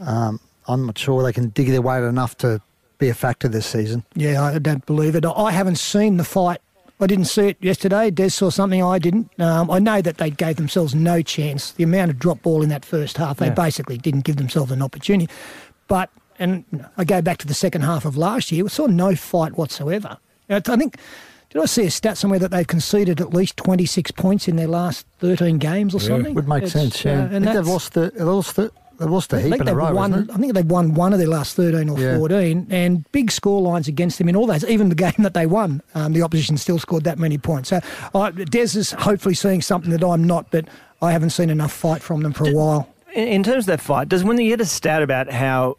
um, 0.00 0.40
I'm 0.66 0.86
not 0.86 0.98
sure 0.98 1.22
they 1.22 1.32
can 1.32 1.50
dig 1.50 1.68
their 1.68 1.82
way 1.82 1.98
out 1.98 2.04
enough 2.04 2.36
to 2.38 2.60
be 3.02 3.08
a 3.08 3.14
factor 3.14 3.48
this 3.48 3.66
season. 3.66 4.04
Yeah, 4.14 4.40
I 4.42 4.58
don't 4.60 4.86
believe 4.86 5.16
it. 5.16 5.24
I 5.26 5.50
haven't 5.50 5.76
seen 5.78 6.16
the 6.18 6.24
fight. 6.24 6.60
I 7.00 7.08
didn't 7.08 7.24
see 7.24 7.48
it 7.48 7.56
yesterday. 7.60 8.10
Des 8.12 8.30
saw 8.30 8.48
something 8.48 8.80
I 8.82 9.00
didn't. 9.00 9.28
Um, 9.40 9.68
I 9.72 9.80
know 9.80 10.00
that 10.00 10.18
they 10.18 10.30
gave 10.30 10.54
themselves 10.54 10.94
no 10.94 11.20
chance. 11.20 11.72
The 11.72 11.82
amount 11.82 12.12
of 12.12 12.18
drop 12.20 12.42
ball 12.42 12.62
in 12.62 12.68
that 12.68 12.84
first 12.84 13.16
half, 13.16 13.38
they 13.38 13.46
Yeah. 13.46 13.54
basically 13.54 13.98
didn't 13.98 14.20
give 14.20 14.36
themselves 14.36 14.70
an 14.70 14.82
opportunity. 14.82 15.28
But, 15.88 16.10
and 16.38 16.64
I 16.96 17.02
go 17.02 17.20
back 17.20 17.38
to 17.38 17.46
the 17.48 17.54
second 17.54 17.80
half 17.82 18.04
of 18.04 18.16
last 18.16 18.52
year, 18.52 18.62
we 18.62 18.70
saw 18.70 18.86
no 18.86 19.16
fight 19.16 19.58
whatsoever. 19.58 20.18
Uh, 20.48 20.60
I 20.64 20.76
think, 20.76 20.96
did 21.50 21.60
I 21.60 21.64
see 21.64 21.86
a 21.86 21.90
stat 21.90 22.16
somewhere 22.18 22.38
that 22.38 22.52
they've 22.52 22.66
conceded 22.66 23.20
at 23.20 23.34
least 23.34 23.56
26 23.56 24.12
points 24.12 24.46
in 24.46 24.54
their 24.54 24.68
last 24.68 25.04
13 25.18 25.58
games 25.58 25.92
or 25.96 25.98
something? 25.98 26.34
Would 26.34 26.46
make 26.46 26.62
It's, 26.62 26.72
sense. 26.72 27.04
uh, 27.04 27.08
Yeah, 27.08 27.14
I 27.14 27.22
and 27.34 27.44
think 27.44 27.56
they've 27.56 27.66
lost 27.66 27.94
the 27.94 28.12
lost 28.16 28.54
the 28.54 28.70
they've 29.02 29.10
lost 29.10 29.32
a 29.32 29.36
I 29.36 29.40
heap 29.40 29.50
think 29.50 29.62
in 29.62 29.68
a 29.68 29.70
they've 29.70 29.76
row, 29.76 29.94
won. 29.94 30.30
I 30.30 30.36
think 30.38 30.54
they've 30.54 30.64
won 30.64 30.94
one 30.94 31.12
of 31.12 31.18
their 31.18 31.28
last 31.28 31.56
thirteen 31.56 31.88
or 31.88 31.98
Yeah. 31.98 32.16
fourteen, 32.16 32.66
and 32.70 33.04
big 33.12 33.30
score 33.30 33.60
lines 33.60 33.88
against 33.88 34.18
them 34.18 34.28
in 34.28 34.36
all 34.36 34.46
those. 34.46 34.64
Even 34.64 34.88
the 34.88 34.94
game 34.94 35.14
that 35.18 35.34
they 35.34 35.46
won, 35.46 35.82
um, 35.94 36.12
the 36.12 36.22
opposition 36.22 36.56
still 36.56 36.78
scored 36.78 37.04
that 37.04 37.18
many 37.18 37.38
points. 37.38 37.68
So 37.70 37.80
uh, 38.14 38.30
Des 38.30 38.78
is 38.78 38.92
hopefully 38.92 39.34
seeing 39.34 39.60
something 39.62 39.90
that 39.90 40.04
I'm 40.04 40.24
not, 40.24 40.50
but 40.50 40.66
I 41.00 41.12
haven't 41.12 41.30
seen 41.30 41.50
enough 41.50 41.72
fight 41.72 42.02
from 42.02 42.22
them 42.22 42.32
for 42.32 42.48
a 42.48 42.52
while. 42.52 42.88
In, 43.14 43.28
in 43.28 43.42
terms 43.42 43.64
of 43.64 43.66
that 43.66 43.80
fight, 43.80 44.08
does 44.08 44.24
when 44.24 44.38
you 44.38 44.48
get 44.50 44.60
a 44.60 44.64
stat 44.66 45.02
about 45.02 45.30
how 45.30 45.76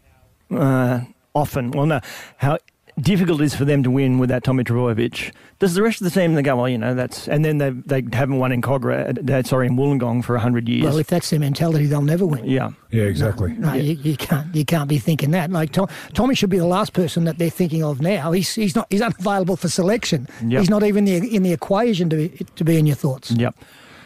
uh, 0.51 0.99
often, 1.33 1.71
well, 1.71 1.85
no, 1.87 1.99
how 2.37 2.57
difficult 2.99 3.41
it 3.41 3.45
is 3.45 3.55
for 3.55 3.65
them 3.65 3.83
to 3.83 3.91
win 3.91 4.19
without 4.19 4.43
Tommy 4.43 4.63
Trbojevic, 4.63 5.33
does 5.59 5.73
the 5.73 5.81
rest 5.81 6.01
of 6.01 6.05
the 6.05 6.11
team 6.19 6.33
they 6.35 6.41
go, 6.41 6.55
well, 6.55 6.69
you 6.69 6.77
know, 6.77 6.93
that's, 6.93 7.27
and 7.27 7.43
then 7.43 7.57
they 7.57 7.69
they 7.71 8.03
haven't 8.15 8.37
won 8.37 8.51
in 8.51 8.61
Kogarah, 8.61 9.29
uh, 9.29 9.43
sorry, 9.43 9.67
in 9.67 9.75
Wollongong 9.75 10.23
for 10.23 10.37
hundred 10.37 10.67
years. 10.69 10.83
Well, 10.83 10.97
if 10.97 11.07
that's 11.07 11.29
their 11.29 11.39
mentality, 11.39 11.85
they'll 11.85 12.01
never 12.01 12.25
win. 12.25 12.45
yeah. 12.45 12.71
Yeah, 12.91 13.05
exactly. 13.05 13.53
No, 13.53 13.73
you, 13.73 13.93
you 14.03 14.15
can't. 14.15 14.53
You 14.55 14.63
can't 14.65 14.87
be 14.87 14.99
thinking 14.99 15.31
that. 15.31 15.49
Like 15.49 15.71
Tom, 15.71 15.87
Tommy 16.13 16.35
should 16.35 16.51
be 16.51 16.59
the 16.59 16.67
last 16.67 16.93
person 16.93 17.23
that 17.23 17.39
they're 17.39 17.49
thinking 17.49 17.83
of 17.83 18.01
now. 18.01 18.31
He's 18.31 18.53
he's 18.53 18.75
not. 18.75 18.85
He's 18.91 19.01
unavailable 19.01 19.55
for 19.55 19.67
selection. 19.67 20.27
Yep. 20.45 20.59
He's 20.59 20.69
not 20.69 20.83
even 20.83 21.05
the, 21.05 21.17
in 21.35 21.41
the 21.41 21.53
equation 21.53 22.09
to 22.11 22.15
be, 22.15 22.29
to 22.55 22.63
be 22.63 22.77
in 22.77 22.85
your 22.85 22.95
thoughts. 22.95 23.31
Yep. 23.31 23.55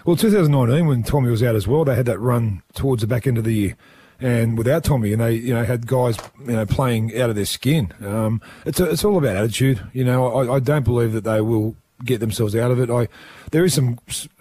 Well, 0.05 0.15
2019, 0.15 0.87
when 0.87 1.03
Tommy 1.03 1.29
was 1.29 1.43
out 1.43 1.55
as 1.55 1.67
well, 1.67 1.83
they 1.83 1.95
had 1.95 2.05
that 2.05 2.19
run 2.19 2.61
towards 2.73 3.01
the 3.01 3.07
back 3.07 3.27
end 3.27 3.37
of 3.37 3.43
the 3.43 3.51
year, 3.51 3.75
and 4.19 4.57
without 4.57 4.83
Tommy, 4.83 5.13
and 5.13 5.21
they 5.21 5.33
you 5.33 5.53
know 5.53 5.63
had 5.63 5.87
guys 5.87 6.17
you 6.39 6.53
know 6.53 6.65
playing 6.65 7.19
out 7.19 7.29
of 7.29 7.35
their 7.35 7.45
skin. 7.45 7.93
Um, 8.03 8.41
it's 8.65 8.79
a, 8.79 8.89
it's 8.89 9.03
all 9.03 9.17
about 9.17 9.35
attitude. 9.35 9.81
You 9.93 10.03
know, 10.03 10.33
I, 10.33 10.55
I 10.55 10.59
don't 10.59 10.83
believe 10.83 11.13
that 11.13 11.23
they 11.23 11.41
will 11.41 11.75
get 12.05 12.19
themselves 12.19 12.55
out 12.55 12.71
of 12.71 12.79
it. 12.79 12.89
I 12.89 13.07
there 13.51 13.65
is 13.65 13.73
some 13.73 13.97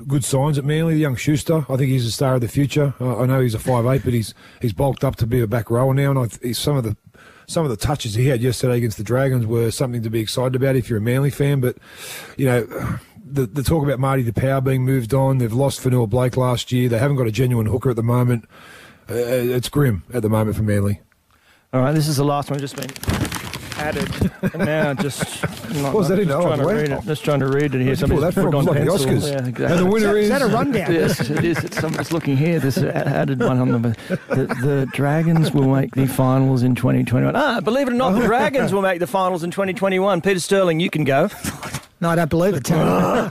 good 0.06 0.24
signs 0.24 0.58
at 0.58 0.64
Manly. 0.64 0.94
The 0.94 1.00
young 1.00 1.16
Schuster, 1.16 1.64
I 1.68 1.76
think 1.76 1.90
he's 1.90 2.06
a 2.06 2.12
star 2.12 2.34
of 2.34 2.40
the 2.40 2.48
future. 2.48 2.94
I 3.00 3.26
know 3.26 3.40
he's 3.40 3.54
a 3.54 3.58
five 3.58 3.86
eight, 3.86 4.02
but 4.04 4.12
he's 4.12 4.34
he's 4.60 4.72
bulked 4.72 5.04
up 5.04 5.16
to 5.16 5.26
be 5.26 5.40
a 5.40 5.46
back 5.46 5.70
rower 5.70 5.94
now, 5.94 6.10
and 6.10 6.18
I, 6.18 6.28
he's 6.46 6.58
some 6.58 6.76
of 6.76 6.84
the 6.84 6.96
some 7.46 7.64
of 7.64 7.70
the 7.70 7.76
touches 7.76 8.14
he 8.14 8.26
had 8.26 8.40
yesterday 8.40 8.76
against 8.76 8.96
the 8.98 9.04
Dragons 9.04 9.46
were 9.46 9.70
something 9.70 10.02
to 10.02 10.10
be 10.10 10.20
excited 10.20 10.56
about 10.56 10.76
if 10.76 10.88
you're 10.88 10.98
a 10.98 11.02
Manly 11.02 11.30
fan. 11.30 11.60
But 11.60 11.76
you 12.36 12.46
know, 12.46 12.98
the, 13.24 13.46
the 13.46 13.62
talk 13.62 13.84
about 13.84 13.98
Marty 13.98 14.24
Taupau 14.24 14.64
being 14.64 14.84
moved 14.84 15.14
on, 15.14 15.38
they've 15.38 15.52
lost 15.52 15.80
Fonua-Blake 15.80 16.36
last 16.36 16.72
year. 16.72 16.88
They 16.88 16.98
haven't 16.98 17.16
got 17.16 17.26
a 17.26 17.32
genuine 17.32 17.66
hooker 17.66 17.90
at 17.90 17.96
the 17.96 18.02
moment. 18.02 18.46
Uh, 19.08 19.14
it's 19.14 19.68
grim 19.68 20.02
at 20.12 20.22
the 20.22 20.28
moment 20.28 20.56
for 20.56 20.62
Manly. 20.62 21.00
All 21.72 21.80
right, 21.80 21.92
this 21.92 22.08
is 22.08 22.16
the 22.16 22.24
last 22.24 22.50
one. 22.50 22.58
Just 22.58 22.76
been 22.76 22.90
added. 23.78 24.08
and 24.54 24.64
now 24.64 24.94
just. 25.02 25.44
What 25.82 25.94
was 25.94 26.08
that 26.08 26.18
in? 26.18 26.28
Just 26.28 26.38
Oh, 26.38 26.46
trying 26.46 26.58
to 26.60 26.66
read 26.66 26.90
it. 26.90 27.02
Just 27.04 27.24
trying 27.24 27.40
to 27.40 27.46
read 27.48 27.74
it 27.74 27.80
here. 27.82 27.86
Where'd 27.94 28.00
you 28.00 28.06
pull 28.08 28.20
Somebody's 28.20 28.34
that 28.34 28.34
put 28.34 28.48
it 28.48 28.50
from? 28.50 28.68
on 28.68 28.76
It's 28.76 28.88
like 28.88 28.98
the. 28.98 29.10
Oscars. 29.10 29.30
Yeah, 29.32 29.46
exactly. 29.48 29.64
And 29.66 29.78
the 29.78 29.86
winner 29.86 30.16
Is 30.16 30.28
that 30.30 30.42
is 30.42 30.48
a 30.48 30.52
rundown? 30.54 30.92
Yes, 30.92 31.20
it 31.30 31.44
is. 31.44 31.62
It's, 31.64 31.78
somebody's 31.78 32.12
looking 32.12 32.36
here. 32.36 32.58
There's 32.58 32.78
an 32.78 32.88
added 32.90 33.40
one 33.40 33.58
on 33.58 33.82
the, 33.82 33.88
the 34.28 34.46
the 34.62 34.88
Dragons 34.92 35.52
will 35.52 35.68
make 35.68 35.94
the 35.94 36.06
finals 36.06 36.62
in 36.62 36.74
2021. 36.74 37.36
Ah, 37.36 37.60
believe 37.60 37.88
it 37.88 37.92
or 37.92 37.94
not, 37.94 38.12
the 38.12 38.20
Dragons 38.26 38.72
will 38.72 38.82
make 38.82 38.98
the 39.00 39.06
finals 39.06 39.44
in 39.44 39.50
2021. 39.50 40.20
Peter 40.22 40.40
Sterling, 40.40 40.80
you 40.80 40.90
can 40.90 41.04
go. 41.04 41.28
No, 42.00 42.10
I 42.10 42.14
don't 42.14 42.28
believe 42.28 42.54
it. 42.54 42.64
Tony. 42.64 42.82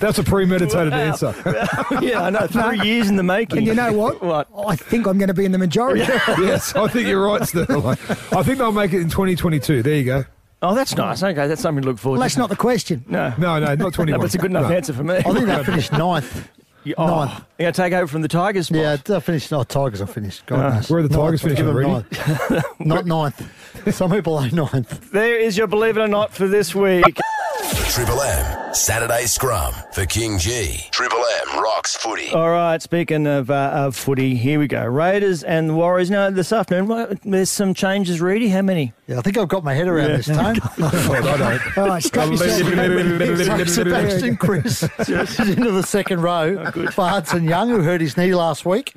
that's 0.00 0.18
a 0.18 0.24
premeditated 0.24 0.92
answer. 0.92 1.32
yeah, 2.00 2.22
I 2.22 2.30
know. 2.30 2.46
Three 2.48 2.80
years 2.88 3.08
in 3.08 3.14
the 3.16 3.22
making. 3.22 3.58
and 3.58 3.66
you 3.66 3.74
know 3.74 3.92
what? 3.92 4.20
What? 4.30 4.48
I 4.66 4.74
think 4.76 5.06
I'm 5.06 5.16
going 5.18 5.28
to 5.28 5.34
be 5.34 5.44
in 5.44 5.52
the 5.52 5.58
majority. 5.58 6.00
yes, 6.00 6.74
I 6.74 6.88
think 6.88 7.06
you're 7.08 7.24
right, 7.24 7.46
Sterling. 7.46 7.86
I 7.86 8.42
think 8.42 8.58
they'll 8.58 8.72
make 8.72 8.92
it 8.92 9.00
in 9.00 9.08
2022. 9.08 9.82
There 9.82 9.94
you 9.94 10.04
go. 10.04 10.24
Oh, 10.62 10.74
that's 10.74 10.94
nice. 10.96 11.22
Okay, 11.22 11.46
that's 11.46 11.62
something 11.62 11.82
to 11.82 11.88
look 11.88 11.98
forward 11.98 12.18
Well, 12.18 12.28
to. 12.28 12.28
that's 12.28 12.36
not 12.36 12.50
the 12.50 12.56
question. 12.56 13.04
No. 13.08 13.32
No, 13.38 13.58
no, 13.58 13.74
not 13.76 13.94
21. 13.94 14.06
No, 14.10 14.18
but 14.18 14.24
it's 14.26 14.34
a 14.34 14.38
good 14.38 14.50
enough 14.50 14.68
No. 14.68 14.76
answer 14.76 14.92
for 14.92 15.04
me. 15.04 15.16
I 15.16 15.22
think 15.22 15.46
they 15.46 15.64
finished 15.64 15.92
ninth. 15.92 16.48
You- 16.84 16.94
oh, 16.98 17.06
ninth. 17.06 17.32
You're 17.58 17.64
going 17.66 17.72
to 17.74 17.82
take 17.82 17.92
over 17.92 18.06
from 18.06 18.22
the 18.22 18.28
Tigers 18.28 18.66
spot? 18.68 18.78
Yeah, 18.78 18.96
they 18.96 19.20
finished. 19.20 19.50
No, 19.50 19.62
Tigers 19.64 20.00
are 20.00 20.06
finished. 20.06 20.46
God 20.46 20.58
Uh, 20.64 20.74
knows. 20.76 20.90
where 20.90 21.00
are 21.00 21.02
the 21.02 21.08
Tigers 21.14 21.44
Ninth, 21.44 21.56
finishing, 21.58 21.66
give 21.66 22.50
ninth. 22.50 22.64
Not 22.80 23.06
ninth. 23.06 23.94
Some 23.94 24.10
people 24.10 24.38
are 24.38 24.48
ninth. 24.52 25.10
There 25.12 25.36
is 25.38 25.56
your 25.58 25.66
believe 25.66 25.96
it 25.96 26.00
or 26.00 26.08
not 26.08 26.32
for 26.32 26.48
this 26.48 26.74
week. 26.74 27.18
Triple 27.88 28.20
M 28.22 28.59
Saturday 28.72 29.26
Scrum 29.26 29.74
for 29.92 30.02
KingGee. 30.02 30.90
Triple 30.90 31.18
M 31.48 31.60
rocks 31.60 31.96
footy. 31.96 32.30
All 32.32 32.50
right, 32.50 32.80
speaking 32.80 33.26
of, 33.26 33.50
uh, 33.50 33.70
of 33.74 33.96
footy, 33.96 34.36
here 34.36 34.60
we 34.60 34.68
go. 34.68 34.84
Raiders 34.84 35.42
and 35.42 35.76
Warriors. 35.76 36.08
Now, 36.10 36.30
this 36.30 36.52
afternoon, 36.52 36.86
what- 36.86 37.20
there's 37.22 37.50
some 37.50 37.74
changes, 37.74 38.20
Reedy. 38.20 38.48
How 38.48 38.62
many? 38.62 38.92
Yeah, 39.08 39.18
I 39.18 39.22
think 39.22 39.36
I've 39.38 39.48
got 39.48 39.64
my 39.64 39.74
head 39.74 39.88
around 39.88 40.10
this 40.12 40.26
time. 40.26 40.56
All 41.76 41.88
right, 41.88 42.02
strap 42.02 42.30
yourself. 42.30 43.68
Sebastian 43.68 44.36
Kris 44.36 44.82
is 45.08 45.40
into 45.40 45.72
the 45.72 45.82
second 45.82 46.22
row 46.22 46.70
for 46.92 47.08
Hudson 47.08 47.44
Young, 47.44 47.70
who 47.70 47.82
hurt 47.82 48.00
his 48.00 48.16
knee 48.16 48.34
last 48.34 48.64
week. 48.64 48.94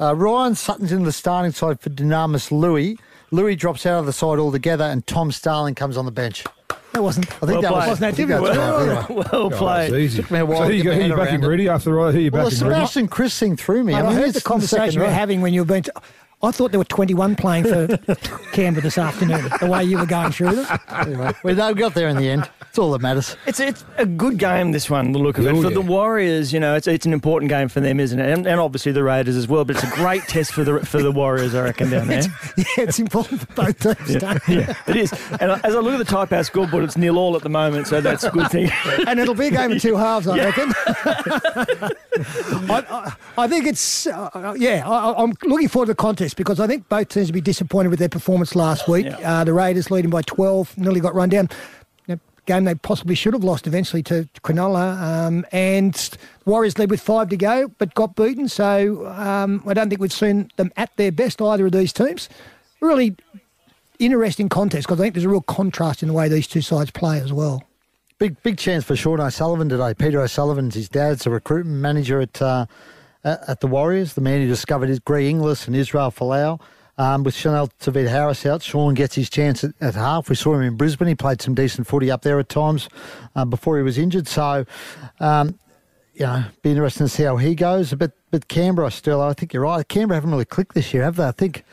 Uh, 0.00 0.14
Ryan 0.16 0.54
Sutton's 0.54 0.90
in 0.92 1.02
the 1.02 1.12
starting 1.12 1.52
side 1.52 1.80
for 1.80 1.90
Dunamis 1.90 2.50
Lui. 2.50 2.96
Louis 3.30 3.56
drops 3.56 3.84
out 3.86 3.98
of 4.00 4.06
the 4.06 4.12
side 4.12 4.38
altogether, 4.38 4.84
and 4.84 5.06
Tom 5.06 5.32
Starling 5.32 5.74
comes 5.74 5.96
on 5.96 6.04
the 6.06 6.10
bench. 6.12 6.44
That 6.92 7.02
wasn't. 7.02 7.26
I 7.26 7.46
think 7.46 7.48
Well 7.52 7.62
that 7.62 7.72
was, 7.72 7.78
played. 7.84 7.88
wasn't 7.88 8.00
that 8.00 8.16
difficult. 8.16 8.56
Well, 8.56 9.06
Well, 9.08 9.26
well 9.32 9.50
played. 9.50 9.92
that's 9.92 10.00
easy. 10.00 10.22
Took 10.22 10.30
me 10.30 10.38
a 10.40 10.46
while 10.46 10.58
so 10.58 10.64
to 10.64 10.68
here 10.68 10.76
you 10.76 10.82
get 10.82 10.90
go. 10.90 10.96
my 10.96 10.96
Who 10.96 11.08
you 11.08 11.16
backing 11.16 11.34
around 11.40 11.44
it. 11.44 11.46
Reedy 11.48 11.68
after 11.70 12.00
I 12.00 12.12
hear 12.12 12.20
you 12.20 12.30
well, 12.30 12.44
the 12.44 12.50
backing 12.50 12.66
Reedy. 12.68 12.78
Sebastian 12.80 13.08
Kris 13.08 13.38
thing 13.38 13.56
threw 13.56 13.82
me. 13.84 13.94
I, 13.94 14.00
I 14.00 14.02
mean, 14.02 14.12
heard 14.12 14.24
it's 14.28 14.34
the 14.34 14.40
conversation 14.42 14.78
second 14.86 14.94
you 14.94 15.00
were 15.00 15.10
having 15.10 15.40
when 15.40 15.54
you've 15.54 15.66
been. 15.66 15.84
T- 15.84 15.90
I 16.44 16.50
thought 16.50 16.72
there 16.72 16.80
were 16.80 16.84
21 16.84 17.36
playing 17.36 17.64
for 17.64 17.86
Canberra 18.52 18.82
this 18.82 18.98
afternoon. 18.98 19.48
The 19.60 19.66
way 19.68 19.84
you 19.84 19.98
were 19.98 20.06
going 20.06 20.32
through 20.32 20.56
them. 20.56 20.78
Anyway, 20.88 21.32
we 21.44 21.54
we 21.54 21.74
got 21.74 21.94
there 21.94 22.08
in 22.08 22.16
the 22.16 22.28
end. 22.28 22.50
It's 22.68 22.78
all 22.78 22.90
that 22.92 23.00
matters. 23.00 23.36
It's 23.46 23.60
it's 23.60 23.84
a 23.98 24.06
good 24.06 24.38
game. 24.38 24.72
This 24.72 24.88
one, 24.90 25.12
the 25.12 25.18
look 25.18 25.38
of 25.38 25.46
it 25.46 25.50
Oh, 25.52 25.62
for 25.62 25.68
yeah. 25.68 25.74
the 25.74 25.80
Warriors. 25.82 26.52
You 26.52 26.58
know, 26.60 26.74
it's 26.74 26.86
it's 26.88 27.06
an 27.06 27.12
important 27.12 27.48
game 27.50 27.68
for 27.68 27.80
them, 27.80 28.00
isn't 28.00 28.18
it? 28.18 28.28
And, 28.28 28.46
and 28.46 28.58
obviously 28.60 28.92
the 28.92 29.04
Raiders 29.04 29.36
as 29.36 29.46
well. 29.46 29.64
But 29.64 29.76
it's 29.76 29.84
a 29.84 29.94
great 29.94 30.22
test 30.24 30.52
for 30.52 30.64
the 30.64 30.80
for 30.84 31.02
the 31.02 31.12
Warriors, 31.12 31.54
I 31.54 31.62
reckon, 31.64 31.90
down 31.90 32.08
there. 32.08 32.22
Yeah, 32.56 32.64
it's 32.78 32.98
important 32.98 33.40
for 33.42 33.54
both 33.54 33.78
teams. 33.78 34.16
don't 34.20 34.48
it? 34.48 34.68
yeah, 34.68 34.74
it 34.88 34.96
is. 34.96 35.12
And 35.40 35.52
as 35.64 35.74
I 35.74 35.78
look 35.78 35.94
at 35.94 35.98
the 35.98 36.04
type 36.04 36.30
house 36.30 36.46
scoreboard, 36.48 36.84
it's 36.84 36.96
nil 36.96 37.18
all 37.18 37.36
at 37.36 37.42
the 37.42 37.48
moment, 37.50 37.86
so 37.86 38.00
that's 38.00 38.24
a 38.24 38.30
good 38.30 38.50
thing. 38.50 38.70
and 39.06 39.20
it'll 39.20 39.34
be 39.34 39.46
a 39.46 39.50
game 39.50 39.72
of 39.72 39.80
two 39.82 39.96
halves, 39.96 40.26
I 40.26 40.38
reckon. 40.38 40.72
I, 42.70 42.84
I, 42.90 43.12
I 43.38 43.48
think 43.48 43.66
it's, 43.66 44.06
uh, 44.06 44.54
yeah, 44.56 44.88
I, 44.88 45.22
I'm 45.22 45.32
looking 45.44 45.68
forward 45.68 45.86
to 45.86 45.92
the 45.92 45.96
contest 45.96 46.31
because 46.34 46.60
I 46.60 46.66
think 46.66 46.88
both 46.88 47.08
teams 47.08 47.28
will 47.28 47.34
be 47.34 47.40
disappointed 47.40 47.88
with 47.88 47.98
their 47.98 48.08
performance 48.08 48.54
last 48.54 48.88
week. 48.88 49.06
Yeah. 49.06 49.40
Uh, 49.40 49.44
the 49.44 49.52
Raiders 49.52 49.90
leading 49.90 50.10
by 50.10 50.22
12, 50.22 50.78
nearly 50.78 51.00
got 51.00 51.14
run 51.14 51.28
down. 51.28 51.48
A 52.08 52.18
game 52.46 52.64
they 52.64 52.74
possibly 52.74 53.14
should 53.14 53.34
have 53.34 53.44
lost 53.44 53.66
eventually 53.66 54.02
to 54.04 54.28
Cronulla. 54.42 55.00
Um, 55.00 55.46
and 55.52 56.10
Warriors 56.44 56.78
led 56.78 56.90
with 56.90 57.00
five 57.00 57.28
to 57.28 57.36
go, 57.36 57.68
but 57.78 57.94
got 57.94 58.16
beaten. 58.16 58.48
So 58.48 59.06
um, 59.06 59.62
I 59.66 59.74
don't 59.74 59.88
think 59.88 60.00
we've 60.00 60.12
seen 60.12 60.50
them 60.56 60.72
at 60.76 60.96
their 60.96 61.12
best, 61.12 61.40
either 61.40 61.66
of 61.66 61.72
these 61.72 61.92
teams. 61.92 62.28
Really 62.80 63.14
interesting 63.98 64.48
contest 64.48 64.86
because 64.88 65.00
I 65.00 65.04
think 65.04 65.14
there's 65.14 65.24
a 65.24 65.28
real 65.28 65.42
contrast 65.42 66.02
in 66.02 66.08
the 66.08 66.14
way 66.14 66.28
these 66.28 66.48
two 66.48 66.60
sides 66.62 66.90
play 66.90 67.20
as 67.20 67.32
well. 67.32 67.62
big 68.18 68.42
big 68.42 68.58
chance 68.58 68.84
for 68.84 68.96
Sean 68.96 69.20
O'Sullivan 69.20 69.68
today. 69.68 69.94
Peter 69.94 70.20
O'Sullivan's 70.20 70.74
his 70.74 70.88
dad's 70.88 71.26
a 71.26 71.30
recruitment 71.30 71.78
manager 71.78 72.20
at 72.20 72.42
uh, 72.42 72.66
at, 73.24 73.60
the 73.60 73.66
Warriors. 73.66 74.14
The 74.14 74.20
man 74.20 74.40
who 74.40 74.46
discovered 74.46 74.88
his 74.88 74.98
Greg 74.98 75.26
Inglis 75.26 75.66
and 75.66 75.76
Israel 75.76 76.10
Folau. 76.10 76.60
Um, 76.98 77.22
with 77.24 77.34
Chanel 77.34 77.68
Tavit 77.80 78.06
Harris 78.06 78.44
out, 78.44 78.62
Sean 78.62 78.92
gets 78.92 79.14
his 79.14 79.30
chance 79.30 79.64
at, 79.64 79.72
at 79.80 79.94
half. 79.94 80.28
We 80.28 80.34
saw 80.34 80.54
him 80.54 80.62
in 80.62 80.76
Brisbane. 80.76 81.08
He 81.08 81.14
played 81.14 81.40
some 81.40 81.54
decent 81.54 81.86
footy 81.86 82.10
up 82.10 82.20
there 82.20 82.38
at 82.38 82.50
times 82.50 82.88
uh, 83.34 83.46
before 83.46 83.78
he 83.78 83.82
was 83.82 83.96
injured. 83.96 84.28
So, 84.28 84.66
um, 85.18 85.58
you 86.14 86.26
know, 86.26 86.44
be 86.60 86.70
interesting 86.70 87.06
to 87.06 87.08
see 87.08 87.22
how 87.22 87.38
he 87.38 87.54
goes. 87.54 87.94
But 87.94 88.12
but 88.30 88.48
Canberra 88.48 88.90
still, 88.90 89.22
I 89.22 89.32
think 89.32 89.54
you're 89.54 89.62
right. 89.62 89.88
Canberra 89.88 90.16
haven't 90.16 90.30
really 90.30 90.44
clicked 90.44 90.74
this 90.74 90.92
year, 90.92 91.02
have 91.02 91.16
they? 91.16 91.26
I 91.26 91.32
think 91.32 91.64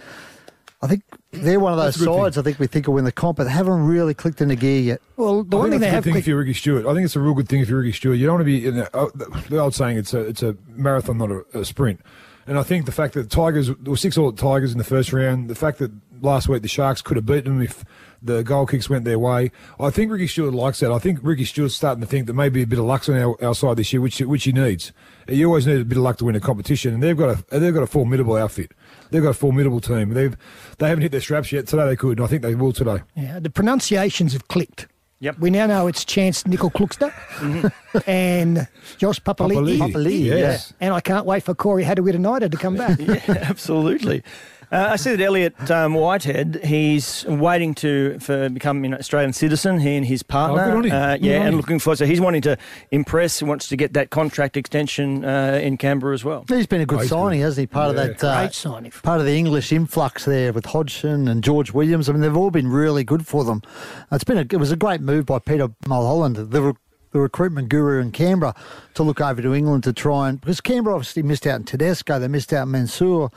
I 0.81 0.88
think 0.88 1.03
they're 1.31 1.59
one 1.59 1.73
of 1.73 1.77
those 1.77 1.95
That's 1.95 2.01
a 2.01 2.05
good 2.05 2.21
sides. 2.21 2.37
I 2.37 2.41
think 2.41 2.59
we 2.59 2.67
think 2.67 2.87
will 2.87 2.95
win 2.95 3.05
the 3.05 3.11
comp, 3.11 3.37
but 3.37 3.43
they 3.45 3.51
haven't 3.51 3.85
really 3.85 4.13
clicked 4.13 4.41
into 4.41 4.55
gear 4.55 4.81
yet. 4.81 5.01
Well, 5.15 5.43
the 5.43 5.57
I 5.57 5.59
one 5.59 5.69
think 5.69 5.73
thing 5.73 5.79
they 5.81 5.85
that's 5.85 5.93
have 5.93 6.03
thing 6.03 6.13
clicked, 6.13 6.23
if 6.23 6.27
you're 6.27 6.39
Ricky 6.39 6.53
Stuart. 6.53 6.85
I 6.85 6.93
think 6.93 7.05
it's 7.05 7.15
a 7.15 7.19
real 7.19 7.33
good 7.33 7.47
thing 7.47 7.61
if 7.61 7.69
you're 7.69 7.79
Ricky 7.79 7.93
Stuart. 7.93 8.15
You 8.15 8.25
don't 8.25 8.35
want 8.35 8.41
to 8.41 8.45
be 8.45 8.65
in 8.65 8.79
a, 8.79 8.89
oh, 8.93 9.09
the 9.49 9.59
old 9.59 9.75
saying 9.75 9.97
it's 9.97 10.13
a 10.13 10.21
it's 10.21 10.41
a 10.43 10.55
marathon, 10.69 11.17
not 11.17 11.31
a, 11.31 11.43
a 11.53 11.65
sprint. 11.65 12.01
And 12.47 12.57
I 12.57 12.63
think 12.63 12.87
the 12.87 12.91
fact 12.91 13.13
that 13.13 13.29
the 13.29 13.35
Tigers 13.35 13.67
there 13.67 13.91
were 13.91 13.97
six 13.97 14.17
all 14.17 14.31
the 14.31 14.41
Tigers 14.41 14.71
in 14.71 14.79
the 14.79 14.83
first 14.83 15.13
round, 15.13 15.49
the 15.49 15.55
fact 15.55 15.77
that 15.77 15.91
last 16.21 16.49
week 16.49 16.63
the 16.63 16.67
Sharks 16.67 17.01
could 17.01 17.15
have 17.15 17.25
beaten 17.25 17.53
them 17.53 17.61
if 17.61 17.85
the 18.21 18.43
goal 18.43 18.65
kicks 18.65 18.89
went 18.89 19.05
their 19.05 19.19
way. 19.19 19.51
I 19.79 19.91
think 19.91 20.11
Ricky 20.11 20.27
Stuart 20.27 20.53
likes 20.53 20.79
that. 20.79 20.91
I 20.91 20.97
think 20.97 21.19
Ricky 21.21 21.45
Stuart's 21.45 21.75
starting 21.75 22.01
to 22.01 22.07
think 22.07 22.25
that 22.27 22.33
maybe 22.33 22.63
a 22.63 22.67
bit 22.67 22.79
of 22.79 22.85
luck's 22.85 23.07
on 23.07 23.15
our, 23.15 23.41
our 23.43 23.53
side 23.53 23.77
this 23.77 23.93
year, 23.93 24.01
which 24.01 24.19
which 24.19 24.45
he 24.45 24.51
needs. 24.51 24.91
You 25.27 25.45
always 25.45 25.67
need 25.67 25.79
a 25.79 25.85
bit 25.85 25.97
of 25.97 26.03
luck 26.03 26.17
to 26.17 26.25
win 26.25 26.35
a 26.35 26.39
competition, 26.39 26.93
and 26.93 27.03
they've 27.03 27.15
got 27.15 27.29
a 27.51 27.59
they've 27.59 27.73
got 27.73 27.83
a 27.83 27.87
formidable 27.87 28.35
outfit. 28.35 28.71
They've 29.11 29.23
got 29.23 29.29
a 29.29 29.33
formidable 29.33 29.81
team. 29.81 30.11
They've 30.11 30.35
they 30.77 30.89
haven't 30.89 31.01
hit 31.01 31.11
their 31.11 31.21
straps 31.21 31.51
yet. 31.51 31.67
Today 31.67 31.85
they 31.87 31.95
could, 31.95 32.19
and 32.19 32.25
I 32.25 32.27
think 32.27 32.41
they 32.41 32.55
will 32.55 32.73
today. 32.73 32.99
yeah, 33.15 33.39
the 33.39 33.49
pronunciations 33.49 34.33
have 34.33 34.47
clicked. 34.47 34.87
Yep. 35.21 35.39
We 35.39 35.49
now 35.49 35.67
know 35.67 35.87
it's 35.87 36.05
Chance 36.05 36.47
Nickel 36.47 36.71
Kluxter 36.71 37.11
mm-hmm. 37.39 37.97
and 38.09 38.69
Josh 38.97 39.19
Papali'i. 39.21 39.77
Papali'i. 39.77 39.91
Papali'i, 39.91 40.25
yes. 40.25 40.73
And 40.79 40.93
I 40.93 41.01
can't 41.01 41.25
wait 41.25 41.43
for 41.43 41.53
Corey 41.53 41.83
Harawira-Naera 41.83 42.49
to 42.49 42.57
come 42.57 42.77
back. 42.77 42.97
Yeah, 43.09 43.21
absolutely. 43.27 44.23
Uh, 44.71 44.89
I 44.91 44.95
see 44.97 45.15
that 45.15 45.23
Elliott 45.23 45.71
um, 45.71 45.95
Whitehead, 45.95 46.62
he's 46.63 47.25
waiting 47.27 47.73
to 47.75 48.19
for 48.19 48.49
become 48.49 48.84
an 48.84 48.93
Australian 48.93 49.34
citizen. 49.34 49.79
He 49.79 49.95
and 49.95 50.05
his 50.05 50.21
partner, 50.21 50.62
Oh, 50.62 50.65
good 50.65 50.75
on 50.77 50.84
him. 50.86 50.91
Uh, 50.91 51.17
yeah, 51.19 51.36
on 51.38 51.41
and 51.41 51.53
him. 51.53 51.55
looking 51.58 51.79
for. 51.79 51.95
So 51.95 52.05
he's 52.05 52.21
wanting 52.21 52.41
to 52.43 52.55
impress. 52.91 53.39
He 53.39 53.45
wants 53.45 53.67
to 53.69 53.75
get 53.75 53.93
that 53.93 54.12
contract 54.12 54.58
extension 54.58 55.25
uh, 55.25 55.60
in 55.62 55.77
Canberra 55.77 56.13
as 56.13 56.23
well. 56.23 56.45
He's 56.47 56.67
been 56.67 56.82
a 56.82 56.86
good 56.86 56.99
Oh, 56.99 57.05
signing, 57.05 57.39
good. 57.39 57.45
hasn't 57.45 57.63
he? 57.63 57.67
Part 57.67 57.95
Yeah. 57.95 58.01
of 58.03 58.17
that. 58.19 58.23
Uh, 58.23 58.41
Great 58.41 58.53
signing. 58.53 58.91
part 58.91 59.19
of 59.19 59.25
the 59.25 59.36
English 59.38 59.71
influx 59.71 60.25
there 60.25 60.53
with 60.53 60.65
Hodgson 60.67 61.27
and 61.27 61.43
George 61.43 61.71
Williams. 61.73 62.08
I 62.08 62.12
mean, 62.13 62.21
they've 62.21 62.38
all 62.38 62.51
been 62.51 62.67
really 62.67 63.03
good 63.03 63.25
for 63.25 63.43
them. 63.43 63.63
It's 64.12 64.23
been 64.23 64.38
a, 64.38 64.41
it 64.41 64.58
was 64.60 64.71
a 64.71 64.75
great 64.75 65.01
move 65.01 65.25
by 65.25 65.39
Peter 65.39 65.69
Mulholland, 65.88 66.36
the, 66.36 66.62
re- 66.62 66.73
the 67.11 67.19
recruitment 67.19 67.69
guru 67.69 67.99
in 68.01 68.11
Canberra, 68.11 68.53
to 68.93 69.03
look 69.03 69.19
over 69.21 69.41
to 69.41 69.53
England 69.53 69.83
to 69.85 69.93
try 69.93 70.29
and 70.29 70.39
because 70.39 70.61
Canberra 70.61 70.95
obviously 70.95 71.23
missed 71.23 71.47
out 71.47 71.55
in 71.59 71.63
Tedesco, 71.63 72.19
they 72.19 72.27
missed 72.27 72.53
out 72.53 72.63
in 72.63 72.71
Mansour, 72.71 73.29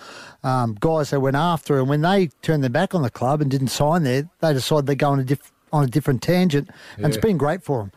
um, 0.44 0.76
guys 0.80 1.10
they 1.10 1.18
went 1.18 1.36
after, 1.36 1.78
and 1.78 1.88
when 1.88 2.02
they 2.02 2.28
turned 2.42 2.62
their 2.62 2.70
back 2.70 2.94
on 2.94 3.02
the 3.02 3.10
club 3.10 3.40
and 3.40 3.50
didn't 3.50 3.68
sign 3.68 4.02
there, 4.02 4.28
they 4.40 4.52
decided 4.52 4.86
they're 4.86 4.94
going 4.94 5.20
a 5.20 5.24
diff- 5.24 5.52
on 5.72 5.84
a 5.84 5.86
different 5.86 6.22
tangent, 6.22 6.68
and 6.96 7.06
it's 7.06 7.16
been 7.22 7.38
great 7.38 7.62
for 7.62 7.78
them. 7.80 7.92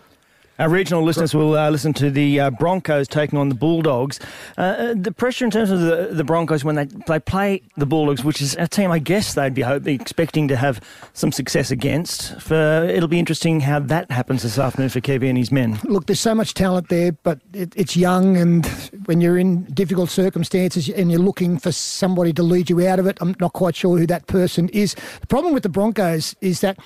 Our 0.57 0.69
regional 0.69 1.03
listeners 1.03 1.33
will 1.33 1.57
uh, 1.57 1.69
listen 1.69 1.91
to 1.95 2.09
the 2.09 2.39
uh, 2.39 2.49
Broncos 2.51 3.09
taking 3.09 3.37
on 3.37 3.49
the 3.49 3.55
Bulldogs. 3.55 4.21
Uh, 4.57 4.93
the 4.95 5.11
pressure 5.11 5.43
in 5.43 5.51
terms 5.51 5.69
of 5.69 5.81
the, 5.81 6.09
the 6.11 6.23
Broncos 6.23 6.63
when 6.63 6.75
they, 6.75 6.85
they 7.07 7.19
play 7.19 7.61
the 7.75 7.85
Bulldogs, 7.85 8.23
which 8.23 8.41
is 8.41 8.55
a 8.57 8.67
team 8.67 8.89
I 8.89 8.99
guess 8.99 9.33
they'd 9.33 9.53
be 9.53 9.63
hoping, 9.63 9.99
expecting 9.99 10.47
to 10.47 10.55
have 10.55 10.79
some 11.11 11.33
success 11.33 11.71
against. 11.71 12.39
For 12.39 12.85
it'll 12.85 13.09
be 13.09 13.19
interesting 13.19 13.59
how 13.59 13.79
that 13.79 14.09
happens 14.09 14.43
this 14.43 14.57
afternoon 14.57 14.89
for 14.89 15.01
Kevy 15.01 15.27
and 15.27 15.37
his 15.37 15.51
men. 15.51 15.77
Look, 15.83 16.05
there's 16.05 16.21
so 16.21 16.33
much 16.33 16.53
talent 16.53 16.87
there, 16.87 17.11
but 17.11 17.41
it, 17.51 17.73
it's 17.75 17.97
young, 17.97 18.37
and 18.37 18.65
when 19.07 19.19
you're 19.19 19.37
in 19.37 19.65
difficult 19.65 20.09
circumstances 20.09 20.87
and 20.87 21.11
you're 21.11 21.19
looking 21.19 21.57
for 21.57 21.73
somebody 21.73 22.31
to 22.31 22.43
lead 22.43 22.69
you 22.69 22.87
out 22.87 22.99
of 22.99 23.07
it, 23.07 23.17
I'm 23.19 23.35
not 23.41 23.51
quite 23.51 23.75
sure 23.75 23.97
who 23.97 24.07
that 24.07 24.27
person 24.27 24.69
is. 24.69 24.95
The 25.19 25.27
problem 25.27 25.53
with 25.53 25.63
the 25.63 25.69
Broncos 25.69 26.33
is 26.39 26.61
that. 26.61 26.79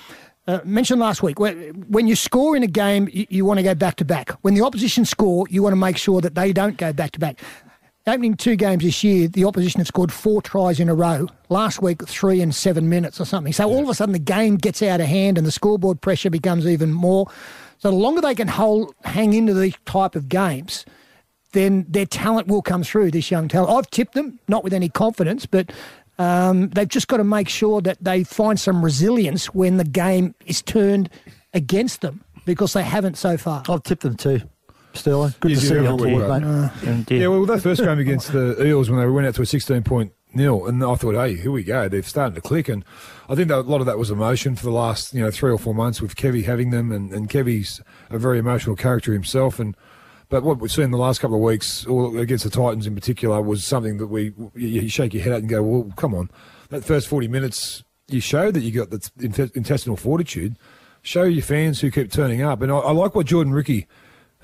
Uh, 0.46 0.60
mentioned 0.64 1.00
last 1.00 1.22
week, 1.22 1.38
when 1.38 2.06
you 2.08 2.16
score 2.16 2.56
in 2.56 2.62
a 2.62 2.66
game, 2.66 3.08
you, 3.12 3.26
you 3.28 3.44
want 3.44 3.58
to 3.58 3.62
go 3.62 3.74
back 3.74 3.96
to 3.96 4.04
back. 4.04 4.30
When 4.42 4.54
the 4.54 4.62
opposition 4.62 5.04
score, 5.04 5.46
you 5.50 5.62
want 5.62 5.72
to 5.72 5.76
make 5.76 5.96
sure 5.96 6.20
that 6.22 6.34
they 6.34 6.52
don't 6.52 6.76
go 6.76 6.92
back 6.92 7.12
to 7.12 7.18
back. 7.20 7.40
Opening 8.06 8.34
two 8.34 8.56
games 8.56 8.82
this 8.82 9.04
year, 9.04 9.28
the 9.28 9.44
opposition 9.44 9.80
have 9.80 9.86
scored 9.86 10.10
four 10.10 10.40
tries 10.40 10.80
in 10.80 10.88
a 10.88 10.94
row. 10.94 11.28
Last 11.50 11.82
week, 11.82 12.06
three 12.08 12.40
in 12.40 12.50
seven 12.50 12.88
minutes 12.88 13.20
or 13.20 13.26
something. 13.26 13.52
So 13.52 13.68
all 13.68 13.82
of 13.82 13.88
a 13.90 13.94
sudden, 13.94 14.14
the 14.14 14.18
game 14.18 14.56
gets 14.56 14.82
out 14.82 15.00
of 15.00 15.06
hand 15.06 15.36
and 15.36 15.46
the 15.46 15.52
scoreboard 15.52 16.00
pressure 16.00 16.30
becomes 16.30 16.66
even 16.66 16.92
more. 16.92 17.30
So 17.76 17.90
the 17.90 17.96
longer 17.96 18.22
they 18.22 18.34
can 18.34 18.48
hold, 18.48 18.94
hang 19.04 19.34
into 19.34 19.52
these 19.52 19.74
type 19.84 20.16
of 20.16 20.30
games, 20.30 20.86
then 21.52 21.84
their 21.88 22.06
talent 22.06 22.48
will 22.48 22.62
come 22.62 22.82
through. 22.82 23.10
This 23.10 23.30
young 23.30 23.48
talent, 23.48 23.70
I've 23.70 23.90
tipped 23.90 24.14
them, 24.14 24.40
not 24.48 24.64
with 24.64 24.72
any 24.72 24.88
confidence, 24.88 25.44
but 25.44 25.70
um, 26.20 26.68
they've 26.68 26.88
just 26.88 27.08
got 27.08 27.16
to 27.16 27.24
make 27.24 27.48
sure 27.48 27.80
that 27.80 27.96
they 28.02 28.24
find 28.24 28.60
some 28.60 28.84
resilience 28.84 29.54
when 29.54 29.78
the 29.78 29.84
game 29.84 30.34
is 30.44 30.60
turned 30.60 31.08
against 31.54 32.02
them 32.02 32.22
because 32.44 32.74
they 32.74 32.82
haven't 32.82 33.16
so 33.16 33.36
far. 33.38 33.62
I've 33.68 33.82
tipped 33.82 34.02
them 34.02 34.16
too, 34.16 34.40
Sterling. 34.92 35.34
Good 35.40 35.52
You 35.52 35.56
to 35.56 35.62
see 35.66 35.74
you 35.74 35.86
on 35.86 35.96
board, 35.96 36.42
mate. 36.42 36.84
mate. 36.84 37.10
Yeah, 37.10 37.28
well, 37.28 37.46
that 37.46 37.62
first 37.62 37.82
game 37.82 37.98
against 37.98 38.32
the 38.32 38.62
Eels 38.64 38.90
when 38.90 39.00
they 39.00 39.06
went 39.06 39.26
out 39.26 39.34
to 39.36 39.42
a 39.42 39.46
16 39.46 39.82
point 39.82 40.12
nil, 40.34 40.66
and 40.66 40.84
I 40.84 40.94
thought, 40.94 41.14
hey, 41.14 41.36
here 41.36 41.50
we 41.50 41.64
go. 41.64 41.88
They're 41.88 42.02
starting 42.02 42.34
to 42.34 42.42
click, 42.42 42.68
and 42.68 42.84
I 43.28 43.34
think 43.34 43.48
that 43.48 43.60
a 43.60 43.62
lot 43.62 43.80
of 43.80 43.86
that 43.86 43.96
was 43.98 44.10
emotion 44.10 44.56
for 44.56 44.64
the 44.64 44.72
last 44.72 45.14
you 45.14 45.22
know 45.22 45.30
three 45.30 45.50
or 45.50 45.58
four 45.58 45.74
months 45.74 46.02
with 46.02 46.16
Kevy 46.16 46.44
having 46.44 46.68
them, 46.68 46.92
and, 46.92 47.12
and 47.12 47.30
Kevy's 47.30 47.80
a 48.10 48.18
very 48.18 48.38
emotional 48.38 48.76
character 48.76 49.12
himself, 49.14 49.58
and. 49.58 49.74
But 50.30 50.44
what 50.44 50.60
we've 50.60 50.70
seen 50.70 50.84
in 50.84 50.90
the 50.92 50.96
last 50.96 51.20
couple 51.20 51.36
of 51.36 51.42
weeks, 51.42 51.84
or 51.86 52.16
against 52.16 52.44
the 52.44 52.50
Titans 52.50 52.86
in 52.86 52.94
particular, 52.94 53.42
was 53.42 53.64
something 53.64 53.98
that 53.98 54.06
we 54.06 54.32
you, 54.54 54.88
shake 54.88 55.12
your 55.12 55.24
head 55.24 55.32
at 55.32 55.40
and 55.40 55.48
go, 55.48 55.62
"Well, 55.62 55.92
come 55.96 56.14
on!" 56.14 56.30
That 56.70 56.84
first 56.84 57.08
forty 57.08 57.26
minutes, 57.26 57.82
you 58.06 58.20
showed 58.20 58.54
that 58.54 58.60
you 58.60 58.70
got 58.70 58.90
the 58.90 59.10
intestinal 59.54 59.96
fortitude. 59.96 60.56
Show 61.02 61.24
your 61.24 61.42
fans 61.42 61.80
who 61.80 61.90
keep 61.90 62.12
turning 62.12 62.42
up, 62.42 62.62
and 62.62 62.70
I, 62.70 62.76
I 62.76 62.92
like 62.92 63.14
what 63.16 63.26
Jordan 63.26 63.52
Riki 63.52 63.88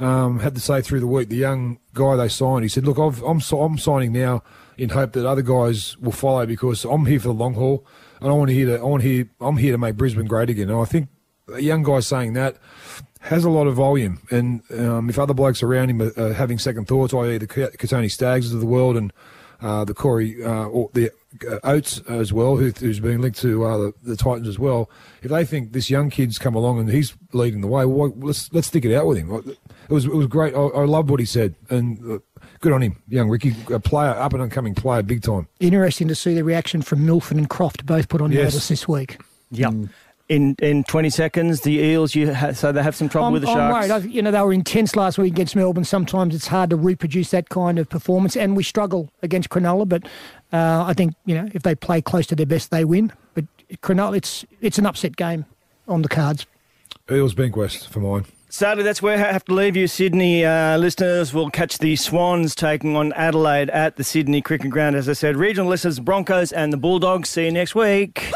um, 0.01 0.41
had 0.41 0.57
to 0.57 0.61
say 0.61 0.83
through 0.83 1.01
the 1.01 1.07
week. 1.07 1.29
The 1.29 1.37
young 1.37 1.79
guy 1.95 2.17
they 2.17 2.29
signed, 2.29 2.65
he 2.65 2.69
said, 2.69 2.85
"Look, 2.85 2.99
I've, 2.99 3.23
I'm 3.23 3.41
I'm 3.53 3.79
signing 3.79 4.13
now 4.13 4.43
in 4.77 4.89
hope 4.89 5.13
that 5.13 5.25
other 5.25 5.43
guys 5.43 5.97
will 5.99 6.13
follow 6.13 6.47
because 6.47 6.85
I'm 6.85 7.07
here 7.07 7.21
for 7.21 7.29
the 7.29 7.35
long 7.35 7.55
haul, 7.55 7.87
and 8.21 8.29
I 8.29 8.33
want 8.33 8.49
to 8.49 8.55
hear 8.55 8.67
to, 8.67 8.79
I 8.81 8.85
want 8.85 9.05
here 9.05 9.29
I'm 9.41 9.59
here 9.59 9.71
to 9.71 9.79
make 9.79 9.97
Brisbane 9.97 10.27
great 10.27 10.51
again." 10.51 10.69
And 10.69 10.81
I 10.81 10.85
think 10.85 11.11
a 11.55 11.61
young 11.61 11.85
guy 11.85 12.01
saying 12.01 12.33
that 12.33 12.57
has 13.27 13.45
a 13.45 13.51
lot 13.51 13.67
of 13.67 13.75
volume, 13.75 14.21
and 14.31 14.63
um, 14.79 15.09
if 15.11 15.19
other 15.19 15.35
blokes 15.35 15.63
around 15.63 15.91
him 15.91 16.03
are, 16.03 16.13
are 16.17 16.33
having 16.33 16.59
second 16.59 16.87
thoughts, 16.87 17.13
i.e. 17.15 17.39
the 17.39 17.47
K- 17.47 17.69
Kotoni 17.77 18.11
Staggs 18.11 18.53
of 18.53 18.61
the 18.61 18.67
world 18.67 18.97
and 18.97 19.13
uh, 19.61 19.85
the 19.85 19.95
Corey 19.95 20.43
uh, 20.45 20.67
or 20.67 20.91
the 20.95 21.11
uh, 21.51 21.59
Oates 21.65 22.01
as 22.09 22.33
well, 22.33 22.57
who, 22.57 22.71
who's 22.71 23.01
being 23.01 23.21
linked 23.21 23.39
to 23.41 23.65
uh, 23.65 23.79
the, 23.79 23.95
the 24.03 24.17
Titans 24.17 24.47
as 24.49 24.59
well. 24.59 24.91
If 25.23 25.31
they 25.31 25.45
think 25.45 25.73
this 25.73 25.89
young 25.91 26.11
kid's 26.11 26.39
come 26.39 26.55
along 26.55 26.79
and 26.79 26.91
he's 26.91 27.15
leading 27.33 27.63
the 27.63 27.67
way, 27.67 27.85
well, 27.87 28.13
let's 28.17 28.53
let's 28.53 28.67
stick 28.69 28.85
it 28.85 28.95
out 28.95 29.07
with 29.07 29.19
him. 29.19 29.33
It 29.33 29.93
was 29.93 30.05
it 30.05 30.13
was 30.15 30.27
great. 30.27 30.55
I, 30.55 30.59
I 30.59 30.85
loved 30.85 31.11
what 31.11 31.21
he 31.21 31.27
said, 31.27 31.55
and 31.71 31.99
uh, 32.11 32.19
good 32.61 32.73
on 32.73 32.83
him, 32.83 33.03
young 33.09 33.29
Riki, 33.29 33.55
a 33.73 33.81
player, 33.81 34.11
up 34.11 34.35
and 34.35 34.51
coming 34.53 34.75
player, 34.75 35.03
big 35.03 35.23
time. 35.23 35.49
Interesting 35.59 36.09
to 36.09 36.15
see 36.15 36.35
the 36.35 36.45
reaction 36.45 36.83
from 36.83 37.05
Milford 37.07 37.39
and 37.39 37.49
Croft, 37.49 37.87
both 37.87 38.09
put 38.09 38.21
on 38.21 38.31
Yes. 38.33 38.45
notice 38.53 38.69
this 38.69 38.87
week. 38.89 39.19
Yep. 39.53 39.75
In 40.29 40.57
in 40.61 40.83
20 40.83 41.09
seconds, 41.11 41.61
the 41.61 41.75
Eels, 41.79 42.17
you 42.17 42.35
ha- 42.35 42.51
so 42.53 42.73
they 42.73 42.83
have 42.83 42.97
some 42.97 43.09
trouble 43.09 43.29
I'm, 43.29 43.33
with 43.33 43.43
the 43.43 43.49
I'm 43.49 43.57
Sharks. 43.57 43.89
worried. 43.89 44.05
I, 44.05 44.09
you 44.09 44.21
know, 44.23 44.33
they 44.33 44.41
were 44.41 44.53
intense 44.53 44.97
last 44.97 45.19
week 45.19 45.33
against 45.33 45.55
Melbourne. 45.55 45.85
Sometimes 45.85 46.35
it's 46.35 46.49
hard 46.49 46.71
to 46.71 46.77
reproduce 46.77 47.31
that 47.31 47.49
kind 47.49 47.79
of 47.79 47.89
performance, 47.89 48.37
and 48.37 48.57
we 48.57 48.65
struggle 48.65 49.09
against 49.23 49.51
Cronulla. 49.51 49.89
But 49.89 50.03
uh, 50.53 50.85
I 50.85 50.95
think 50.95 51.15
you 51.27 51.37
know 51.37 51.49
if 51.55 51.63
they 51.63 51.77
play 51.77 52.03
close 52.03 52.27
to 52.27 52.35
their 52.35 52.45
best, 52.47 52.73
they 52.73 52.85
win. 52.85 53.13
But 53.35 53.45
Cronulla, 53.83 54.17
it's 54.17 54.45
it's 54.61 54.79
an 54.79 54.87
upset 54.87 55.15
game 55.15 55.45
on 55.87 56.03
the 56.03 56.09
cards. 56.09 56.45
Eels 57.09 57.35
Bankwest 57.35 57.87
for 57.87 58.01
mine. 58.01 58.25
Sadly, 58.49 58.83
that's 58.83 59.03
where 59.03 59.15
I 59.15 59.33
have 59.33 59.45
to 59.45 59.55
leave 59.55 59.77
you, 59.77 59.87
Sydney 59.87 60.45
uh, 60.45 60.77
listeners. 60.79 61.35
will 61.35 61.51
catch 61.51 61.79
the 61.79 61.95
Swans 61.95 62.55
taking 62.55 62.97
on 62.97 63.13
Adelaide 63.13 63.71
at 63.71 63.97
the 63.97 64.03
Sydney 64.05 64.41
Cricket 64.41 64.71
Ground. 64.71 64.97
As 64.97 65.09
I 65.09 65.13
said, 65.13 65.37
regional 65.37 65.69
listeners, 65.69 66.01
Broncos 66.01 66.53
and 66.53 66.73
the 66.73 66.77
Bulldogs. 66.77 67.29
See 67.29 67.45
you 67.45 67.53
next 67.53 67.75
week. 67.75 68.33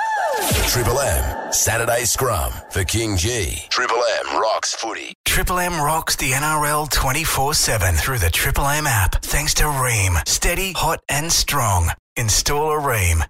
Triple 0.68 1.00
M 1.00 1.52
Saturday 1.52 2.04
Scrum 2.04 2.52
for 2.70 2.80
KingGee. 2.80 3.68
Triple 3.68 4.02
M 4.20 4.40
rocks 4.40 4.74
footy. 4.74 5.14
Triple 5.24 5.58
M 5.58 5.80
rocks 5.80 6.16
the 6.16 6.30
NRL 6.30 6.90
24 6.90 7.54
7 7.54 7.94
through 7.94 8.18
the 8.18 8.30
Triple 8.30 8.66
M 8.66 8.86
app. 8.86 9.22
Thanks 9.22 9.54
to 9.54 9.64
Rheem. 9.64 10.16
Steady, 10.26 10.72
hot, 10.72 11.00
and 11.08 11.30
strong. 11.30 11.90
Install 12.16 12.72
a 12.72 12.80
Rheem. 12.80 13.22